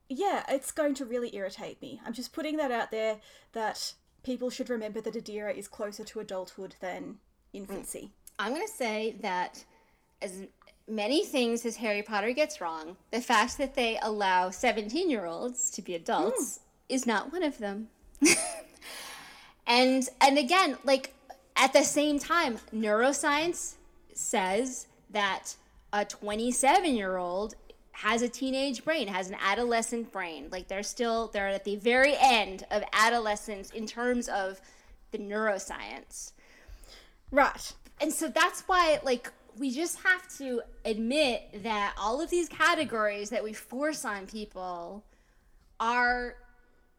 yeah, 0.10 0.44
it's 0.50 0.74
going 0.74 0.96
to 0.96 1.06
really 1.06 1.34
irritate 1.34 1.82
me. 1.82 2.02
I'm 2.06 2.14
just 2.14 2.34
putting 2.34 2.58
that 2.58 2.72
out 2.72 2.92
there 2.92 3.22
that 3.54 3.94
people 4.22 4.50
should 4.50 4.70
remember 4.70 5.00
that 5.00 5.14
Adira 5.14 5.56
is 5.56 5.70
closer 5.70 6.04
to 6.04 6.20
adulthood 6.20 6.76
than 6.82 7.20
infancy. 7.58 8.00
Mm. 8.00 8.10
I'm 8.40 8.54
going 8.54 8.66
to 8.66 8.74
say 8.74 9.16
that 9.22 9.64
as 10.22 10.44
many 10.88 11.26
things 11.26 11.66
as 11.66 11.76
Harry 11.78 12.02
Potter 12.02 12.32
gets 12.32 12.62
wrong, 12.62 12.96
the 13.12 13.22
fact 13.22 13.58
that 13.58 13.76
they 13.76 14.00
allow 14.02 14.50
17 14.50 15.10
year 15.10 15.26
olds 15.26 15.70
to 15.72 15.82
be 15.82 15.96
adults 15.96 16.60
mm. 16.60 16.96
is 16.96 17.06
not 17.06 17.32
one 17.32 17.44
of 17.44 17.58
them. 17.58 17.90
and 19.68 20.08
and 20.22 20.38
again, 20.38 20.78
like 20.84 21.14
at 21.56 21.74
the 21.74 21.84
same 21.84 22.20
time, 22.20 22.60
neuroscience 22.74 23.76
says 24.14 24.88
that 25.12 25.56
a 25.94 26.06
27 26.06 26.96
year 26.96 27.18
old 27.18 27.56
has 27.92 28.22
a 28.22 28.30
teenage 28.30 28.84
brain, 28.86 29.08
has 29.08 29.30
an 29.30 29.38
adolescent 29.42 30.12
brain. 30.12 30.48
Like 30.52 30.68
they're 30.68 30.84
still 30.84 31.28
they're 31.28 31.48
at 31.48 31.64
the 31.64 31.78
very 31.78 32.16
end 32.20 32.64
of 32.72 32.84
adolescence 32.94 33.72
in 33.72 33.88
terms 33.88 34.30
of 34.30 34.62
the 35.12 35.18
neuroscience. 35.18 36.34
Right. 37.32 37.74
And 38.00 38.14
so 38.14 38.28
that's 38.28 38.62
why 38.62 39.00
like 39.04 39.32
we 39.58 39.72
just 39.72 40.00
have 40.04 40.28
to 40.38 40.62
admit 40.86 41.64
that 41.64 41.96
all 42.00 42.22
of 42.22 42.30
these 42.30 42.48
categories 42.48 43.30
that 43.32 43.44
we 43.44 43.54
force 43.54 44.06
on 44.06 44.28
people 44.28 45.04
are 45.80 46.36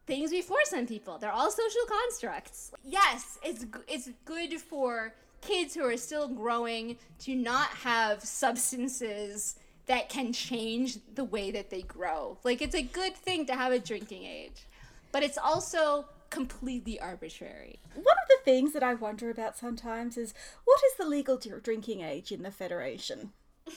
things 0.05 0.31
we 0.31 0.41
force 0.41 0.73
on 0.73 0.87
people. 0.87 1.17
They're 1.17 1.31
all 1.31 1.51
social 1.51 1.81
constructs. 1.87 2.71
Yes, 2.83 3.39
it's 3.43 3.65
it's 3.87 4.09
good 4.25 4.59
for 4.59 5.13
kids 5.41 5.73
who 5.73 5.85
are 5.85 5.97
still 5.97 6.27
growing 6.27 6.97
to 7.19 7.35
not 7.35 7.69
have 7.69 8.23
substances 8.23 9.55
that 9.85 10.09
can 10.09 10.33
change 10.33 10.97
the 11.15 11.23
way 11.23 11.51
that 11.51 11.69
they 11.69 11.81
grow. 11.83 12.37
Like 12.43 12.61
it's 12.61 12.75
a 12.75 12.81
good 12.81 13.15
thing 13.15 13.45
to 13.47 13.55
have 13.55 13.71
a 13.71 13.79
drinking 13.79 14.23
age. 14.23 14.65
But 15.11 15.23
it's 15.23 15.37
also 15.37 16.05
completely 16.29 16.99
arbitrary. 16.99 17.79
One 17.93 18.03
of 18.05 18.27
the 18.29 18.37
things 18.43 18.73
that 18.73 18.83
I 18.83 18.93
wonder 18.93 19.29
about 19.29 19.57
sometimes 19.57 20.17
is 20.17 20.33
what 20.65 20.79
is 20.87 20.97
the 20.97 21.05
legal 21.05 21.37
drinking 21.37 22.01
age 22.01 22.31
in 22.31 22.43
the 22.43 22.51
Federation? 22.51 23.31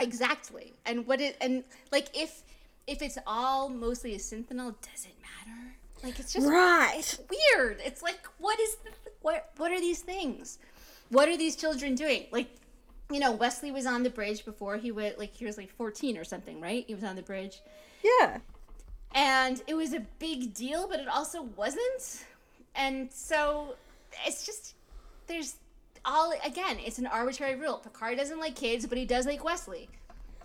Exactly. 0.00 0.74
And 0.84 1.06
what 1.06 1.20
it 1.20 1.36
and 1.40 1.62
like 1.92 2.08
if 2.14 2.42
if 2.86 3.02
it's 3.02 3.18
all 3.26 3.68
mostly 3.68 4.14
a 4.14 4.18
synthehol, 4.18 4.74
does 4.82 5.06
it 5.06 5.14
matter? 5.22 5.74
Like 6.02 6.18
it's 6.18 6.32
just 6.32 6.48
Right. 6.48 7.18
weird. 7.30 7.78
It's 7.84 8.02
like 8.02 8.26
what 8.38 8.58
is 8.58 8.76
the, 8.76 8.90
what 9.22 9.50
what 9.58 9.70
are 9.70 9.80
these 9.80 10.00
things? 10.00 10.58
What 11.10 11.28
are 11.28 11.36
these 11.36 11.54
children 11.56 11.94
doing? 11.94 12.26
Like 12.32 12.48
you 13.12 13.18
know, 13.20 13.32
Wesley 13.32 13.70
was 13.70 13.86
on 13.86 14.02
the 14.02 14.10
bridge 14.10 14.44
before 14.44 14.76
he 14.76 14.90
was 14.90 15.12
like 15.18 15.34
he 15.34 15.44
was 15.44 15.56
like 15.56 15.70
14 15.70 16.16
or 16.16 16.24
something, 16.24 16.60
right? 16.60 16.84
He 16.86 16.94
was 16.94 17.04
on 17.04 17.16
the 17.16 17.22
bridge. 17.22 17.60
Yeah. 18.02 18.38
And 19.14 19.60
it 19.66 19.74
was 19.74 19.92
a 19.92 20.00
big 20.18 20.54
deal, 20.54 20.86
but 20.88 21.00
it 21.00 21.08
also 21.08 21.42
wasn't. 21.56 22.24
And 22.74 23.12
so 23.12 23.74
it's 24.26 24.46
just 24.46 24.74
there's 25.26 25.56
all 26.04 26.32
again, 26.44 26.78
it's 26.84 26.98
an 26.98 27.06
arbitrary 27.06 27.56
rule. 27.56 27.78
Picard 27.78 28.16
doesn't 28.16 28.38
like 28.38 28.54
kids, 28.54 28.86
but 28.86 28.98
he 28.98 29.04
does 29.04 29.26
like 29.26 29.44
Wesley. 29.44 29.88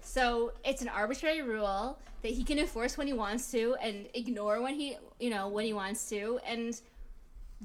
So 0.01 0.51
it's 0.63 0.81
an 0.81 0.89
arbitrary 0.89 1.41
rule 1.41 1.97
that 2.21 2.31
he 2.31 2.43
can 2.43 2.59
enforce 2.59 2.97
when 2.97 3.07
he 3.07 3.13
wants 3.13 3.51
to 3.51 3.75
and 3.81 4.07
ignore 4.13 4.61
when 4.61 4.75
he 4.75 4.97
you 5.19 5.29
know 5.29 5.47
when 5.47 5.65
he 5.65 5.73
wants 5.73 6.09
to 6.09 6.39
and 6.47 6.79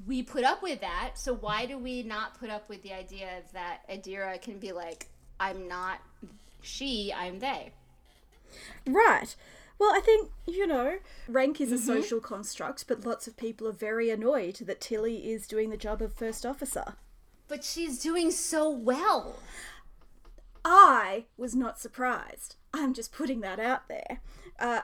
we 0.07 0.23
put 0.23 0.43
up 0.43 0.63
with 0.63 0.81
that. 0.81 1.11
So 1.15 1.33
why 1.33 1.65
do 1.65 1.77
we 1.77 2.03
not 2.03 2.39
put 2.39 2.49
up 2.49 2.67
with 2.69 2.81
the 2.83 2.93
idea 2.93 3.27
that 3.53 3.81
Adira 3.89 4.41
can 4.41 4.57
be 4.57 4.71
like, 4.71 5.07
I'm 5.39 5.67
not 5.67 5.99
she, 6.61 7.13
I'm 7.13 7.39
they? 7.39 7.71
Right. 8.87 9.35
Well, 9.81 9.95
I 9.95 9.99
think, 9.99 10.29
you 10.45 10.67
know, 10.67 10.99
rank 11.27 11.59
is 11.59 11.71
a 11.71 11.77
social 11.79 12.19
construct, 12.19 12.85
but 12.87 13.03
lots 13.03 13.25
of 13.25 13.35
people 13.35 13.67
are 13.67 13.71
very 13.71 14.11
annoyed 14.11 14.57
that 14.57 14.79
Tilly 14.79 15.31
is 15.31 15.47
doing 15.47 15.71
the 15.71 15.75
job 15.75 16.03
of 16.03 16.13
first 16.13 16.45
officer. 16.45 16.93
But 17.47 17.63
she's 17.63 17.97
doing 17.97 18.29
so 18.29 18.69
well. 18.69 19.37
I 20.63 21.25
was 21.35 21.55
not 21.55 21.79
surprised. 21.79 22.57
I'm 22.71 22.93
just 22.93 23.11
putting 23.11 23.41
that 23.41 23.59
out 23.59 23.87
there. 23.87 24.21
Uh, 24.59 24.81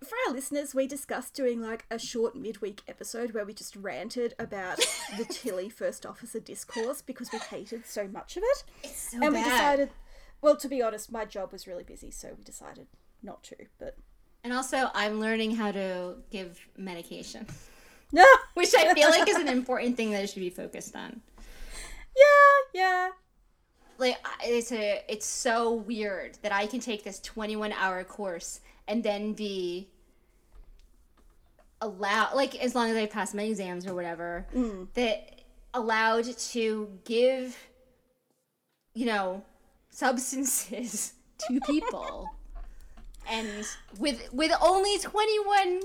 for 0.00 0.14
our 0.28 0.32
listeners, 0.32 0.76
we 0.76 0.86
discussed 0.86 1.34
doing 1.34 1.60
like 1.60 1.84
a 1.90 1.98
short 1.98 2.36
midweek 2.36 2.82
episode 2.86 3.34
where 3.34 3.44
we 3.44 3.52
just 3.52 3.74
ranted 3.74 4.34
about 4.38 4.78
the 5.18 5.24
Tilly 5.28 5.68
first 5.68 6.06
officer 6.06 6.38
discourse 6.38 7.02
because 7.02 7.32
we 7.32 7.40
hated 7.40 7.84
so 7.84 8.06
much 8.06 8.36
of 8.36 8.44
it. 8.44 8.62
It's 8.84 9.10
so 9.10 9.18
and 9.20 9.34
we 9.34 9.42
decided, 9.42 9.90
well, 10.40 10.56
to 10.56 10.68
be 10.68 10.80
honest, 10.80 11.10
my 11.10 11.24
job 11.24 11.50
was 11.50 11.66
really 11.66 11.82
busy, 11.82 12.12
so 12.12 12.28
we 12.38 12.44
decided 12.44 12.86
not 13.24 13.42
to. 13.42 13.56
But 13.80 13.96
And 14.46 14.54
also, 14.54 14.90
I'm 14.94 15.18
learning 15.18 15.56
how 15.56 15.72
to 15.72 16.14
give 16.30 16.64
medication, 16.76 17.48
no, 18.12 18.24
which 18.54 18.72
I 18.78 18.94
feel 18.94 19.10
like 19.10 19.28
is 19.28 19.34
an 19.34 19.48
important 19.58 19.96
thing 19.96 20.12
that 20.12 20.22
I 20.22 20.26
should 20.26 20.38
be 20.38 20.50
focused 20.50 20.94
on. 20.94 21.20
yeah, 22.16 22.22
yeah. 22.72 23.08
Like, 23.98 24.18
it's 24.44 24.70
a, 24.70 25.02
it's 25.08 25.26
so 25.26 25.72
weird 25.72 26.38
that 26.42 26.52
I 26.52 26.68
can 26.68 26.78
take 26.78 27.02
this 27.02 27.18
21 27.18 27.72
hour 27.72 28.04
course 28.04 28.60
and 28.86 29.02
then 29.02 29.32
be 29.32 29.88
allowed, 31.80 32.36
like, 32.36 32.54
as 32.54 32.76
long 32.76 32.88
as 32.88 32.96
I 32.96 33.06
pass 33.06 33.34
my 33.34 33.42
exams 33.42 33.84
or 33.84 33.96
whatever, 33.96 34.46
mm. 34.54 34.86
that 34.94 35.40
allowed 35.74 36.26
to 36.50 36.88
give, 37.04 37.58
you 38.94 39.06
know, 39.06 39.42
substances 39.90 41.14
to 41.48 41.58
people. 41.62 42.30
And 43.28 43.66
with 43.98 44.32
with 44.32 44.52
only 44.60 44.98
21 44.98 45.80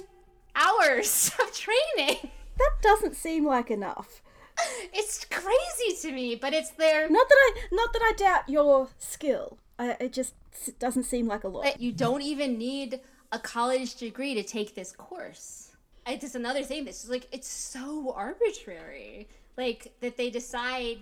hours 0.55 1.31
of 1.41 1.51
training. 1.53 2.31
That 2.57 2.71
doesn't 2.81 3.15
seem 3.15 3.45
like 3.45 3.71
enough. 3.71 4.21
It's 4.93 5.25
crazy 5.25 5.95
to 6.01 6.13
me, 6.13 6.35
but 6.35 6.53
it's 6.53 6.71
there. 6.71 7.09
Not 7.09 7.27
that 7.27 7.35
I, 7.35 7.53
not 7.71 7.93
that 7.93 8.01
I 8.03 8.13
doubt 8.15 8.49
your 8.49 8.89
skill. 8.99 9.57
I, 9.79 9.95
it 9.99 10.13
just 10.13 10.33
doesn't 10.77 11.03
seem 11.05 11.25
like 11.25 11.43
a 11.43 11.47
lot. 11.47 11.63
that 11.63 11.81
you 11.81 11.91
don't 11.91 12.21
even 12.21 12.57
need 12.57 12.99
a 13.31 13.39
college 13.39 13.95
degree 13.95 14.35
to 14.35 14.43
take 14.43 14.75
this 14.75 14.91
course. 14.91 15.71
It's 16.05 16.21
just 16.21 16.35
another 16.35 16.63
thing 16.63 16.85
that's 16.85 16.99
just 16.99 17.11
like 17.11 17.27
it's 17.31 17.47
so 17.47 18.13
arbitrary. 18.15 19.29
Like 19.57 19.93
that 20.01 20.17
they 20.17 20.29
decide. 20.29 20.97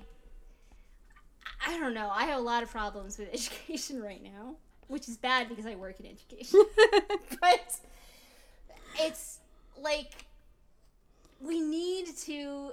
I 1.66 1.78
don't 1.78 1.94
know. 1.94 2.10
I 2.10 2.26
have 2.26 2.38
a 2.38 2.42
lot 2.42 2.64
of 2.64 2.70
problems 2.72 3.18
with 3.18 3.30
education 3.34 4.02
right 4.02 4.24
now, 4.24 4.56
which 4.90 5.08
is 5.08 5.16
bad 5.18 5.48
because 5.48 5.66
I 5.66 5.76
work 5.76 6.00
in 6.00 6.06
education. 6.08 6.62
but 7.42 7.80
it's 9.00 9.40
like 9.82 10.26
we 11.40 11.62
need 11.62 12.08
to 12.18 12.72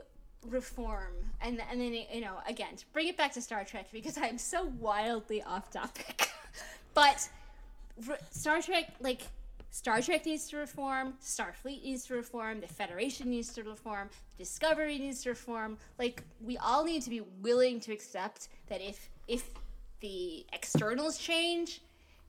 reform 0.49 1.13
and 1.41 1.61
and 1.71 1.81
then 1.81 1.93
you 1.93 2.21
know 2.21 2.37
again 2.49 2.77
to 2.77 2.85
bring 2.93 3.09
it 3.09 3.17
back 3.17 3.33
to 3.33 3.41
Star 3.41 3.65
Trek 3.65 3.87
because 3.93 4.17
I'm 4.19 4.39
so 4.39 4.73
wildly 4.81 5.43
off 5.43 5.71
topic. 5.71 6.31
but 6.95 7.29
Star 8.31 8.61
Trek 8.61 8.93
like 9.01 9.23
Star 9.71 10.01
Trek 10.01 10.25
needs 10.25 10.49
to 10.49 10.57
reform, 10.57 11.15
Starfleet 11.23 11.85
needs 11.85 12.07
to 12.07 12.15
reform, 12.15 12.61
the 12.61 12.67
Federation 12.67 13.29
needs 13.29 13.53
to 13.53 13.63
reform, 13.63 14.09
Discovery 14.39 14.99
needs 14.99 15.23
to 15.25 15.31
reform. 15.31 15.77
Like 15.99 16.23
we 16.41 16.57
all 16.57 16.83
need 16.83 17.03
to 17.03 17.11
be 17.11 17.21
willing 17.43 17.79
to 17.81 17.93
accept 17.93 18.49
that 18.69 18.81
if 18.81 19.11
if 19.29 19.51
the 20.01 20.47
externals 20.53 21.19
change, 21.19 21.81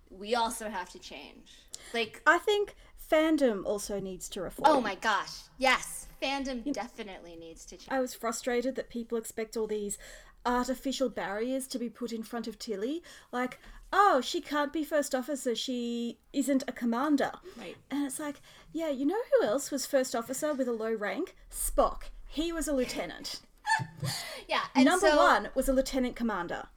we 0.09 0.35
also 0.35 0.69
have 0.69 0.89
to 0.91 0.99
change. 0.99 1.53
Like 1.93 2.21
I 2.25 2.37
think 2.37 2.75
fandom 3.11 3.65
also 3.65 3.99
needs 3.99 4.27
to 4.29 4.41
reform. 4.41 4.69
oh 4.69 4.81
my 4.81 4.95
gosh, 4.95 5.31
yes, 5.57 6.07
fandom 6.21 6.71
definitely 6.73 7.35
needs 7.35 7.65
to 7.65 7.77
change. 7.77 7.89
I 7.89 7.99
was 7.99 8.13
frustrated 8.13 8.75
that 8.75 8.89
people 8.89 9.17
expect 9.17 9.55
all 9.55 9.67
these 9.67 9.97
artificial 10.45 11.09
barriers 11.09 11.67
to 11.67 11.79
be 11.79 11.89
put 11.89 12.11
in 12.11 12.23
front 12.23 12.47
of 12.47 12.57
Tilly. 12.57 13.03
Like, 13.31 13.59
oh, 13.91 14.21
she 14.21 14.41
can't 14.41 14.73
be 14.73 14.83
first 14.83 15.13
officer, 15.13 15.55
she 15.55 16.19
isn't 16.33 16.63
a 16.67 16.71
commander. 16.71 17.31
Right. 17.57 17.75
And 17.91 18.05
it's 18.05 18.19
like, 18.19 18.41
yeah, 18.71 18.89
you 18.89 19.05
know 19.05 19.21
who 19.39 19.47
else 19.47 19.71
was 19.71 19.85
first 19.85 20.15
officer 20.15 20.53
with 20.53 20.67
a 20.67 20.73
low 20.73 20.93
rank? 20.93 21.35
Spock. 21.51 22.03
He 22.27 22.51
was 22.51 22.67
a 22.67 22.73
lieutenant. 22.73 23.41
Yeah, 24.47 24.61
and 24.73 24.85
Number 24.85 25.09
so, 25.09 25.17
one 25.17 25.49
was 25.53 25.67
a 25.67 25.73
lieutenant 25.73 26.15
commander. 26.15 26.67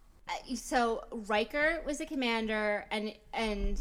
So 0.55 1.05
Riker 1.13 1.81
was 1.87 2.01
a 2.01 2.07
commander, 2.07 2.87
and 2.91 3.15
and 3.33 3.81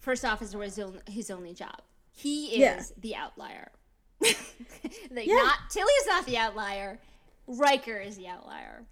first 0.00 0.24
officer 0.24 0.58
was 0.58 0.76
his 0.76 0.84
only, 0.84 1.00
his 1.08 1.30
only 1.30 1.54
job. 1.54 1.80
He 2.12 2.46
is 2.54 2.58
Yeah. 2.58 2.82
the 3.00 3.14
outlier. 3.16 3.70
like 4.20 5.26
Yeah. 5.26 5.34
not 5.34 5.58
Tilly 5.70 5.92
is 5.92 6.06
not 6.06 6.26
the 6.26 6.38
outlier. 6.38 6.98
Riker 7.46 7.98
is 7.98 8.16
the 8.16 8.26
outlier, 8.28 8.84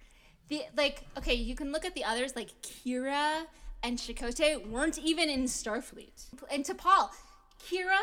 the 0.47 0.61
like 0.77 1.03
okay, 1.17 1.33
you 1.33 1.55
can 1.55 1.71
look 1.71 1.83
at 1.85 1.93
the 1.95 2.03
others 2.05 2.35
like 2.35 2.49
Kira 2.61 3.45
and 3.83 3.97
Chakotay 3.97 4.67
weren't 4.69 4.97
even 4.97 5.29
in 5.29 5.43
Starfleet. 5.43 6.25
And 6.51 6.63
T'Pol, 6.63 7.09
Kira, 7.67 7.99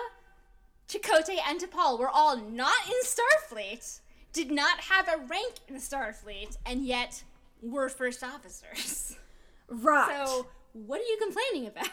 Chakotay, 0.88 1.38
and 1.48 1.60
T'Pol 1.60 1.98
were 1.98 2.08
all 2.08 2.36
not 2.36 2.86
in 2.86 2.92
Starfleet, 3.04 4.00
did 4.32 4.50
not 4.50 4.80
have 4.80 5.08
a 5.08 5.16
rank 5.26 5.54
in 5.68 5.76
Starfleet, 5.76 6.56
and 6.66 6.84
yet 6.84 7.22
were 7.62 7.88
first 7.88 8.22
officers. 8.22 9.16
Right. 9.68 10.26
So 10.26 10.46
what 10.74 11.00
are 11.00 11.04
you 11.04 11.16
complaining 11.20 11.66
about? 11.68 11.88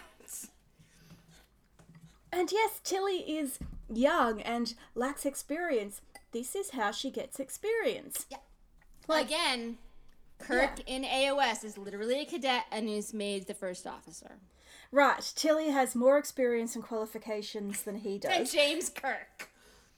And 2.31 2.51
yes, 2.51 2.79
Tilly 2.83 3.17
is 3.37 3.57
young 3.91 4.41
and 4.41 4.73
lacks 4.95 5.25
experience. 5.25 6.01
This 6.31 6.55
is 6.55 6.71
how 6.71 6.91
she 6.91 7.09
gets 7.09 7.39
experience. 7.39 8.25
Yeah. 8.29 8.37
Like- 9.07 9.27
Again, 9.27 9.77
Kirk 10.37 10.79
in 10.85 11.03
AOS 11.03 11.63
is 11.63 11.77
literally 11.77 12.21
a 12.21 12.25
cadet 12.25 12.65
and 12.71 12.87
is 12.87 13.13
made 13.13 13.47
the 13.47 13.53
first 13.55 13.87
officer. 13.87 14.37
Right, 14.91 15.21
Tilly 15.35 15.69
has 15.69 15.95
more 15.95 16.17
experience 16.17 16.75
and 16.75 16.83
qualifications 16.83 17.83
than 17.83 17.95
he 17.97 18.13
And 18.23 18.43
does. 18.45 18.51
James 18.51 18.89
Kirk. 18.89 19.49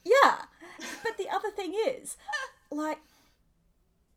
Yeah. 0.04 0.42
But 1.02 1.16
the 1.18 1.28
other 1.30 1.50
thing 1.50 1.74
is, 1.74 2.16
like, 2.70 2.98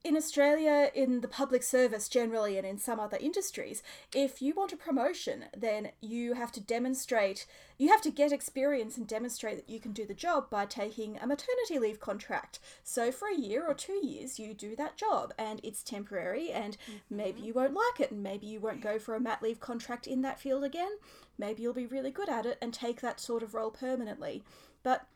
in 0.05 0.15
Australia, 0.15 0.91
in 0.93 1.21
the 1.21 1.27
public 1.27 1.63
service 1.63 2.07
generally, 2.07 2.59
and 2.59 2.65
in 2.65 2.77
some 2.77 2.99
other 2.99 3.17
industries, 3.19 3.81
if 4.13 4.39
you 4.39 4.53
want 4.53 4.71
a 4.71 4.77
promotion, 4.77 5.45
then 5.57 5.89
you 5.99 6.33
have 6.33 6.51
to 6.51 6.61
demonstrate, 6.61 7.47
you 7.79 7.89
have 7.89 8.01
to 8.01 8.11
get 8.11 8.31
experience 8.31 8.97
and 8.97 9.07
demonstrate 9.07 9.57
that 9.57 9.69
you 9.69 9.79
can 9.79 9.93
do 9.93 10.05
the 10.05 10.13
job 10.13 10.47
by 10.47 10.67
taking 10.67 11.17
a 11.17 11.25
maternity 11.25 11.79
leave 11.79 11.99
contract. 11.99 12.59
So 12.83 13.11
for 13.11 13.27
a 13.27 13.39
year 13.39 13.65
or 13.67 13.73
two 13.73 13.99
years, 14.05 14.37
you 14.37 14.53
do 14.53 14.75
that 14.75 14.95
job, 14.95 15.33
and 15.39 15.59
it's 15.63 15.81
temporary, 15.81 16.51
and 16.51 16.77
maybe 17.09 17.39
mm-hmm. 17.39 17.47
you 17.47 17.53
won't 17.53 17.73
like 17.73 17.99
it, 17.99 18.11
and 18.11 18.21
maybe 18.21 18.45
you 18.45 18.59
won't 18.59 18.81
go 18.81 18.99
for 18.99 19.15
a 19.15 19.19
mat 19.19 19.41
leave 19.41 19.59
contract 19.59 20.05
in 20.05 20.21
that 20.21 20.39
field 20.39 20.63
again. 20.63 20.91
Maybe 21.39 21.63
you'll 21.63 21.73
be 21.73 21.87
really 21.87 22.11
good 22.11 22.29
at 22.29 22.45
it 22.45 22.59
and 22.61 22.71
take 22.71 23.01
that 23.01 23.19
sort 23.19 23.41
of 23.41 23.55
role 23.55 23.71
permanently. 23.71 24.43
But 24.83 25.07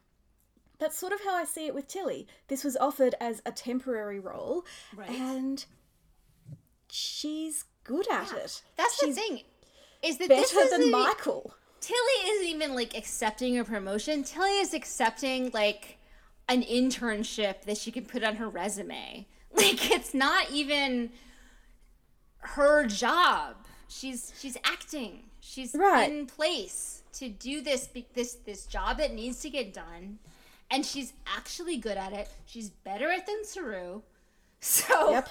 that's 0.79 0.97
sort 0.97 1.13
of 1.13 1.19
how 1.23 1.35
I 1.35 1.45
see 1.45 1.67
it 1.67 1.75
with 1.75 1.87
Tilly. 1.87 2.27
This 2.47 2.63
was 2.63 2.75
offered 2.77 3.15
as 3.19 3.41
a 3.45 3.51
temporary 3.51 4.19
role, 4.19 4.65
Right. 4.95 5.09
and 5.09 5.65
she's 6.89 7.65
good 7.83 8.07
at 8.11 8.31
it. 8.33 8.61
That's 8.77 8.99
she's 8.99 9.15
the 9.15 9.21
thing. 9.21 9.41
Is 10.01 10.17
that 10.17 10.29
this 10.29 10.53
better 10.53 10.65
is 10.65 10.71
than 10.71 10.91
Michael. 10.91 11.53
Tilly 11.81 12.29
isn't 12.31 12.47
even 12.47 12.75
like 12.75 12.95
accepting 12.97 13.57
a 13.57 13.63
promotion. 13.65 14.23
Tilly 14.23 14.59
is 14.59 14.73
accepting 14.73 15.51
like 15.53 15.97
an 16.47 16.63
internship 16.63 17.61
that 17.63 17.77
she 17.77 17.91
can 17.91 18.05
put 18.05 18.23
on 18.23 18.37
her 18.37 18.49
resume. 18.49 19.27
Like 19.51 19.89
it's 19.89 20.13
not 20.13 20.51
even 20.51 21.09
her 22.39 22.85
job. 22.85 23.55
She's 23.87 24.31
she's 24.39 24.55
acting. 24.63 25.23
She's 25.39 25.73
Right. 25.73 26.07
in 26.09 26.27
place 26.27 27.01
to 27.13 27.29
do 27.29 27.59
this 27.61 27.89
this 28.13 28.35
this 28.45 28.67
job 28.67 28.99
that 28.99 29.11
needs 29.13 29.39
to 29.41 29.49
get 29.49 29.73
done, 29.73 30.19
and 30.71 30.85
she's 30.85 31.13
actually 31.27 31.77
good 31.77 31.97
at 31.97 32.13
it. 32.13 32.29
She's 32.45 32.69
better 32.69 33.09
at 33.09 33.19
it 33.19 33.25
than 33.25 33.43
Saru. 33.45 34.01
So, 34.61 35.11
Yep. 35.11 35.29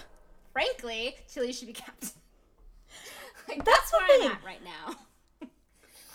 frankly, 0.54 1.16
Tilly 1.30 1.52
should 1.52 1.66
be 1.68 1.74
captain. 1.74 2.08
Like, 3.48 3.64
That's 3.64 3.90
that's, 3.90 3.92
where 3.92 4.06
thing. 4.18 4.26
I'm 4.30 4.36
at 4.36 4.44
right 4.44 4.64
now. 4.64 4.96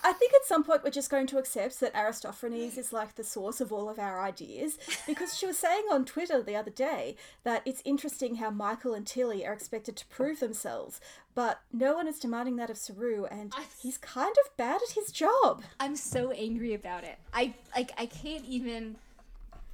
I 0.05 0.11
think 0.11 0.33
at 0.33 0.43
some 0.45 0.63
point 0.65 0.83
we're 0.83 0.89
just 0.89 1.09
going 1.09 1.27
to 1.27 1.37
accept 1.37 1.79
that 1.79 1.95
Aristophanes 1.95 2.77
is 2.77 2.91
like 2.91 3.15
the 3.15 3.23
source 3.23 3.61
of 3.61 3.71
all 3.71 3.87
of 3.89 3.97
our 3.97 4.21
ideas 4.21 4.77
because 5.07 5.37
she 5.37 5.45
was 5.47 5.57
saying 5.57 5.85
on 5.89 6.03
Twitter 6.03 6.41
the 6.43 6.57
other 6.57 6.69
day 6.71 7.15
that 7.43 7.61
it's 7.65 7.81
interesting 7.85 8.35
how 8.35 8.49
Michael 8.51 8.93
and 8.93 9.07
Tilly 9.07 9.45
are 9.45 9.53
expected 9.53 9.95
to 9.95 10.05
prove 10.07 10.41
themselves, 10.41 10.99
but 11.35 11.61
no 11.71 11.95
one 11.95 12.07
is 12.07 12.19
demanding 12.19 12.57
that 12.57 12.69
of 12.69 12.77
Saru, 12.77 13.25
and 13.25 13.53
I- 13.55 13.63
he's 13.81 13.97
kind 13.97 14.35
of 14.45 14.57
bad 14.57 14.81
at 14.87 14.93
his 14.93 15.09
job. 15.11 15.63
I'm 15.79 15.95
so 15.95 16.31
angry 16.31 16.73
about 16.73 17.03
it. 17.05 17.17
I 17.33 17.53
like 17.75 17.93
I 17.97 18.05
can't 18.07 18.43
even 18.45 18.97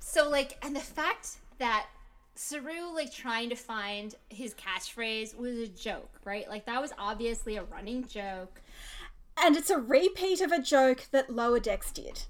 so 0.09 0.29
like 0.29 0.57
and 0.63 0.75
the 0.75 0.79
fact 0.81 1.37
that 1.59 1.85
Saru 2.35 2.93
like 2.95 3.13
trying 3.13 3.49
to 3.49 3.55
find 3.55 4.15
his 4.29 4.55
catchphrase 4.55 5.37
was 5.37 5.57
a 5.57 5.67
joke, 5.67 6.19
right? 6.23 6.49
Like 6.49 6.65
that 6.65 6.81
was 6.81 6.93
obviously 6.97 7.57
a 7.57 7.63
running 7.63 8.07
joke. 8.07 8.61
And 9.41 9.55
it's 9.55 9.69
a 9.69 9.77
repeat 9.77 10.41
of 10.41 10.51
a 10.51 10.61
joke 10.61 11.05
that 11.11 11.29
Lower 11.29 11.59
Decks 11.59 11.91
did. 11.91 12.23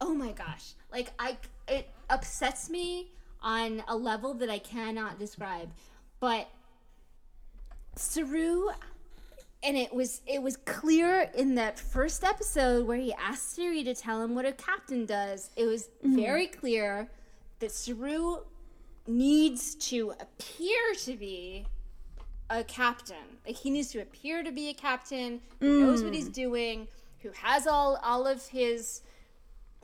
Oh 0.00 0.14
my 0.14 0.32
gosh. 0.32 0.72
Like 0.90 1.12
I 1.18 1.36
it 1.68 1.88
upsets 2.08 2.68
me 2.68 3.12
on 3.42 3.84
a 3.86 3.96
level 3.96 4.34
that 4.34 4.50
I 4.50 4.58
cannot 4.58 5.18
describe. 5.18 5.70
But 6.18 6.48
Saru 7.94 8.70
and 9.62 9.76
it 9.76 9.94
was 9.94 10.22
it 10.26 10.42
was 10.42 10.56
clear 10.56 11.30
in 11.34 11.54
that 11.54 11.78
first 11.78 12.24
episode 12.24 12.86
where 12.86 12.98
he 12.98 13.12
asked 13.14 13.54
Siri 13.54 13.84
to 13.84 13.94
tell 13.94 14.22
him 14.22 14.34
what 14.34 14.46
a 14.46 14.52
captain 14.52 15.06
does. 15.06 15.50
It 15.54 15.66
was 15.66 15.90
mm-hmm. 16.04 16.16
very 16.16 16.46
clear 16.46 17.08
that 17.60 17.72
Saru 17.72 18.38
needs 19.06 19.74
to 19.76 20.14
appear 20.20 20.94
to 21.04 21.16
be 21.16 21.66
a 22.50 22.64
captain. 22.64 23.38
Like 23.46 23.56
he 23.56 23.70
needs 23.70 23.90
to 23.92 24.00
appear 24.00 24.42
to 24.42 24.50
be 24.50 24.68
a 24.68 24.74
captain 24.74 25.40
who 25.60 25.80
knows 25.80 26.02
what 26.02 26.12
he's 26.12 26.28
mm. 26.28 26.34
doing, 26.34 26.88
who 27.20 27.30
has 27.30 27.66
all 27.66 28.00
all 28.02 28.26
of 28.26 28.46
his 28.48 29.02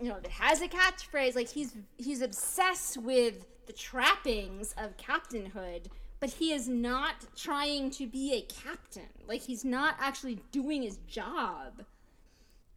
you 0.00 0.08
know, 0.08 0.20
that 0.20 0.30
has 0.30 0.60
a 0.60 0.68
catchphrase. 0.68 1.34
Like 1.34 1.48
he's 1.48 1.74
he's 1.96 2.22
obsessed 2.22 2.98
with 2.98 3.46
the 3.66 3.72
trappings 3.72 4.74
of 4.76 4.96
captainhood, 4.96 5.86
but 6.20 6.30
he 6.30 6.52
is 6.52 6.68
not 6.68 7.14
trying 7.34 7.90
to 7.92 8.06
be 8.06 8.34
a 8.34 8.42
captain. 8.42 9.08
Like 9.26 9.42
he's 9.42 9.64
not 9.64 9.96
actually 10.00 10.40
doing 10.52 10.82
his 10.82 10.98
job. 11.06 11.84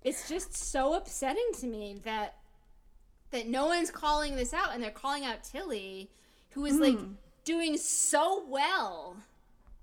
It's 0.01 0.29
just 0.29 0.55
so 0.55 0.93
upsetting 0.93 1.51
to 1.59 1.67
me 1.67 1.99
that 2.05 2.35
that 3.31 3.47
no 3.47 3.67
one's 3.67 3.91
calling 3.91 4.35
this 4.35 4.53
out 4.53 4.73
and 4.73 4.81
they're 4.83 4.91
calling 4.91 5.25
out 5.25 5.43
Tilly, 5.43 6.09
who 6.51 6.65
is 6.65 6.79
like 6.79 6.97
hmm. 6.97 7.13
doing 7.45 7.77
so 7.77 8.43
well 8.47 9.17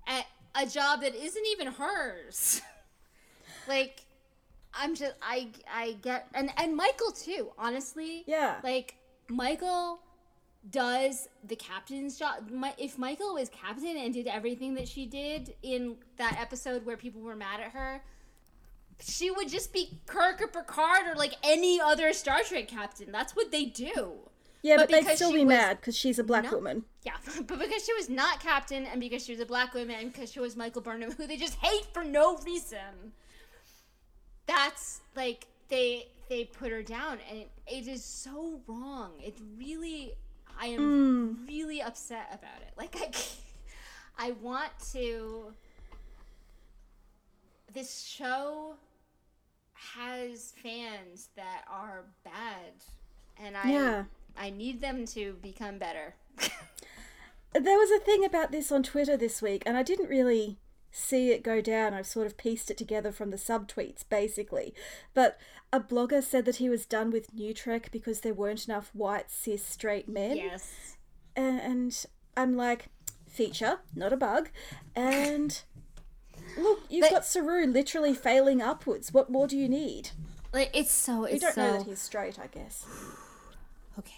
at 0.07 0.25
a 0.55 0.65
job 0.65 1.01
that 1.01 1.15
isn't 1.15 1.45
even 1.47 1.67
hers. 1.67 2.61
like 3.67 4.01
I'm 4.73 4.95
just 4.95 5.13
I 5.21 5.49
I 5.71 5.97
get 6.01 6.27
and 6.33 6.51
and 6.57 6.75
Michael 6.75 7.11
too, 7.11 7.51
honestly. 7.57 8.23
Yeah. 8.27 8.55
Like 8.63 8.95
Michael 9.29 9.99
does 10.69 11.29
the 11.45 11.55
captain's 11.55 12.17
job. 12.17 12.49
My, 12.51 12.73
if 12.77 12.97
Michael 12.97 13.35
was 13.35 13.49
captain 13.49 13.97
and 13.97 14.13
did 14.13 14.27
everything 14.27 14.73
that 14.75 14.87
she 14.87 15.05
did 15.05 15.55
in 15.63 15.95
that 16.17 16.37
episode 16.39 16.85
where 16.85 16.97
people 16.97 17.21
were 17.21 17.35
mad 17.35 17.61
at 17.61 17.71
her, 17.71 18.01
she 18.99 19.29
would 19.31 19.49
just 19.49 19.71
be 19.71 19.99
Kirk 20.05 20.41
or 20.41 20.47
Picard 20.47 21.07
or 21.07 21.15
like 21.15 21.35
any 21.43 21.79
other 21.79 22.13
Star 22.13 22.41
Trek 22.43 22.67
captain. 22.67 23.11
That's 23.11 23.35
what 23.35 23.51
they 23.51 23.65
do. 23.65 24.13
Yeah, 24.63 24.77
but, 24.77 24.89
But 24.89 25.05
they'd 25.05 25.15
still 25.15 25.31
be 25.31 25.45
was 25.45 25.49
mad 25.49 25.77
because 25.79 25.95
she's 25.95 26.19
a 26.19 26.23
black 26.23 26.45
not- 26.45 26.53
woman. 26.53 26.83
Yeah, 27.03 27.13
but 27.47 27.59
because 27.59 27.85
she 27.85 27.93
was 27.93 28.09
not 28.09 28.41
captain 28.41 28.85
and 28.85 28.99
because 28.99 29.23
she 29.23 29.31
was 29.31 29.39
a 29.39 29.45
black 29.45 29.73
woman 29.73 29.95
and 29.99 30.11
because 30.11 30.31
she 30.31 30.39
was 30.39 30.55
Michael 30.55 30.81
Burnham, 30.81 31.11
who 31.11 31.27
they 31.27 31.37
just 31.37 31.55
hate 31.55 31.85
for 31.93 32.03
no 32.03 32.37
reason. 32.39 33.13
That's 34.45 35.01
like 35.15 35.47
they 35.69 36.07
they 36.29 36.45
put 36.45 36.71
her 36.71 36.81
down, 36.81 37.19
and 37.29 37.39
it, 37.39 37.49
it 37.67 37.87
is 37.87 38.03
so 38.03 38.59
wrong. 38.67 39.11
It 39.23 39.37
really, 39.57 40.13
I 40.59 40.67
am 40.67 41.37
mm. 41.39 41.47
really 41.47 41.81
upset 41.81 42.27
about 42.33 42.61
it. 42.61 42.73
Like 42.77 42.95
I, 44.17 44.27
I 44.27 44.31
want 44.31 44.71
to. 44.93 45.53
This 47.73 48.01
show 48.01 48.75
has 49.95 50.53
fans 50.61 51.29
that 51.35 51.63
are 51.69 52.05
bad, 52.23 52.73
and 53.37 53.55
I 53.57 53.71
Yeah. 53.71 54.03
I 54.37 54.49
need 54.51 54.81
them 54.81 55.05
to 55.07 55.33
become 55.41 55.77
better. 55.77 56.15
There 57.53 57.77
was 57.77 57.89
a 57.89 57.99
thing 58.03 58.23
about 58.23 58.51
this 58.51 58.71
on 58.71 58.83
Twitter 58.83 59.17
this 59.17 59.41
week, 59.41 59.63
and 59.65 59.77
I 59.77 59.81
didn't 59.83 60.09
really 60.09 60.57
see 60.91 61.31
it 61.31 61.43
go 61.43 61.59
down. 61.61 61.93
I've 61.93 62.05
sort 62.05 62.27
of 62.27 62.37
pieced 62.37 62.69
it 62.69 62.77
together 62.77 63.11
from 63.11 63.31
the 63.31 63.37
subtweets, 63.37 64.03
basically. 64.07 64.73
But 65.13 65.39
a 65.73 65.79
blogger 65.79 66.21
said 66.21 66.45
that 66.45 66.57
he 66.57 66.69
was 66.69 66.85
done 66.85 67.09
with 67.09 67.33
New 67.33 67.53
Trek 67.53 67.89
because 67.91 68.19
there 68.21 68.33
weren't 68.33 68.67
enough 68.67 68.91
white, 68.93 69.31
cis, 69.31 69.65
straight 69.65 70.07
men. 70.07 70.37
yes. 70.37 70.97
And, 71.35 71.59
and 71.59 72.05
I'm 72.35 72.55
like, 72.55 72.87
feature, 73.27 73.79
not 73.95 74.13
a 74.13 74.17
bug. 74.17 74.49
And 74.95 75.59
look, 76.57 76.81
you've 76.89 77.01
But- 77.01 77.11
got 77.11 77.25
Saru 77.25 77.65
literally 77.65 78.13
failing 78.13 78.61
upwards. 78.61 79.13
What 79.13 79.29
more 79.29 79.47
do 79.47 79.57
you 79.57 79.69
need? 79.69 80.11
Like 80.53 80.69
it's 80.73 80.91
so 80.91 81.21
We 81.21 81.31
it's 81.31 81.41
don't 81.43 81.53
so 81.53 81.61
know 81.71 81.77
that 81.79 81.85
he's 81.87 81.99
straight, 82.01 82.39
I 82.39 82.47
guess. 82.47 82.85
okay. 83.99 84.13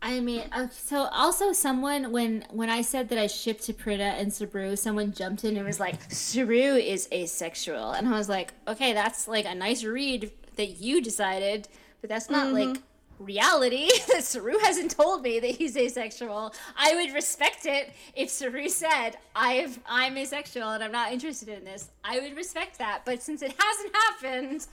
I 0.00 0.20
mean, 0.20 0.44
uh, 0.52 0.68
so 0.70 1.08
also 1.12 1.52
someone 1.52 2.12
when 2.12 2.44
when 2.50 2.70
I 2.70 2.82
said 2.82 3.08
that 3.08 3.18
I 3.18 3.26
shipped 3.26 3.64
to 3.64 3.72
Prita 3.72 4.00
and 4.20 4.32
Saru, 4.32 4.76
someone 4.76 5.12
jumped 5.12 5.44
in 5.44 5.56
and 5.56 5.66
was 5.66 5.80
like, 5.80 6.10
"Saru 6.12 6.76
is 6.76 7.08
asexual," 7.12 7.90
and 7.90 8.06
I 8.08 8.12
was 8.12 8.28
like, 8.28 8.54
"Okay, 8.68 8.92
that's 8.92 9.26
like 9.26 9.44
a 9.44 9.54
nice 9.56 9.82
read 9.82 10.30
that 10.54 10.80
you 10.80 11.00
decided, 11.02 11.66
but 12.00 12.08
that's 12.08 12.30
not 12.30 12.52
like 12.52 12.78
reality 13.18 13.88
that 14.12 14.24
Saru 14.24 14.58
hasn't 14.58 14.90
told 14.92 15.22
me 15.22 15.40
that 15.40 15.52
he's 15.52 15.76
asexual. 15.76 16.54
I 16.76 16.94
would 16.94 17.14
respect 17.14 17.66
it 17.66 17.92
if 18.14 18.30
Saru 18.30 18.68
said, 18.68 19.12
I've 19.34 19.78
I'm 19.86 20.16
asexual 20.16 20.68
and 20.68 20.82
I'm 20.84 20.92
not 20.92 21.12
interested 21.12 21.48
in 21.48 21.64
this. 21.64 21.90
I 22.04 22.20
would 22.20 22.36
respect 22.36 22.78
that. 22.78 23.02
But 23.04 23.22
since 23.22 23.42
it 23.42 23.54
hasn't 23.58 23.94
happened, 23.94 24.66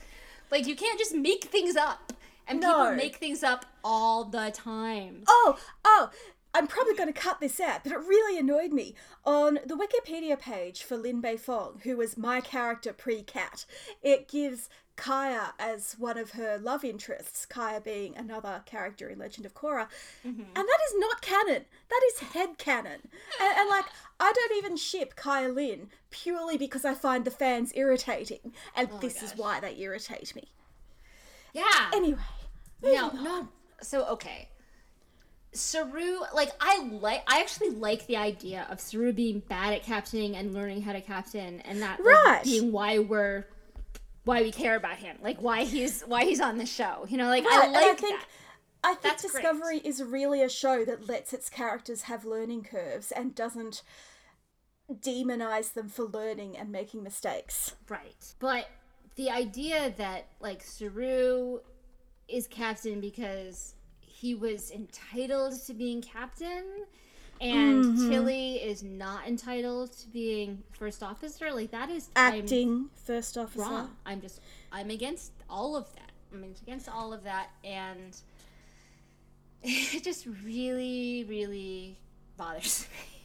like 0.50 0.66
you 0.66 0.76
can't 0.76 0.98
just 0.98 1.14
make 1.14 1.44
things 1.44 1.76
up. 1.76 2.12
And 2.48 2.60
No. 2.60 2.68
people 2.84 2.96
make 2.96 3.16
things 3.16 3.42
up 3.42 3.66
all 3.82 4.24
the 4.24 4.52
time. 4.54 5.24
Oh, 5.26 5.58
oh, 5.84 6.10
I'm 6.54 6.68
probably 6.68 6.94
going 6.94 7.12
to 7.12 7.20
cut 7.20 7.40
this 7.40 7.58
out, 7.60 7.82
but 7.82 7.92
it 7.92 7.98
really 7.98 8.38
annoyed 8.38 8.72
me. 8.72 8.94
On 9.24 9.58
the 9.66 9.74
Wikipedia 9.74 10.38
page 10.38 10.82
for 10.84 10.96
Lin 10.96 11.20
Beifong, 11.20 11.82
who 11.82 11.96
was 11.96 12.16
my 12.16 12.40
character 12.40 12.92
pre 12.92 13.22
Kat, 13.22 13.66
it 14.00 14.28
gives 14.28 14.68
Kya 14.96 15.52
as 15.58 15.94
one 15.98 16.16
of 16.16 16.32
her 16.32 16.58
love 16.58 16.84
interests, 16.84 17.46
Kya 17.48 17.82
being 17.84 18.16
another 18.16 18.62
character 18.66 19.08
in 19.08 19.18
Legend 19.18 19.46
of 19.46 19.54
Korra. 19.54 19.88
Mm-hmm. 20.26 20.42
And 20.42 20.56
that 20.56 20.78
is 20.88 20.94
not 20.96 21.20
canon. 21.22 21.64
That 21.88 22.00
is 22.12 22.20
head 22.20 22.58
canon. 22.58 23.00
And, 23.40 23.58
and 23.58 23.68
like, 23.68 23.86
I 24.18 24.32
don't 24.32 24.56
even 24.58 24.76
ship 24.76 25.14
Kya 25.16 25.54
Lin 25.54 25.88
purely 26.10 26.56
because 26.56 26.84
I 26.84 26.94
find 26.94 27.24
the 27.24 27.30
fans 27.30 27.72
irritating. 27.74 28.52
And 28.74 28.88
oh 28.92 28.98
this 28.98 29.22
is 29.22 29.36
why 29.36 29.60
they 29.60 29.76
irritate 29.78 30.34
me. 30.34 30.48
Yeah. 31.52 31.90
Anyway. 31.94 32.18
No, 32.82 33.10
no. 33.10 33.48
So 33.82 34.06
okay. 34.08 34.48
Saru, 35.52 36.18
like 36.34 36.50
I 36.60 36.86
like, 37.00 37.22
I 37.26 37.40
actually 37.40 37.70
like 37.70 38.06
the 38.06 38.16
idea 38.16 38.66
of 38.70 38.78
Saru 38.80 39.12
being 39.12 39.40
bad 39.40 39.72
at 39.72 39.82
captaining 39.82 40.36
and 40.36 40.52
learning 40.52 40.82
how 40.82 40.92
to 40.92 41.00
captain, 41.00 41.60
and 41.60 41.80
that 41.80 41.98
like, 42.04 42.14
Right. 42.14 42.44
being 42.44 42.72
why 42.72 42.98
we're, 42.98 43.46
why 44.26 44.42
we 44.42 44.50
care 44.50 44.74
about 44.74 44.96
him, 44.96 45.16
like 45.22 45.40
why 45.40 45.64
he's 45.64 46.02
why 46.02 46.24
he's 46.24 46.40
on 46.40 46.58
the 46.58 46.66
show. 46.66 47.06
You 47.08 47.16
know, 47.16 47.28
like 47.28 47.46
I 47.46 47.68
like 47.68 47.84
I 47.84 47.94
think 47.94 48.20
that. 48.20 48.26
I 48.84 48.88
think 48.90 49.02
That's 49.02 49.30
great. 49.30 49.42
Discovery 49.42 49.78
is 49.78 50.02
really 50.02 50.42
a 50.42 50.48
show 50.48 50.84
that 50.84 51.08
lets 51.08 51.32
its 51.32 51.48
characters 51.48 52.02
have 52.02 52.24
learning 52.24 52.64
curves 52.64 53.10
and 53.10 53.34
doesn't 53.34 53.82
demonize 54.92 55.72
them 55.72 55.88
for 55.88 56.04
learning 56.04 56.56
and 56.56 56.70
making 56.70 57.02
mistakes. 57.02 57.74
Right. 57.88 58.34
But 58.38 58.68
the 59.14 59.30
idea 59.30 59.94
that 59.96 60.26
like 60.40 60.62
Saru 60.62 61.60
is 62.28 62.46
captain 62.48 63.00
because 63.00 63.74
he 64.00 64.34
was 64.34 64.70
entitled 64.70 65.54
to 65.66 65.74
being 65.74 66.02
captain 66.02 66.64
and 67.40 67.84
Mm-hmm. 67.84 68.10
Tilly 68.10 68.54
is 68.56 68.82
not 68.82 69.26
entitled 69.26 69.92
to 69.98 70.08
being 70.08 70.62
first 70.72 71.02
officer, 71.02 71.52
like 71.52 71.70
that 71.72 71.90
is 71.90 72.08
I'm 72.16 72.40
Acting 72.42 72.90
first 73.04 73.36
officer. 73.38 73.60
wrong. 73.60 73.90
I'm 74.04 74.20
just 74.20 74.40
I'm 74.72 74.90
against 74.90 75.32
all 75.48 75.76
of 75.76 75.86
that. 75.94 76.12
I'm 76.32 76.42
against 76.44 76.88
all 76.88 77.12
of 77.12 77.24
that 77.24 77.48
and 77.64 78.16
it 79.62 80.02
just 80.04 80.26
really, 80.44 81.24
really 81.28 81.98
bothers 82.36 82.86
me. 83.12 83.15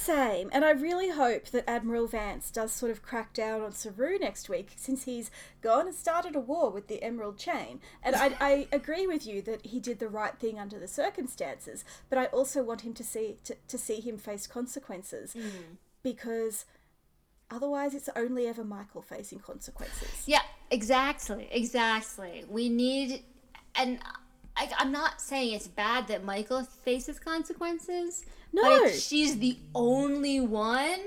Same, 0.00 0.48
and 0.50 0.64
I 0.64 0.70
really 0.70 1.10
hope 1.10 1.48
that 1.48 1.68
Admiral 1.68 2.06
Vance 2.06 2.50
does 2.50 2.72
sort 2.72 2.90
of 2.90 3.02
crack 3.02 3.34
down 3.34 3.60
on 3.60 3.72
Saru 3.72 4.18
next 4.18 4.48
week, 4.48 4.72
since 4.76 5.04
he's 5.04 5.30
gone 5.60 5.86
and 5.86 5.94
started 5.94 6.34
a 6.34 6.40
war 6.40 6.70
with 6.70 6.88
the 6.88 7.02
Emerald 7.02 7.36
Chain. 7.36 7.80
And 8.02 8.16
I, 8.16 8.34
I 8.40 8.68
agree 8.72 9.06
with 9.06 9.26
you 9.26 9.42
that 9.42 9.66
he 9.66 9.78
did 9.78 9.98
the 9.98 10.08
right 10.08 10.34
thing 10.38 10.58
under 10.58 10.78
the 10.78 10.88
circumstances, 10.88 11.84
but 12.08 12.18
I 12.18 12.26
also 12.26 12.62
want 12.62 12.80
him 12.80 12.94
to 12.94 13.04
see 13.04 13.36
to, 13.44 13.54
to 13.68 13.76
see 13.76 14.00
him 14.00 14.16
face 14.16 14.46
consequences, 14.46 15.34
mm. 15.34 15.76
because 16.02 16.64
otherwise 17.50 17.94
it's 17.94 18.08
only 18.16 18.46
ever 18.46 18.64
Michael 18.64 19.02
facing 19.02 19.40
consequences. 19.40 20.24
Yeah, 20.26 20.42
exactly, 20.70 21.46
exactly. 21.52 22.46
We 22.48 22.70
need, 22.70 23.22
and 23.74 23.98
I, 24.56 24.70
I'm 24.78 24.92
not 24.92 25.20
saying 25.20 25.52
it's 25.52 25.68
bad 25.68 26.08
that 26.08 26.24
Michael 26.24 26.62
faces 26.64 27.18
consequences. 27.18 28.24
No. 28.52 28.62
but 28.62 28.82
if 28.90 28.98
she's 29.00 29.38
the 29.38 29.56
only 29.74 30.40
one, 30.40 30.98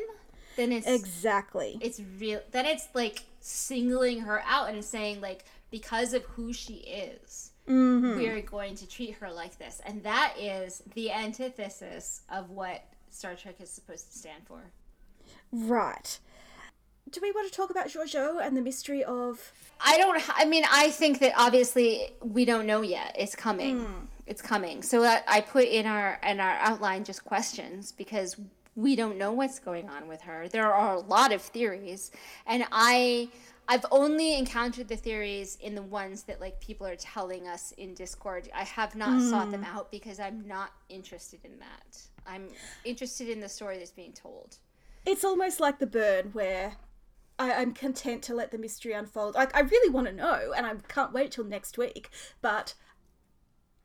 then 0.55 0.71
it's 0.71 0.87
Exactly. 0.87 1.77
it's 1.81 2.01
real. 2.19 2.41
Then 2.51 2.65
it's 2.65 2.87
like 2.93 3.23
singling 3.41 4.21
her 4.21 4.41
out 4.47 4.69
and 4.69 4.83
saying 4.83 5.19
like 5.21 5.45
because 5.71 6.13
of 6.13 6.23
who 6.23 6.53
she 6.53 6.75
is, 6.75 7.49
Mm-hmm. 7.67 8.17
we're 8.17 8.41
going 8.41 8.75
to 8.75 8.85
treat 8.87 9.13
her 9.15 9.31
like 9.31 9.57
this, 9.57 9.81
and 9.85 10.03
that 10.03 10.33
is 10.37 10.83
the 10.95 11.11
antithesis 11.13 12.21
of 12.29 12.49
what 12.49 12.83
Star 13.09 13.35
Trek 13.35 13.55
is 13.61 13.69
supposed 13.69 14.11
to 14.11 14.17
stand 14.17 14.43
for. 14.45 14.59
Right. 15.51 16.19
Do 17.09 17.19
we 17.21 17.31
want 17.31 17.49
to 17.49 17.55
talk 17.55 17.69
about 17.69 17.87
Georgiou 17.87 18.45
and 18.45 18.57
the 18.57 18.61
mystery 18.61 19.03
of 19.03 19.53
I 19.79 19.97
don't. 19.97 20.21
I 20.37 20.45
mean, 20.45 20.63
I 20.69 20.89
think 20.89 21.19
that 21.19 21.33
obviously 21.37 22.09
we 22.21 22.43
don't 22.43 22.65
know 22.65 22.81
yet. 22.81 23.15
It's 23.17 23.35
coming. 23.35 24.09
It's 24.25 24.41
coming. 24.41 24.81
So 24.81 25.01
that 25.01 25.23
I 25.27 25.41
put 25.41 25.65
in 25.65 25.85
our 25.85 26.19
in 26.23 26.39
our 26.39 26.57
outline 26.59 27.03
just 27.03 27.25
questions 27.25 27.91
because 27.91 28.37
we 28.75 28.95
don't 28.95 29.17
know 29.17 29.31
what's 29.31 29.59
going 29.59 29.89
on 29.89 30.07
with 30.07 30.21
her. 30.21 30.47
There 30.47 30.71
are 30.71 30.95
a 30.95 30.99
lot 30.99 31.31
of 31.31 31.41
theories, 31.41 32.11
and 32.45 32.65
I 32.71 33.29
I've 33.67 33.85
only 33.91 34.37
encountered 34.37 34.87
the 34.87 34.95
theories 34.95 35.57
in 35.61 35.75
the 35.75 35.81
ones 35.81 36.23
that 36.23 36.41
like 36.41 36.59
people 36.59 36.85
are 36.85 36.95
telling 36.95 37.47
us 37.47 37.71
in 37.77 37.93
Discord. 37.93 38.49
I 38.53 38.63
have 38.63 38.95
not 38.95 39.21
hmm. 39.21 39.29
sought 39.29 39.51
them 39.51 39.63
out 39.63 39.91
because 39.91 40.19
I'm 40.19 40.47
not 40.47 40.71
interested 40.89 41.39
in 41.43 41.59
that. 41.59 42.01
I'm 42.25 42.47
interested 42.83 43.29
in 43.29 43.39
the 43.39 43.49
story 43.49 43.77
that's 43.77 43.91
being 43.91 44.13
told. 44.13 44.57
It's 45.05 45.23
almost 45.23 45.59
like 45.59 45.79
the 45.79 45.87
burn 45.87 46.29
where 46.33 46.77
I, 47.39 47.53
I'm 47.53 47.73
content 47.73 48.21
to 48.23 48.35
let 48.35 48.51
the 48.51 48.57
mystery 48.57 48.93
unfold. 48.93 49.35
Like 49.35 49.55
I 49.55 49.61
really 49.61 49.89
want 49.89 50.07
to 50.07 50.13
know, 50.13 50.53
and 50.55 50.65
I 50.65 50.75
can't 50.87 51.13
wait 51.13 51.31
till 51.31 51.45
next 51.45 51.77
week. 51.77 52.09
But 52.41 52.73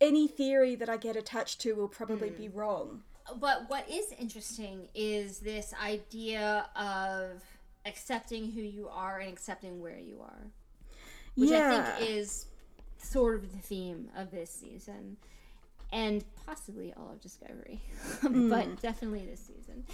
any 0.01 0.29
theory 0.29 0.75
that 0.77 0.89
I 0.89 0.97
get 0.97 1.17
attached 1.17 1.61
to 1.63 1.73
will 1.75 1.89
probably 1.89 2.31
be 2.31 2.47
hmm. 2.47 2.59
wrong. 2.59 3.03
But 3.39 3.69
what 3.69 3.89
is 3.91 4.13
interesting 4.19 4.89
is 4.95 5.41
this 5.41 5.75
idea 5.83 6.67
of 6.75 7.43
accepting 7.85 8.51
who 8.51 8.63
you 8.63 8.89
are 8.89 9.19
and 9.19 9.31
accepting 9.31 9.81
where 9.81 9.99
you 9.99 10.21
are, 10.23 10.47
which 11.35 11.51
I 11.51 11.97
think 11.97 12.11
is 12.11 12.47
sort 12.99 13.37
of 13.37 13.53
the 13.53 13.59
theme 13.59 14.09
of 14.17 14.31
this 14.31 14.51
season 14.51 15.17
and 15.93 16.25
possibly 16.47 16.93
all 16.97 17.11
of 17.13 17.21
Discovery, 17.21 17.81
but 18.23 18.65
hmm. 18.65 18.75
definitely 18.81 19.27
this 19.27 19.41
season. 19.41 19.85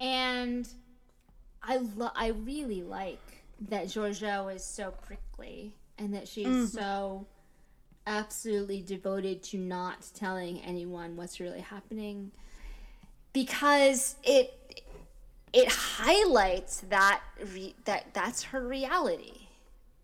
And 0.00 0.68
I 1.62 1.78
lo- 1.96 2.12
I 2.14 2.28
really 2.28 2.82
like 2.82 3.20
that 3.68 3.86
Georgiou 3.86 4.54
is 4.54 4.64
so 4.64 4.90
prickly 4.90 5.72
and 5.98 6.14
that 6.14 6.28
she's 6.28 6.46
mm. 6.46 6.68
so 6.68 7.26
absolutely 8.06 8.82
devoted 8.82 9.42
to 9.42 9.58
not 9.58 10.06
telling 10.14 10.60
anyone 10.60 11.16
what's 11.16 11.40
really 11.40 11.60
happening 11.60 12.30
because 13.32 14.16
it 14.22 14.82
it 15.52 15.68
highlights 15.68 16.80
that 16.88 17.20
re- 17.52 17.74
that 17.84 18.06
that's 18.14 18.44
her 18.44 18.66
reality 18.66 19.32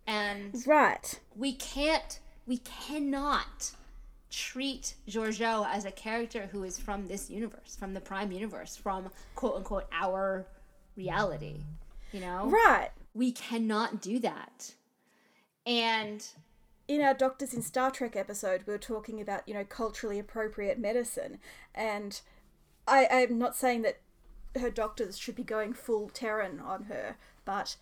and 0.05 0.53
Right. 0.67 1.19
we 1.35 1.53
can't 1.53 2.19
we 2.45 2.57
cannot 2.57 3.71
treat 4.29 4.95
Georgiou 5.07 5.65
as 5.71 5.85
a 5.85 5.91
character 5.91 6.49
who 6.51 6.63
is 6.63 6.77
from 6.79 7.07
this 7.07 7.29
universe 7.29 7.75
from 7.79 7.93
the 7.93 8.01
prime 8.01 8.31
universe 8.31 8.75
from 8.75 9.09
quote 9.35 9.55
unquote 9.55 9.85
our 9.93 10.45
reality 10.97 11.61
you 12.11 12.19
know 12.19 12.47
Right. 12.49 12.89
we 13.13 13.31
cannot 13.31 14.01
do 14.01 14.19
that 14.19 14.73
and 15.65 16.25
in 16.87 17.01
our 17.01 17.13
Doctors 17.13 17.53
in 17.53 17.61
Star 17.61 17.91
Trek 17.91 18.15
episode, 18.15 18.63
we 18.65 18.73
were 18.73 18.77
talking 18.79 19.21
about, 19.21 19.47
you 19.47 19.53
know, 19.53 19.63
culturally 19.63 20.19
appropriate 20.19 20.77
medicine. 20.79 21.39
And 21.73 22.19
I, 22.87 23.07
I'm 23.09 23.37
not 23.37 23.55
saying 23.55 23.83
that 23.83 23.99
her 24.59 24.69
doctors 24.69 25.17
should 25.17 25.35
be 25.35 25.43
going 25.43 25.73
full 25.73 26.09
Terran 26.09 26.59
on 26.59 26.83
her, 26.83 27.17
but 27.45 27.75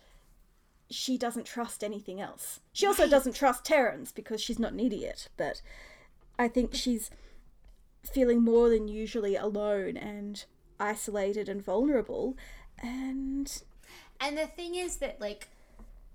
she 0.90 1.18
doesn't 1.18 1.44
trust 1.46 1.82
anything 1.82 2.20
else. 2.20 2.60
She 2.72 2.86
also 2.86 3.02
Right. 3.04 3.10
doesn't 3.10 3.34
trust 3.34 3.64
Terrans 3.64 4.12
because 4.12 4.40
she's 4.40 4.58
not 4.58 4.72
an 4.72 4.80
idiot, 4.80 5.28
but 5.36 5.62
I 6.38 6.48
think 6.48 6.74
she's 6.74 7.10
feeling 8.04 8.42
more 8.42 8.68
than 8.68 8.88
usually 8.88 9.36
alone 9.36 9.96
and 9.96 10.44
isolated 10.78 11.48
and 11.48 11.62
vulnerable. 11.62 12.36
And 12.78 13.62
And 14.20 14.36
the 14.38 14.46
thing 14.46 14.74
is 14.74 14.96
that 14.98 15.20
like 15.20 15.48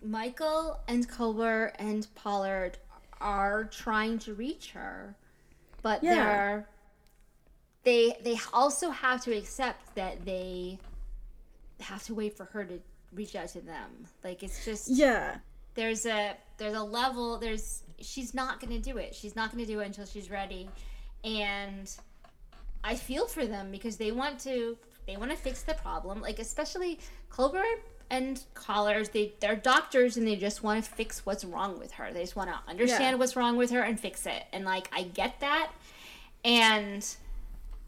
Michael 0.01 0.79
and 0.87 1.07
Culber 1.09 1.71
and 1.79 2.07
Pollard 2.15 2.77
are 3.19 3.65
trying 3.65 4.19
to 4.19 4.33
reach 4.33 4.71
her, 4.71 5.15
but 5.81 6.03
Yeah. 6.03 6.15
they're 6.25 6.69
they 7.83 8.17
they 8.21 8.37
also 8.51 8.89
have 8.89 9.23
to 9.23 9.35
accept 9.35 9.95
that 9.95 10.25
they 10.25 10.77
have 11.79 12.03
to 12.03 12.13
wait 12.13 12.35
for 12.35 12.45
her 12.45 12.65
to 12.65 12.79
reach 13.13 13.35
out 13.35 13.47
to 13.49 13.61
them. 13.61 14.07
Like 14.23 14.43
it's 14.43 14.65
just 14.65 14.89
yeah, 14.89 15.37
there's 15.73 16.05
a 16.05 16.35
there's 16.57 16.73
a 16.75 16.83
level 16.83 17.37
there's 17.37 17.83
she's 17.99 18.33
not 18.33 18.59
going 18.59 18.73
to 18.73 18.91
do 18.91 18.97
it. 18.97 19.15
She's 19.15 19.35
not 19.35 19.51
going 19.51 19.65
to 19.65 19.71
do 19.71 19.79
it 19.79 19.85
until 19.85 20.05
she's 20.05 20.29
ready. 20.29 20.69
And 21.23 21.89
I 22.83 22.95
feel 22.95 23.25
for 23.25 23.45
them 23.47 23.71
because 23.71 23.97
they 23.97 24.11
want 24.11 24.39
to 24.41 24.77
they 25.07 25.17
want 25.17 25.31
to 25.31 25.37
fix 25.37 25.63
the 25.63 25.73
problem. 25.75 26.21
Like 26.21 26.39
especially 26.39 26.99
Culber 27.31 27.63
and 28.09 28.43
callers 28.53 29.09
they 29.09 29.33
they're 29.39 29.55
doctors 29.55 30.15
and 30.17 30.25
they 30.27 30.35
just 30.35 30.63
want 30.63 30.83
to 30.83 30.89
fix 30.89 31.25
what's 31.25 31.43
wrong 31.43 31.77
with 31.79 31.91
her 31.91 32.11
they 32.13 32.21
just 32.21 32.35
want 32.35 32.49
to 32.49 32.57
understand 32.69 33.13
Yeah. 33.13 33.15
what's 33.15 33.35
wrong 33.35 33.57
with 33.57 33.71
her 33.71 33.81
and 33.81 33.99
fix 33.99 34.25
it 34.25 34.43
and 34.53 34.63
like 34.65 34.89
i 34.93 35.03
get 35.03 35.39
that 35.41 35.71
and 36.45 37.05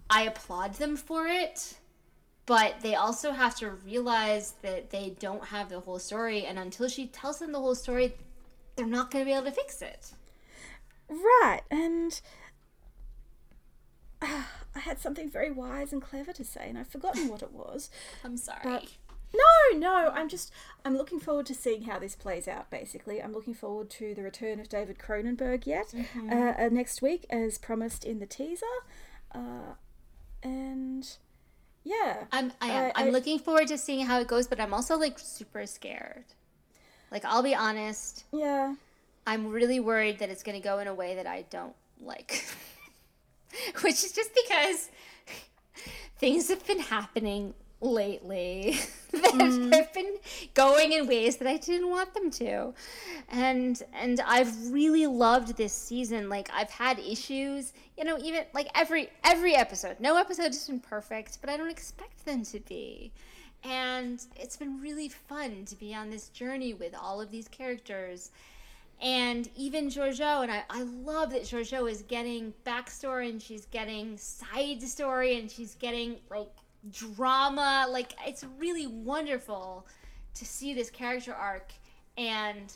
i 0.10 0.24
applaud 0.24 0.74
them 0.76 0.98
for 0.98 1.28
it 1.28 1.76
but 2.46 2.82
they 2.82 2.96
also 2.96 3.32
have 3.32 3.56
to 3.58 3.70
realize 3.70 4.56
that 4.64 4.90
they 4.90 5.16
don't 5.20 5.46
have 5.46 5.70
the 5.70 5.80
whole 5.80 6.00
story 6.00 6.46
and 6.46 6.58
until 6.60 6.88
she 6.90 7.08
tells 7.08 7.40
them 7.40 7.52
the 7.52 7.60
whole 7.60 7.76
story 7.76 8.14
they're 8.76 8.86
not 8.88 9.12
going 9.12 9.24
to 9.24 9.30
be 9.30 9.34
able 9.34 9.46
to 9.46 9.52
fix 9.52 9.82
it 9.82 10.12
Right, 11.12 11.62
and 11.72 12.22
ah, 14.22 14.48
I 14.76 14.80
had 14.80 15.00
something 15.00 15.30
very 15.30 15.50
wise 15.52 15.92
and 15.92 16.02
clever 16.02 16.32
to 16.34 16.44
say, 16.46 16.68
and 16.70 16.78
I've 16.78 16.88
forgotten 16.88 17.28
what 17.30 17.42
it 17.42 17.52
was. 17.52 17.90
i'm 18.24 18.38
sorry 18.38 18.60
But 18.64 18.86
no, 19.34 19.78
no, 19.78 20.10
I'm 20.14 20.28
just 20.30 20.52
I'm 20.84 20.98
looking 20.98 21.20
forward 21.20 21.46
to 21.48 21.54
seeing 21.56 21.84
how 21.84 22.00
this 22.00 22.16
plays 22.16 22.48
out. 22.48 22.70
Basically, 22.70 23.22
I'm 23.22 23.34
looking 23.34 23.54
forward 23.54 23.90
to 23.92 24.14
the 24.16 24.24
return 24.24 24.60
of 24.60 24.70
David 24.70 24.98
Cronenberg 25.00 25.66
yet 25.68 25.94
uh, 26.32 26.36
uh, 26.36 26.70
next 26.72 27.02
week, 27.02 27.26
as 27.30 27.58
promised 27.58 28.04
in 28.06 28.20
the 28.20 28.26
teaser, 28.26 28.66
uh, 29.34 29.74
and 30.44 31.08
yeah, 31.84 32.26
I'm 32.32 32.52
I 32.62 32.68
am. 32.70 32.86
I- 32.86 32.92
I'm 32.96 33.08
I- 33.08 33.12
looking 33.12 33.40
forward 33.40 33.68
to 33.68 33.78
seeing 33.78 34.06
how 34.06 34.20
it 34.20 34.28
goes, 34.28 34.48
but 34.48 34.60
I'm 34.60 34.74
also 34.74 34.98
like 34.98 35.20
super 35.20 35.66
scared. 35.66 36.26
Like 37.12 37.26
I'll 37.26 37.44
be 37.44 37.56
honest, 37.56 38.24
yeah. 38.32 38.76
I'm 39.28 39.48
really 39.52 39.80
worried 39.80 40.20
that 40.20 40.30
it's 40.30 40.42
going 40.44 40.60
to 40.60 40.64
go 40.64 40.80
in 40.80 40.88
a 40.88 40.94
way 40.94 41.16
that 41.16 41.28
I 41.28 41.44
don't 41.52 41.76
like. 42.02 42.46
Which 43.82 44.04
is 44.04 44.12
just 44.12 44.32
because 44.34 44.90
things 46.18 46.48
have 46.50 46.66
been 46.66 46.80
happening 46.80 47.54
lately 47.82 48.78
that 49.12 49.32
have 49.32 49.52
mm. 49.52 49.94
been 49.94 50.18
going 50.54 50.94
in 50.94 51.08
ways 51.08 51.38
that 51.38 51.48
I 51.48 51.58
didn't 51.58 51.90
want 51.90 52.14
them 52.14 52.30
to. 52.32 52.74
And 53.30 53.82
and 53.94 54.20
I've 54.26 54.72
really 54.72 55.08
loved 55.08 55.58
this 55.58 55.74
season. 55.74 56.30
Like 56.30 56.50
I've 56.54 56.72
had 56.72 57.00
issues, 57.00 57.74
you 57.98 58.04
know, 58.04 58.18
even 58.20 58.46
like 58.54 58.70
every 58.76 59.10
every 59.24 59.56
episode. 59.56 60.00
No 60.00 60.18
episode 60.18 60.48
has 60.48 60.68
been 60.68 60.80
perfect, 60.80 61.40
but 61.42 61.50
I 61.50 61.58
don't 61.58 61.72
expect 61.72 62.26
them 62.26 62.44
to 62.46 62.60
be. 62.62 63.12
And 63.64 64.24
it's 64.38 64.56
been 64.56 64.80
really 64.82 65.10
fun 65.10 65.66
to 65.66 65.76
be 65.76 65.94
on 65.94 66.10
this 66.10 66.30
journey 66.30 66.74
with 66.74 66.96
all 66.96 67.20
of 67.20 67.30
these 67.30 67.50
characters 67.50 68.32
and 69.02 69.50
even 69.56 69.88
Georgiou, 69.88 70.44
and 70.44 70.52
I, 70.52 70.64
I 70.70 70.82
love 70.82 71.32
that 71.32 71.44
Georgiou 71.44 71.90
is 71.90 72.02
getting 72.02 72.54
backstory 72.66 73.30
and 73.30 73.42
she's 73.42 73.66
getting 73.66 74.18
side 74.18 74.82
story 74.82 75.40
and 75.40 75.50
she's 75.50 75.76
getting 75.76 76.18
like 76.30 76.52
drama. 76.90 77.88
Like 77.90 78.14
it's 78.26 78.46
really 78.58 78.88
wonderful 78.88 79.86
to 80.36 80.46
see 80.46 80.74
this 80.74 80.90
character 80.90 81.34
arc, 81.34 81.72
and 82.18 82.74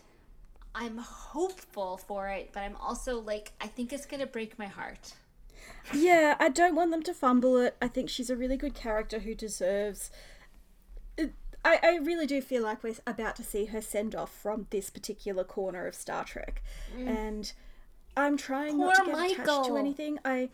I'm 0.75 0.97
hopeful 0.97 1.97
for 1.97 2.29
it, 2.29 2.49
but 2.53 2.61
I'm 2.61 2.75
also 2.77 3.19
like 3.19 3.51
I 3.61 3.67
think 3.67 3.93
it's 3.93 4.05
gonna 4.05 4.27
break 4.27 4.57
my 4.57 4.67
heart. 4.67 5.13
Yeah, 5.93 6.35
I 6.39 6.49
don't 6.49 6.75
want 6.75 6.91
them 6.91 7.03
to 7.03 7.13
fumble 7.13 7.57
it. 7.57 7.75
I 7.81 7.87
think 7.87 8.09
she's 8.09 8.29
a 8.29 8.35
really 8.35 8.57
good 8.57 8.73
character 8.73 9.19
who 9.19 9.35
deserves. 9.35 10.11
I, 11.65 11.79
I 11.81 11.95
really 12.03 12.27
do 12.27 12.41
feel 12.41 12.63
like 12.63 12.83
we're 12.83 12.95
about 13.07 13.37
to 13.37 13.43
see 13.43 13.65
her 13.65 13.79
send 13.81 14.15
off 14.15 14.33
from 14.33 14.67
this 14.69 14.89
particular 14.89 15.45
corner 15.45 15.87
of 15.87 15.95
Star 15.95 16.25
Trek. 16.25 16.61
Mm. 16.97 17.07
And 17.07 17.53
I'm 18.17 18.35
trying 18.35 18.77
not 18.77 18.95
to 18.95 19.03
Poor 19.03 19.13
get 19.13 19.39
attached 19.39 19.65
to 19.67 19.77
anything. 19.77 20.19
I 20.25 20.49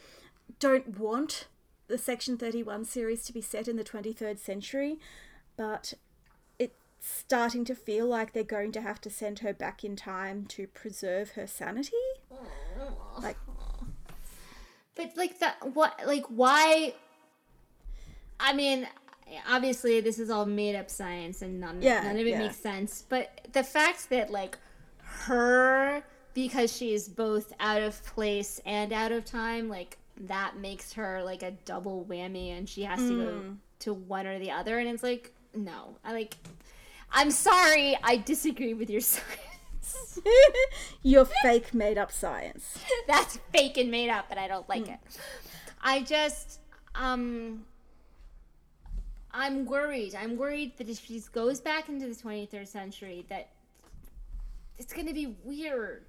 don't 0.59 0.99
want 0.99 1.47
the 1.89 1.97
Section 1.97 2.37
31 2.37 2.85
series 2.85 3.23
to 3.25 3.33
be 3.33 3.41
set 3.41 3.67
in 3.67 3.75
the 3.75 3.83
23rd 3.83 4.39
century, 4.39 4.99
but 5.57 5.93
it's 6.57 6.77
starting 7.01 7.65
to 7.65 7.75
feel 7.75 8.05
like 8.07 8.31
they're 8.31 8.43
going 8.43 8.71
to 8.73 8.81
have 8.81 9.01
to 9.01 9.09
send 9.09 9.39
her 9.39 9.53
back 9.53 9.83
in 9.83 9.95
time 9.95 10.45
to 10.45 10.67
preserve 10.67 11.31
her 11.31 11.47
sanity. 11.47 11.91
Like, 13.21 13.37
But 14.95 15.17
like 15.17 15.39
that, 15.39 15.57
what, 15.73 15.99
like 16.05 16.25
why? 16.27 16.93
I 18.39 18.53
mean, 18.53 18.87
obviously 19.49 19.99
this 19.99 20.19
is 20.19 20.29
all 20.29 20.45
made 20.45 20.75
up 20.75 20.89
science, 20.89 21.41
and 21.41 21.59
none, 21.59 21.81
Yeah, 21.81 22.03
none 22.03 22.15
of 22.17 22.25
it 22.27 22.29
yeah. 22.29 22.39
makes 22.39 22.57
sense. 22.57 23.03
But 23.07 23.47
the 23.51 23.63
fact 23.63 24.09
that 24.11 24.29
like 24.31 24.57
her, 25.03 26.03
because 26.33 26.75
she 26.75 26.93
is 26.93 27.09
both 27.09 27.51
out 27.59 27.81
of 27.81 28.05
place 28.05 28.61
and 28.65 28.93
out 28.93 29.11
of 29.11 29.25
time, 29.25 29.69
like 29.69 29.97
that 30.19 30.57
makes 30.57 30.93
her 30.93 31.23
like 31.23 31.43
a 31.43 31.51
double 31.65 32.05
whammy, 32.09 32.57
and 32.57 32.67
she 32.67 32.83
has 32.83 32.99
to 32.99 33.25
go 33.25 33.31
Hmm. 33.39 33.53
to 33.79 33.93
one 33.93 34.27
or 34.27 34.37
the 34.39 34.51
other, 34.51 34.79
and 34.79 34.89
it's 34.89 35.03
like 35.03 35.33
no, 35.55 35.95
I 36.03 36.13
like. 36.13 36.35
I'm 37.11 37.31
sorry, 37.31 37.97
I 38.03 38.17
disagree 38.17 38.75
with 38.75 38.89
your 38.89 39.01
science. 39.13 40.19
your 41.01 41.25
fake 41.41 41.73
made 41.73 41.97
up 41.97 42.11
science. 42.11 42.77
That's 43.07 43.39
fake 43.51 43.77
and 43.77 43.89
made 43.89 44.09
up, 44.11 44.25
and 44.29 44.39
I 44.39 44.47
don't 44.47 44.69
like 44.69 44.87
it. 44.87 44.99
I 45.81 46.01
just, 46.03 46.59
um, 46.93 47.65
I'm 49.31 49.65
worried. 49.65 50.13
I'm 50.13 50.37
worried 50.37 50.77
that 50.77 50.87
if 50.89 51.03
she 51.05 51.19
goes 51.31 51.59
back 51.61 51.89
into 51.89 52.07
the 52.07 52.13
23rd 52.15 52.67
century, 52.67 53.25
that 53.29 53.49
it's 54.77 54.93
gonna 54.93 55.13
be 55.13 55.35
weird. 55.43 56.03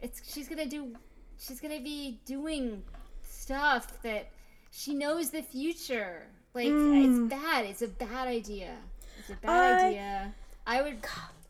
It's 0.00 0.20
she's 0.32 0.48
gonna 0.48 0.66
do, 0.66 0.94
she's 1.38 1.60
gonna 1.60 1.80
be 1.80 2.20
doing 2.26 2.82
stuff 3.44 4.02
that 4.02 4.30
she 4.70 4.94
knows 4.94 5.30
the 5.30 5.42
future. 5.42 6.26
Like 6.54 6.68
it's 6.70 7.18
bad. 7.30 7.64
It's 7.66 7.82
a 7.82 7.88
bad 7.88 8.26
idea. 8.28 8.76
It's 9.18 9.30
a 9.30 9.34
bad 9.36 9.80
I- 9.82 9.86
idea. 9.88 10.34
I 10.66 10.82
would. 10.82 10.98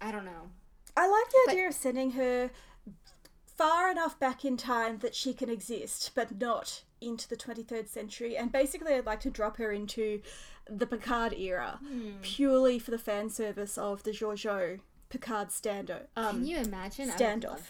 I 0.01 0.11
don't 0.11 0.25
know. 0.25 0.51
I 0.97 1.07
like 1.09 1.29
the 1.31 1.53
idea 1.53 1.69
of 1.69 1.75
sending 1.75 2.13
her 2.13 2.51
far 3.57 3.91
enough 3.91 4.19
back 4.19 4.45
in 4.45 4.57
time 4.57 4.99
that 4.99 5.15
she 5.15 5.33
can 5.33 5.49
exist, 5.51 6.11
but 6.15 6.41
not 6.41 6.83
into 7.01 7.29
the 7.29 7.37
23rd 7.37 7.89
century. 7.89 8.37
And 8.37 8.51
basically, 8.51 8.95
I'd 8.95 9.07
like 9.07 9.21
to 9.21 9.31
drop 9.31 9.57
her 9.59 9.71
into 9.73 10.21
the 10.69 10.87
Picard 10.87 11.33
era, 11.35 11.79
purely 12.23 12.79
for 12.79 12.91
the 12.91 12.99
fan 12.99 13.29
service 13.31 13.77
of 13.79 14.03
the 14.03 14.11
Georgiou 14.13 14.81
Picard 15.11 15.49
stando. 15.51 16.07
Can 16.17 16.25
Um, 16.25 16.45
you 16.45 16.57
imagine? 16.59 17.09
Standoff. 17.11 17.61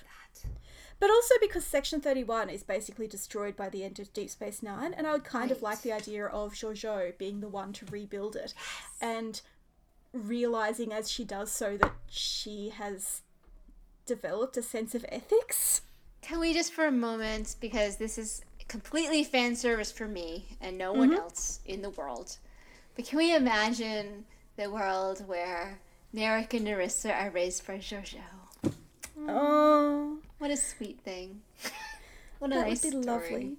But 1.01 1.11
also 1.11 1.35
because 1.41 1.65
Section 1.65 2.01
31 2.01 2.51
is 2.51 2.63
basically 2.63 3.07
destroyed 3.07 3.57
by 3.57 3.69
the 3.69 3.85
end 3.85 3.99
of 3.99 4.13
Deep 4.13 4.31
Space 4.31 4.63
Nine, 4.63 4.95
and 4.95 5.07
I 5.07 5.13
would 5.13 5.25
kind 5.25 5.51
of 5.51 5.63
like 5.63 5.83
the 5.83 5.93
idea 5.93 6.27
of 6.27 6.55
Georgiou 6.55 7.17
being 7.19 7.41
the 7.41 7.49
one 7.49 7.73
to 7.75 7.87
rebuild 7.87 8.37
it. 8.37 8.55
And 9.01 9.41
realizing 10.15 10.93
as 10.93 11.11
she 11.11 11.25
does 11.25 11.51
so 11.51 11.77
that 11.77 11.93
she 12.09 12.71
has 12.71 13.23
developed 14.07 14.57
a 14.57 14.63
sense 14.63 14.95
of 14.95 15.05
ethics. 15.09 15.83
Can 16.23 16.41
we 16.41 16.55
just 16.55 16.73
for 16.73 16.87
a 16.87 16.93
moment, 16.93 17.57
because 17.61 17.97
this 17.97 18.17
is 18.17 18.43
completely 18.69 19.25
fan 19.25 19.57
service 19.57 19.93
for 19.93 20.09
me 20.09 20.57
and 20.61 20.79
no 20.79 20.93
one 20.93 21.11
mm-hmm. 21.11 21.19
else 21.19 21.61
in 21.67 21.83
the 21.83 21.91
world, 21.91 22.39
but 22.95 23.05
can 23.05 23.19
we 23.19 23.35
imagine 23.35 24.25
the 24.57 24.71
world 24.71 25.27
where 25.27 25.81
Narek 26.15 26.55
and 26.55 26.67
Narissa 26.67 27.15
are 27.15 27.31
raised 27.31 27.67
by 27.67 27.79
Jojo? 27.79 28.21
Oh, 29.29 30.19
What 30.45 30.51
a 30.51 30.59
sweet 30.59 31.01
thing. 31.01 31.41
what 32.39 32.53
a 32.53 32.55
that 32.57 32.67
nice 32.69 32.83
would 32.85 32.93
be 32.93 33.03
story. 33.03 33.23
lovely. 33.23 33.57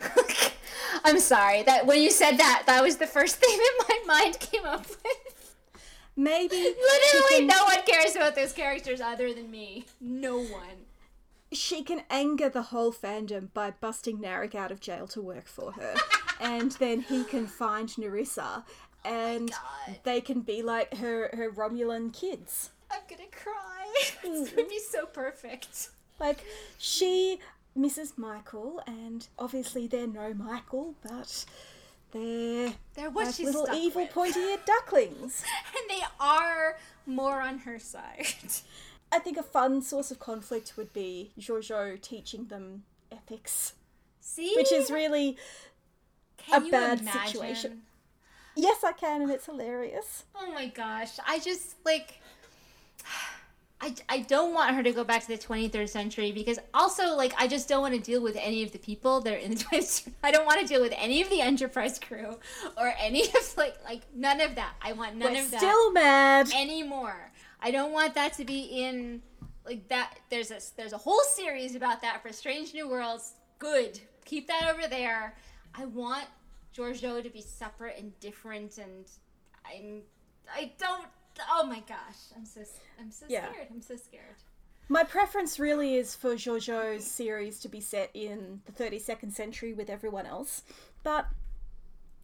I'm 1.04 1.20
sorry 1.20 1.62
that 1.62 1.86
when 1.86 2.02
you 2.02 2.10
said 2.10 2.36
that, 2.38 2.64
that 2.66 2.82
was 2.82 2.96
the 2.96 3.06
first 3.06 3.36
thing 3.40 3.56
that 3.56 3.84
my 3.88 4.14
mind 4.14 4.40
came 4.40 4.64
up 4.64 4.88
with. 4.88 5.54
Maybe 6.16 6.56
Literally, 6.56 7.36
can, 7.36 7.46
no 7.46 7.62
one 7.66 7.82
cares 7.86 8.16
about 8.16 8.34
those 8.34 8.52
characters 8.52 9.00
other 9.00 9.32
than 9.32 9.52
me. 9.52 9.84
No 10.00 10.38
one. 10.38 10.86
she 11.52 11.84
can 11.84 12.02
anger 12.10 12.48
the 12.48 12.62
whole 12.62 12.92
fandom 12.92 13.52
by 13.54 13.70
busting 13.70 14.18
Narek 14.18 14.56
out 14.56 14.72
of 14.72 14.80
jail 14.80 15.06
to 15.06 15.22
work 15.22 15.46
for 15.46 15.72
her, 15.74 15.94
and 16.40 16.72
then 16.72 17.02
he 17.02 17.22
can 17.22 17.46
find 17.46 17.88
Narissa, 17.90 18.64
oh 18.64 18.64
and 19.04 19.52
God. 19.52 20.00
they 20.02 20.20
can 20.20 20.40
be 20.40 20.60
like 20.60 20.96
her 20.96 21.30
her 21.34 21.52
Romulan 21.52 22.12
kids. 22.12 22.70
I'm 22.90 23.02
gonna 23.08 23.30
cry. 23.30 23.86
this 24.24 24.56
would 24.56 24.68
be 24.68 24.80
so 24.80 25.06
perfect. 25.06 25.90
Like 26.18 26.44
she 26.78 27.38
misses 27.74 28.16
Michael, 28.16 28.80
and 28.86 29.26
obviously 29.38 29.86
they're 29.86 30.06
no 30.06 30.32
Michael, 30.34 30.94
but 31.02 31.44
they're 32.12 32.72
They're 32.94 33.10
what 33.10 33.26
like 33.26 33.34
she's 33.34 33.46
little 33.46 33.68
evil 33.74 34.02
with. 34.02 34.12
pointy-eared 34.12 34.64
ducklings. 34.64 35.42
and 35.76 35.90
they 35.90 36.02
are 36.18 36.76
more 37.06 37.40
on 37.40 37.58
her 37.60 37.78
side. 37.78 38.26
I 39.12 39.18
think 39.18 39.36
a 39.36 39.42
fun 39.42 39.82
source 39.82 40.10
of 40.10 40.18
conflict 40.18 40.74
would 40.76 40.92
be 40.92 41.32
Georgiou 41.38 42.00
teaching 42.00 42.46
them 42.46 42.84
ethics, 43.12 43.74
See, 44.20 44.54
which 44.56 44.72
is 44.72 44.90
really 44.90 45.36
Can 46.38 46.62
a 46.62 46.64
you 46.64 46.70
bad 46.72 47.00
imagine? 47.00 47.26
situation. 47.26 47.82
yes, 48.56 48.82
I 48.82 48.92
can, 48.92 49.22
and 49.22 49.30
it's 49.30 49.46
hilarious. 49.46 50.24
Oh 50.34 50.50
my 50.52 50.66
gosh, 50.66 51.18
I 51.26 51.38
just 51.38 51.76
like 51.84 52.20
I, 53.78 53.94
I 54.08 54.18
don't 54.20 54.54
want 54.54 54.74
her 54.74 54.82
to 54.82 54.90
go 54.92 55.04
back 55.04 55.22
to 55.22 55.28
the 55.28 55.36
23rd 55.38 55.88
century 55.88 56.32
because 56.32 56.58
also 56.72 57.14
like 57.14 57.34
I 57.38 57.46
just 57.46 57.68
don't 57.68 57.82
want 57.82 57.94
to 57.94 58.00
deal 58.00 58.22
with 58.22 58.36
any 58.40 58.62
of 58.62 58.72
the 58.72 58.78
people 58.78 59.20
that 59.20 59.34
are 59.34 59.36
in 59.36 59.50
the 59.50 59.56
20th 59.64 60.10
I 60.22 60.30
don't 60.30 60.46
want 60.46 60.60
to 60.60 60.66
deal 60.66 60.80
with 60.80 60.94
any 60.96 61.20
of 61.20 61.28
the 61.28 61.42
Enterprise 61.42 61.98
crew 61.98 62.38
or 62.78 62.94
any 62.98 63.24
of 63.28 63.54
like 63.56 63.76
like 63.84 64.02
none 64.14 64.40
of 64.40 64.54
that. 64.54 64.74
I 64.80 64.92
want 64.92 65.16
none 65.16 65.32
We're 65.34 65.42
of 65.42 65.50
that 65.50 65.60
still 65.60 65.92
mad. 65.92 66.50
anymore. 66.54 67.30
I 67.60 67.70
don't 67.70 67.92
want 67.92 68.14
that 68.14 68.32
to 68.34 68.44
be 68.44 68.60
in 68.60 69.22
like 69.66 69.88
that 69.88 70.14
there's 70.30 70.50
a 70.50 70.58
there's 70.76 70.92
a 70.94 70.98
whole 70.98 71.22
series 71.34 71.74
about 71.74 72.00
that 72.02 72.22
for 72.22 72.32
Strange 72.32 72.72
New 72.72 72.88
Worlds. 72.88 73.34
Good. 73.58 74.00
Keep 74.24 74.48
that 74.48 74.70
over 74.74 74.88
there. 74.88 75.34
I 75.74 75.84
want 75.84 76.24
Georgiou 76.74 77.22
to 77.22 77.30
be 77.30 77.42
separate 77.42 77.98
and 77.98 78.18
different 78.20 78.78
and 78.78 79.04
I'm 79.66 80.00
I 80.54 80.72
don't 80.78 81.06
oh 81.50 81.64
my 81.66 81.80
gosh. 81.80 82.18
I'm 82.36 82.44
so 82.44 82.62
I'm 83.00 83.10
so 83.10 83.26
Yeah. 83.28 83.50
scared. 83.52 83.68
I'm 83.70 83.82
so 83.82 83.96
scared. 83.96 84.36
My 84.88 85.02
preference 85.02 85.58
really 85.58 85.96
is 85.96 86.14
for 86.14 86.34
Georgiou's 86.36 87.04
series 87.04 87.58
to 87.60 87.68
be 87.68 87.80
set 87.80 88.10
in 88.14 88.60
the 88.66 88.72
32nd 88.72 89.32
century 89.32 89.72
with 89.72 89.90
everyone 89.90 90.26
else, 90.26 90.62
but 91.02 91.26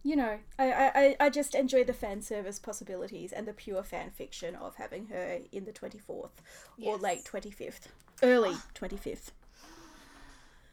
you 0.05 0.15
know, 0.17 0.37
I, 0.59 0.71
I, 0.71 0.91
I- 0.95 1.15
I 1.21 1.29
just 1.29 1.55
enjoy 1.55 1.83
the 1.85 1.93
fan 1.93 2.21
service 2.21 2.59
possibilities 2.59 3.31
and 3.31 3.47
the 3.47 3.53
pure 3.53 3.83
fan 3.83 4.11
fiction 4.11 4.55
of 4.55 4.75
having 4.75 5.07
her 5.07 5.39
in 5.51 5.63
the 5.65 5.71
24th 5.71 6.29
or 6.83 6.97
late 6.97 7.23
25th, 7.25 7.87
early 8.21 8.51
ah. 8.53 8.65
25th. 8.75 9.31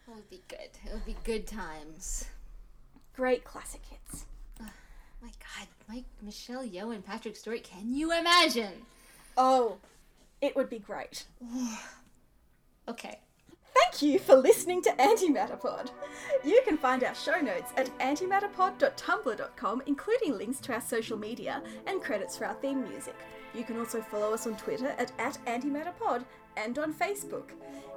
It 0.08 0.14
would 0.16 0.30
be 0.30 0.42
good. 0.48 0.70
It 0.84 0.92
would 0.92 1.04
be 1.06 1.16
good 1.22 1.46
times. 1.46 2.24
Great 3.14 3.44
classic 3.44 3.82
hits. 3.88 4.24
My 5.22 5.28
God, 5.28 5.68
Mike, 5.88 6.04
Michelle 6.22 6.64
Yeoh, 6.66 6.94
and 6.94 7.04
Patrick 7.04 7.36
Stewart. 7.36 7.62
Can 7.62 7.94
you 7.94 8.12
imagine? 8.12 8.86
Oh, 9.36 9.78
it 10.40 10.56
would 10.56 10.70
be 10.70 10.78
great. 10.78 11.24
Okay. 12.88 13.20
Thank 13.72 14.02
you 14.02 14.18
for 14.18 14.34
listening 14.34 14.82
to 14.82 14.90
Antimatterpod. 14.90 15.90
You 16.44 16.60
can 16.66 16.76
find 16.76 17.04
our 17.04 17.14
show 17.14 17.38
notes 17.40 17.70
at 17.76 17.96
antimatterpod.tumblr.com, 18.00 19.82
including 19.86 20.36
links 20.36 20.58
to 20.60 20.74
our 20.74 20.80
social 20.80 21.16
media 21.16 21.62
and 21.86 22.02
credits 22.02 22.36
for 22.36 22.46
our 22.46 22.54
theme 22.54 22.82
music. 22.88 23.14
You 23.54 23.62
can 23.62 23.78
also 23.78 24.00
follow 24.00 24.34
us 24.34 24.46
on 24.46 24.56
Twitter 24.56 24.88
at, 24.98 25.12
at 25.20 25.38
antimatterpod 25.46 26.24
and 26.56 26.78
on 26.78 26.92
Facebook. 26.92 27.50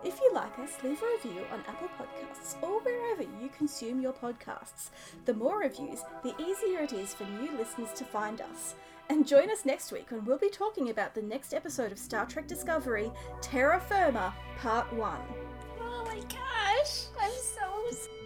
If 0.03 0.19
you 0.19 0.31
like 0.33 0.59
us, 0.59 0.71
leave 0.83 1.01
a 1.01 1.05
review 1.05 1.43
on 1.51 1.63
Apple 1.67 1.87
Podcasts 1.97 2.61
or 2.61 2.81
wherever 2.81 3.23
you 3.23 3.49
consume 3.57 4.01
your 4.01 4.13
podcasts. 4.13 4.89
The 5.25 5.33
more 5.33 5.59
reviews, 5.59 6.01
the 6.23 6.35
easier 6.41 6.79
it 6.79 6.93
is 6.93 7.13
for 7.13 7.23
new 7.23 7.57
listeners 7.57 7.93
to 7.95 8.03
find 8.03 8.41
us. 8.41 8.75
And 9.09 9.27
join 9.27 9.49
us 9.49 9.65
next 9.65 9.91
week 9.91 10.11
when 10.11 10.25
we'll 10.25 10.37
be 10.37 10.49
talking 10.49 10.89
about 10.89 11.13
the 11.13 11.21
next 11.21 11.53
episode 11.53 11.91
of 11.91 11.99
Star 11.99 12.25
Trek 12.25 12.47
Discovery, 12.47 13.11
Terra 13.41 13.79
Firma, 13.79 14.33
Part 14.59 14.91
1. 14.93 15.17
Oh 15.81 16.03
my 16.05 16.19
gosh, 16.19 17.05
I'm 17.19 17.31
so 17.31 18.22